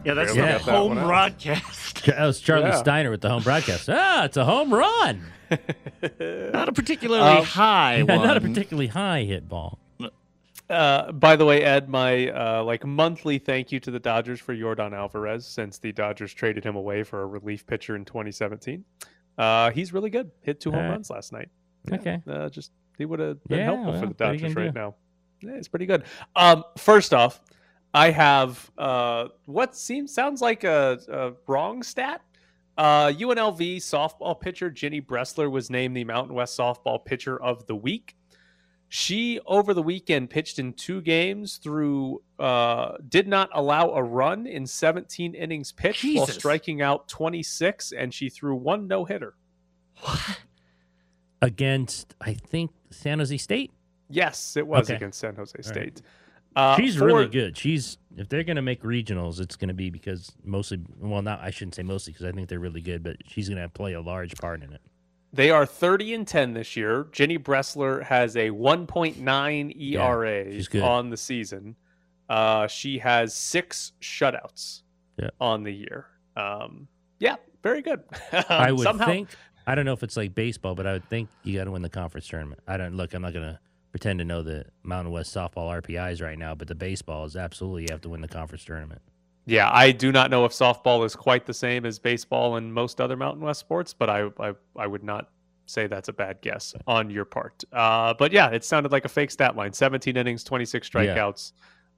Yeah, 0.04 0.16
that's 0.16 0.34
Barely 0.34 0.52
the 0.54 0.58
that 0.66 0.72
home 0.74 0.96
broadcast. 0.96 2.06
That 2.08 2.26
was 2.26 2.41
Charlie 2.41 2.66
Yeah. 2.70 2.76
Steiner 2.78 3.12
with 3.12 3.22
the 3.22 3.30
home 3.30 3.44
broadcast. 3.44 3.88
Ah, 3.89 4.26
it's 4.26 4.36
a 4.36 4.44
home 4.46 4.74
run. 4.74 5.24
Not 6.20 6.68
a 6.70 6.74
particularly 6.74 7.22
Um, 7.38 7.46
high 7.46 7.98
Yeah, 7.98 8.04
one. 8.18 8.28
not 8.28 8.36
a 8.38 8.41
particularly 8.41 8.88
high 8.88 9.24
hit 9.24 9.48
ball. 9.48 9.78
Uh, 10.74 11.11
by 11.11 11.36
the 11.36 11.45
way, 11.45 11.63
Ed, 11.63 11.88
my 11.88 12.30
uh, 12.30 12.63
like 12.63 12.86
monthly 12.86 13.38
thank 13.38 13.71
you 13.71 13.80
to 13.80 13.91
the 13.91 13.99
Dodgers 13.99 14.39
for 14.39 14.55
Yordan 14.55 14.93
Alvarez 14.93 15.45
since 15.45 15.78
the 15.78 15.91
Dodgers 15.91 16.34
traded 16.34 16.63
him 16.63 16.76
away 16.76 17.03
for 17.03 17.21
a 17.21 17.26
relief 17.26 17.65
pitcher 17.65 17.95
in 17.95 18.03
2017. 18.05 18.84
Uh, 19.38 19.71
he's 19.71 19.93
really 19.93 20.09
good. 20.09 20.32
Hit 20.41 20.59
two 20.59 20.71
home 20.71 20.82
right. 20.82 20.89
runs 20.89 21.09
last 21.09 21.32
night. 21.32 21.49
Okay. 21.91 22.21
Uh, 22.28 22.49
just 22.49 22.71
he 22.97 23.05
would 23.05 23.19
have 23.19 23.43
been 23.45 23.59
Yeah, 23.59 23.65
helpful 23.65 23.91
well, 23.91 24.01
for 24.01 24.07
the 24.07 24.13
what 24.13 24.21
are 24.21 24.34
you 24.34 24.39
Dodgers 24.39 24.55
right 24.55 24.74
do? 24.74 24.80
now. 24.80 24.95
Yeah, 25.41 25.51
it's 25.57 25.67
pretty 25.67 25.86
good. 25.86 26.03
Um, 26.36 26.63
first 26.78 27.13
off, 27.13 27.41
I 27.93 28.11
have 28.11 28.71
uh, 28.78 29.28
what 29.45 29.76
seems 29.76 30.13
sounds 30.13 30.41
like 30.41 30.63
a, 30.63 30.99
a 31.09 31.34
wrong 31.47 31.84
stat. 31.84 32.21
Uh, 32.78 33.07
UNLV 33.09 33.78
softball 33.78 34.39
pitcher 34.39 34.71
Ginny 34.71 34.99
Bressler 35.01 35.51
was 35.51 35.69
named 35.69 35.95
the 35.95 36.03
Mountain 36.03 36.34
West 36.34 36.57
softball 36.57 37.03
pitcher 37.03 37.39
of 37.41 37.65
the 37.67 37.76
week. 37.76 38.15
She 38.96 39.39
over 39.48 39.74
the 39.74 39.82
weekend 39.82 40.30
pitched 40.30 40.60
in 40.60 40.72
two 40.74 41.02
games 41.02 41.58
through 41.58 42.22
uh, 42.38 42.98
did 43.10 43.28
not 43.28 43.50
allow 43.52 43.89
a 43.89 44.04
run 44.04 44.46
in 44.46 44.68
17 44.68 45.34
innings 45.34 45.72
pitched 45.72 46.06
while 46.16 46.28
striking 46.28 46.84
out 46.84 47.08
26, 47.08 47.91
and 47.94 48.14
she 48.14 48.30
threw 48.30 48.54
one 48.56 48.86
no 48.88 49.04
hitter. 49.04 49.34
What? 50.02 50.39
Against, 51.41 52.14
I 52.22 52.36
think, 52.36 52.70
San 52.91 53.18
Jose 53.18 53.36
State. 53.38 53.72
Yes, 54.10 54.56
it 54.58 54.68
was 54.68 54.88
Okay. 54.88 54.98
against 54.98 55.18
San 55.20 55.36
Jose 55.38 55.54
right. 55.58 55.66
State. 55.66 56.02
Uh, 56.56 56.76
She's 56.78 56.96
for- 56.96 57.08
really 57.08 57.26
good. 57.26 57.58
She's 57.58 57.98
if 58.16 58.30
they're 58.30 58.44
gonna 58.44 58.62
make 58.62 58.84
regionals, 58.84 59.39
it's 59.39 59.56
gonna 59.56 59.74
be 59.74 59.89
because 59.89 60.32
mostly. 60.44 60.82
Well, 61.00 61.24
not 61.24 61.39
I 61.39 61.50
shouldn't 61.50 61.74
say 61.74 61.82
mostly 61.82 62.14
because 62.14 62.28
I 62.28 62.32
think 62.32 62.48
they're 62.48 62.60
really 62.60 62.82
good, 62.82 63.02
but 63.02 63.16
she's 63.26 63.50
gonna 63.50 63.70
play 63.70 63.94
a 63.94 64.02
large 64.02 64.36
part 64.36 64.62
in 64.62 64.72
it. 64.72 64.82
They 65.34 65.50
are 65.50 65.66
30 65.66 66.14
and 66.14 66.28
10 66.28 66.54
this 66.54 66.76
year. 66.78 67.08
Jenny 67.12 67.40
Bressler 67.40 68.04
has 68.04 68.36
a 68.36 68.50
1.9 68.52 69.82
ERA 69.82 70.64
good. 70.70 70.82
on 70.84 71.10
the 71.10 71.18
season. 71.18 71.76
Uh, 72.30 72.68
she 72.68 73.00
has 73.00 73.34
six 73.34 73.94
shutouts 74.02 74.84
Yeah. 75.18 75.30
on 75.42 75.64
the 75.64 75.72
year. 75.72 76.06
Um, 76.38 76.88
yeah, 77.20 77.36
very 77.64 77.82
good. 77.82 78.04
I 78.50 78.72
would 78.72 78.84
Somehow, 78.84 79.06
think. 79.08 79.30
I 79.66 79.76
don't 79.76 79.86
know 79.86 79.94
if 79.94 80.04
it's 80.04 80.18
like 80.18 80.36
baseball, 80.36 80.76
but 80.76 80.86
I 80.86 80.94
would 80.94 81.10
think 81.10 81.30
you 81.44 81.58
got 81.58 81.66
to 81.66 81.72
win 81.72 81.82
the 81.82 81.90
conference 81.90 82.28
tournament. 82.28 82.62
I 82.68 82.78
don't 82.78 82.96
look. 82.96 83.14
I'm 83.14 83.22
not 83.22 83.34
gonna 83.34 83.60
pretend 83.92 84.20
to 84.20 84.26
know 84.26 84.42
the 84.44 84.66
Mountain 84.84 85.12
West 85.14 85.34
softball 85.36 85.82
RPIs 85.82 86.22
right 86.22 86.38
now, 86.38 86.54
but 86.56 86.68
the 86.68 86.76
baseball 86.76 87.26
is 87.26 87.36
absolutely 87.36 87.84
you 87.84 87.88
have 87.92 88.02
to 88.02 88.10
win 88.10 88.22
the 88.22 88.28
conference 88.28 88.66
tournament. 88.66 89.02
Yeah, 89.46 89.70
I 89.72 89.91
do 89.91 90.12
not 90.12 90.32
know 90.32 90.46
if 90.46 90.52
softball 90.54 91.06
is 91.06 91.16
quite 91.16 91.46
the 91.46 91.54
same 91.54 91.86
as 91.86 92.00
baseball 92.00 92.56
and 92.56 92.74
most 92.74 93.02
other 93.02 93.18
Mountain 93.18 93.44
West 93.44 93.60
sports, 93.60 93.94
but 93.94 94.10
I 94.10 94.30
I, 94.39 94.54
I 94.78 94.88
would 94.88 95.04
not 95.04 95.30
say 95.66 95.88
that's 95.88 96.10
a 96.10 96.14
bad 96.14 96.39
guess 96.41 96.74
on 96.88 97.10
your 97.10 97.26
part. 97.26 97.64
Uh, 97.72 98.14
but 98.14 98.32
yeah, 98.32 98.50
it 98.50 98.64
sounded 98.64 98.91
like 98.91 99.06
a 99.06 99.10
fake 99.10 99.32
stat 99.32 99.56
line: 99.56 99.74
17 99.74 100.16
innings, 100.16 100.44
26 100.44 100.89
Yeah. 100.94 101.02
strikeouts, 101.02 101.52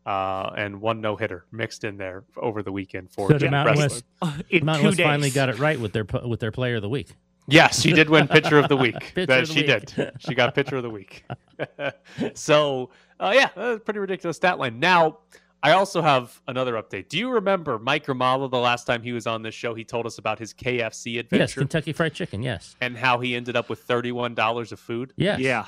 uh, 0.08 0.54
and 0.58 0.82
one 0.82 1.02
no 1.02 1.16
hitter 1.16 1.46
mixed 1.52 1.84
in 1.84 1.98
there 1.98 2.24
over 2.38 2.64
the 2.64 2.72
weekend 2.72 3.12
for 3.12 3.28
So 3.28 3.34
the 3.34 3.40
Jim 3.40 3.52
Mountain 3.52 3.78
West, 3.78 4.06
Uh, 4.22 4.34
in 4.50 4.66
Mountain 4.66 4.84
two 4.84 4.88
West 4.90 5.02
finally 5.02 5.30
got 5.30 5.50
it 5.50 5.60
right 5.60 5.80
with 5.80 5.94
their 5.94 6.06
with 6.26 6.40
their 6.40 6.52
player 6.52 6.78
of 6.78 6.82
the 6.82 6.90
week. 6.90 7.10
Yes, 7.48 7.80
she 7.80 7.92
did 7.94 8.10
win 8.10 8.28
pitcher 8.28 8.58
of 8.58 8.70
the 8.70 8.78
week. 8.78 8.96
That 9.16 9.28
the 9.28 9.46
she 9.46 9.60
week. 9.62 9.68
did. 9.68 10.12
She 10.18 10.34
got 10.34 10.56
pitcher 10.56 10.78
of 10.78 10.82
the 10.84 10.90
week. 10.90 11.24
so, 12.34 12.90
uh, 13.20 13.32
yeah, 13.36 13.48
pretty 13.86 14.00
ridiculous 14.00 14.38
stat 14.38 14.58
line. 14.58 14.80
Now, 14.80 15.20
I 15.66 15.72
also 15.72 16.00
have 16.00 16.40
another 16.48 16.74
update. 16.74 17.10
Do 17.10 17.18
you 17.18 17.32
remember 17.32 17.80
Mike 17.80 18.06
Grimala 18.06 18.52
the 18.52 18.60
last 18.60 18.86
time 18.86 19.02
he 19.02 19.14
was 19.14 19.26
on 19.26 19.42
this 19.42 19.56
show? 19.56 19.74
He 19.74 19.84
told 19.84 20.06
us 20.06 20.20
about 20.20 20.38
his 20.38 20.54
KFC 20.54 21.18
adventure. 21.18 21.42
Yes, 21.42 21.54
Kentucky 21.56 21.92
Fried 21.92 22.14
Chicken. 22.14 22.44
Yes. 22.44 22.76
and 22.82 22.96
how 22.96 23.20
he 23.20 23.36
ended 23.36 23.56
up 23.56 23.68
with 23.68 23.80
thirty-one 23.80 24.36
dollars 24.36 24.72
of 24.72 24.80
food. 24.80 25.12
Yes. 25.18 25.40
Yeah. 25.40 25.66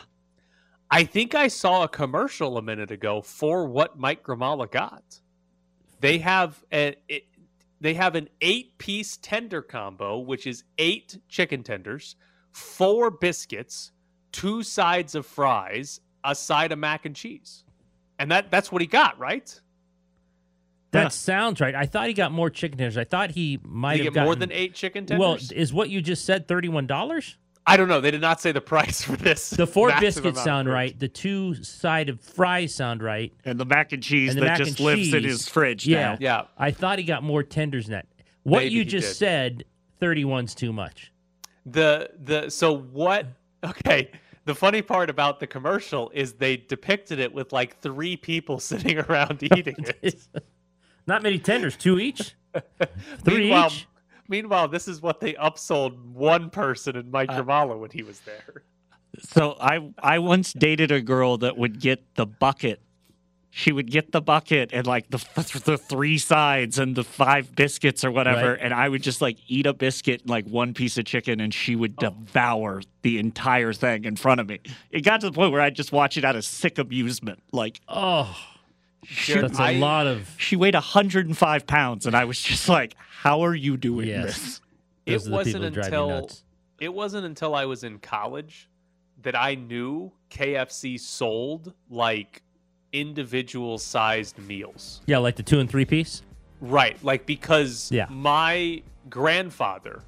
I 0.92 1.04
think 1.04 1.34
I 1.34 1.48
saw 1.48 1.84
a 1.84 1.88
commercial 1.88 2.60
a 2.60 2.62
minute 2.62 2.92
ago 2.92 3.22
for 3.22 3.66
what 3.66 3.98
Mike 3.98 4.22
Grimala 4.22 4.70
got. 4.70 5.20
They 6.00 6.20
have 6.20 6.64
a 6.72 6.96
it, 7.10 7.24
they 7.82 7.96
have 7.96 8.14
an 8.14 8.30
eight-piece 8.42 9.18
tender 9.18 9.64
combo, 9.64 10.20
which 10.20 10.46
is 10.46 10.64
eight 10.78 11.18
chicken 11.28 11.64
tenders, 11.64 12.18
four 12.52 13.10
biscuits, 13.10 13.94
two 14.32 14.62
sides 14.62 15.16
of 15.16 15.26
fries, 15.26 16.02
a 16.24 16.36
side 16.36 16.72
of 16.72 16.78
mac 16.78 17.08
and 17.08 17.16
cheese, 17.16 17.64
and 18.20 18.30
that 18.30 18.52
that's 18.52 18.72
what 18.72 18.82
he 18.84 18.88
got, 18.88 19.18
right? 19.18 19.60
That 20.92 21.02
Yeah. 21.04 21.08
sounds 21.10 21.60
right. 21.60 21.76
I 21.76 21.86
thought 21.86 22.08
he 22.08 22.14
got 22.14 22.32
more 22.32 22.50
chicken 22.50 22.78
tenders. 22.78 22.98
I 22.98 23.04
thought 23.04 23.32
he 23.32 23.60
might 23.64 24.00
he 24.00 24.06
have 24.06 24.14
get 24.14 24.24
more 24.24 24.36
than 24.36 24.52
eight 24.52 24.74
chicken 24.74 25.06
tenders. 25.06 25.20
Well, 25.20 25.38
is 25.60 25.74
what 25.74 25.90
you 25.90 26.02
just 26.02 26.24
said 26.26 26.48
thirty-one 26.48 26.88
dollars? 26.88 27.38
I 27.70 27.76
don't 27.76 27.90
know. 27.90 28.00
They 28.00 28.12
did 28.12 28.22
not 28.22 28.40
say 28.40 28.54
the 28.54 28.62
price 28.76 29.02
for 29.02 29.18
this. 29.18 29.50
The 29.50 29.68
four 29.68 29.90
massive 29.90 30.02
biscuits 30.24 30.42
sound 30.42 30.70
right. 30.70 30.98
The 30.98 31.10
two 31.10 31.54
side 31.62 32.08
of 32.08 32.22
fries 32.22 32.74
sound 32.74 33.04
right. 33.04 33.34
And 33.44 33.60
the 33.60 33.66
mac 33.66 33.92
and 33.92 34.02
cheese 34.02 34.36
And 34.36 34.44
that 34.46 34.58
just 34.58 34.80
and 34.80 34.86
lives 34.86 35.14
in 35.14 35.24
his 35.26 35.50
fridge 35.50 35.86
Yeah. 35.86 36.12
now. 36.14 36.18
Yeah. 36.22 36.42
I 36.58 36.72
thought 36.72 36.98
he 37.00 37.04
got 37.04 37.24
more 37.24 37.44
tenders 37.44 37.88
than 37.88 37.94
that. 37.96 38.08
What 38.44 38.60
Maybe 38.60 38.76
you 38.76 38.82
he 38.84 38.86
just 38.86 39.08
did. 39.10 39.16
said, 39.18 39.64
31's 40.02 40.56
too 40.56 40.72
much. 40.72 41.12
the 41.66 42.10
the 42.24 42.50
so 42.50 42.78
what 42.78 43.26
okay 43.66 44.10
the 44.46 44.56
funny 44.56 44.82
part 44.82 45.10
about 45.10 45.42
the 45.42 45.48
commercial 45.48 46.10
is 46.14 46.32
they 46.34 46.56
depicted 46.56 47.20
it 47.20 47.34
with 47.34 47.52
like 47.52 47.78
three 47.82 48.16
people 48.16 48.58
sitting 48.62 48.98
around 49.00 49.44
eating 49.44 49.76
it 50.02 50.26
Not 51.08 51.24
many 51.24 51.40
tenders, 51.40 51.76
two 51.76 52.00
each. 52.00 52.36
Three 53.24 53.38
meanwhile 53.46 53.68
each? 53.68 53.88
meanwhile 54.30 54.68
this 54.68 54.88
is 54.88 55.02
what 55.02 55.20
they 55.22 55.34
upsold 55.34 55.98
one 56.14 56.50
person 56.50 56.96
in 56.98 57.10
mike 57.12 57.30
Uh, 57.30 57.42
Grimala 57.42 57.80
when 57.80 57.92
he 57.92 58.04
was 58.04 58.20
there 58.22 58.64
So 59.20 59.56
I 59.60 59.92
I 60.00 60.20
once 60.20 60.54
dated 60.54 60.92
a 60.92 61.02
girl 61.02 61.38
that 61.40 61.58
would 61.58 61.80
get 61.80 62.04
the 62.16 62.26
bucket. 62.26 62.82
She 63.50 63.72
would 63.72 63.90
get 63.90 64.12
the 64.12 64.22
bucket 64.22 64.72
and 64.74 64.86
like 64.86 65.10
the 65.10 65.18
the 65.66 65.78
three 65.78 66.18
sides 66.18 66.78
and 66.78 66.96
the 66.96 67.04
five 67.04 67.56
biscuits 67.56 68.04
or 68.04 68.12
whatever, 68.12 68.52
Right. 68.52 68.60
and 68.62 68.74
I 68.74 68.88
would 68.90 69.02
just 69.02 69.22
like 69.22 69.38
eat 69.48 69.66
a 69.66 69.74
biscuit 69.74 70.22
and 70.22 70.30
like 70.30 70.46
one 70.46 70.74
piece 70.74 70.98
of 70.98 71.06
chicken, 71.06 71.40
and 71.40 71.54
she 71.54 71.76
would 71.76 71.96
devour 71.96 72.82
the 73.02 73.18
entire 73.20 73.74
thing 73.74 74.04
in 74.06 74.16
front 74.16 74.42
of 74.42 74.48
me. 74.50 74.60
It 74.92 75.02
got 75.02 75.22
to 75.22 75.28
the 75.28 75.34
point 75.34 75.52
where 75.54 75.62
I'd 75.62 75.76
just 75.76 75.92
watch 75.92 76.18
it 76.18 76.26
out 76.26 76.36
of 76.36 76.44
sick 76.46 76.78
amusement. 76.78 77.40
Like, 77.52 77.80
oh, 77.88 78.36
she, 79.08 79.34
that's 79.40 79.60
a 79.60 79.80
lot 79.80 80.06
of. 80.08 80.30
She 80.38 80.56
weighed 80.56 80.74
105 80.76 81.66
pounds, 81.68 82.06
and 82.06 82.16
I 82.16 82.26
was 82.26 82.40
just 82.42 82.68
like, 82.70 82.96
"How 83.22 83.42
are 83.42 83.56
you 83.56 83.78
doing 83.78 84.08
Yes. 84.08 84.24
this?" 84.26 84.62
it 85.06 85.12
Those 85.14 85.28
are 85.28 85.32
wasn't 85.32 85.46
people 85.56 85.62
that 85.62 85.74
drive 85.74 85.94
you 85.94 86.00
until 86.16 86.30
it 86.80 86.94
wasn't 86.94 87.26
until 87.26 87.56
i 87.56 87.64
was 87.66 87.84
in 87.86 87.98
college 88.00 88.68
that 89.24 89.36
i 89.36 89.56
knew 89.56 90.12
kfc 90.30 91.00
sold 91.00 91.74
like 91.90 92.42
individual 92.94 93.78
sized 93.78 94.38
meals 94.40 95.02
Yeah, 95.08 95.18
like 95.20 95.36
the 95.38 95.44
two 95.44 95.60
and 95.60 95.70
three 95.70 95.86
piece. 95.86 96.22
Right, 96.62 97.02
like 97.04 97.26
because 97.26 97.90
Yeah. 97.92 98.08
my 98.10 98.82
grandfather, 99.10 100.02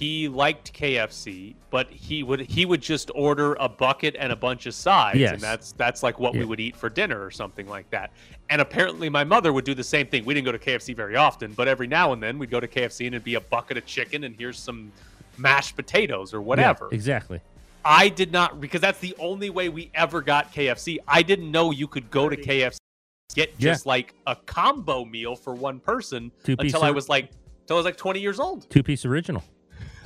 he 0.00 0.28
liked 0.28 0.72
KFC, 0.72 1.54
but 1.70 1.90
he 1.90 2.22
would 2.22 2.40
he 2.40 2.64
would 2.64 2.80
just 2.80 3.10
order 3.14 3.54
a 3.60 3.68
bucket 3.68 4.16
and 4.18 4.32
a 4.32 4.36
bunch 4.36 4.64
of 4.64 4.72
sides, 4.74 5.18
Yes. 5.18 5.32
and 5.34 5.40
that's 5.42 5.72
that's 5.72 6.02
like 6.02 6.18
what 6.18 6.32
we 6.34 6.44
would 6.46 6.58
eat 6.58 6.74
for 6.74 6.88
dinner 6.88 7.22
or 7.22 7.30
something 7.30 7.68
like 7.68 7.88
that. 7.90 8.10
And 8.48 8.62
apparently, 8.62 9.10
my 9.10 9.24
mother 9.24 9.52
would 9.52 9.66
do 9.66 9.74
the 9.74 9.84
same 9.84 10.06
thing. 10.06 10.24
We 10.24 10.32
didn't 10.32 10.46
go 10.46 10.52
to 10.52 10.58
KFC 10.58 10.96
very 10.96 11.16
often, 11.16 11.52
but 11.52 11.68
every 11.68 11.86
now 11.86 12.14
and 12.14 12.22
then 12.22 12.38
we'd 12.38 12.50
go 12.50 12.60
to 12.60 12.66
KFC 12.66 13.06
and 13.06 13.14
it'd 13.14 13.24
be 13.24 13.34
a 13.34 13.40
bucket 13.42 13.76
of 13.76 13.84
chicken 13.84 14.24
and 14.24 14.34
here's 14.34 14.58
some 14.58 14.90
mashed 15.36 15.76
potatoes 15.76 16.32
or 16.32 16.40
whatever. 16.40 16.88
Yeah, 16.90 16.94
exactly. 16.96 17.40
I 17.84 18.08
did 18.08 18.32
not 18.32 18.58
because 18.60 18.80
that's 18.80 19.00
the 19.00 19.14
only 19.18 19.50
way 19.50 19.68
we 19.68 19.90
ever 19.94 20.22
got 20.22 20.52
KFC. 20.54 20.96
I 21.06 21.22
didn't 21.22 21.50
know 21.50 21.70
you 21.72 21.86
could 21.86 22.10
go 22.10 22.28
to 22.30 22.36
KFC 22.36 22.78
get 23.34 23.52
Yeah. 23.58 23.70
just 23.72 23.84
like 23.86 24.14
a 24.26 24.34
combo 24.34 25.04
meal 25.04 25.36
for 25.36 25.54
one 25.54 25.78
person 25.78 26.32
Two-piece 26.42 26.72
until 26.72 26.82
I 26.86 26.90
was 26.90 27.08
like 27.08 27.30
until 27.62 27.76
I 27.76 27.78
was 27.78 27.84
like 27.84 27.96
20 27.98 28.18
years 28.18 28.40
old. 28.40 28.68
Two 28.70 28.82
piece 28.82 29.04
original. 29.04 29.44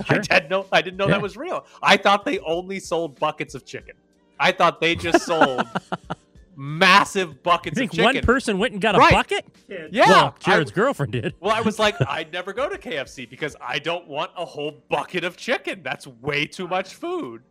I 0.09 0.17
didn't 0.19 0.49
know 0.49 0.65
I 0.71 0.81
didn't 0.81 0.97
know 0.97 1.05
Yeah. 1.05 1.11
that 1.13 1.21
was 1.21 1.37
real. 1.37 1.65
I 1.81 1.97
thought 1.97 2.25
they 2.25 2.39
only 2.39 2.79
sold 2.79 3.19
buckets 3.19 3.55
of 3.55 3.65
chicken. 3.65 3.95
I 4.39 4.51
thought 4.51 4.81
they 4.81 4.95
just 4.95 5.25
sold 5.25 5.65
massive 6.57 7.29
You 7.29 7.35
buckets 7.43 7.77
think 7.77 7.91
of 7.91 7.97
chicken. 7.97 8.15
one 8.15 8.21
person 8.23 8.57
went 8.59 8.73
and 8.73 8.81
got 8.81 8.95
a 8.95 8.97
Right. 8.99 9.11
bucket? 9.13 9.45
Yeah. 9.67 10.07
Well, 10.07 10.35
I- 10.35 10.39
Jared's 10.43 10.71
girlfriend 10.71 11.11
did. 11.13 11.33
well, 11.39 11.53
I 11.53 11.61
was 11.61 11.79
like, 11.79 11.95
I'd 12.07 12.31
never 12.31 12.53
go 12.53 12.69
to 12.69 12.77
KFC 12.77 13.29
because 13.29 13.55
I 13.61 13.79
don't 13.79 14.07
want 14.07 14.31
a 14.37 14.45
whole 14.45 14.83
bucket 14.89 15.23
of 15.23 15.37
chicken. 15.37 15.81
That's 15.83 16.07
way 16.07 16.45
too 16.45 16.67
much 16.67 16.95
food. 16.95 17.41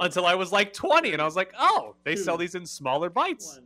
Until 0.00 0.26
I 0.26 0.34
was 0.34 0.50
like 0.52 0.72
20, 0.72 1.12
and 1.12 1.20
I 1.20 1.24
was 1.24 1.36
like, 1.36 1.52
oh, 1.58 1.94
they 2.04 2.16
sell 2.16 2.36
these 2.36 2.54
in 2.54 2.64
smaller 2.64 3.10
bites. 3.10 3.60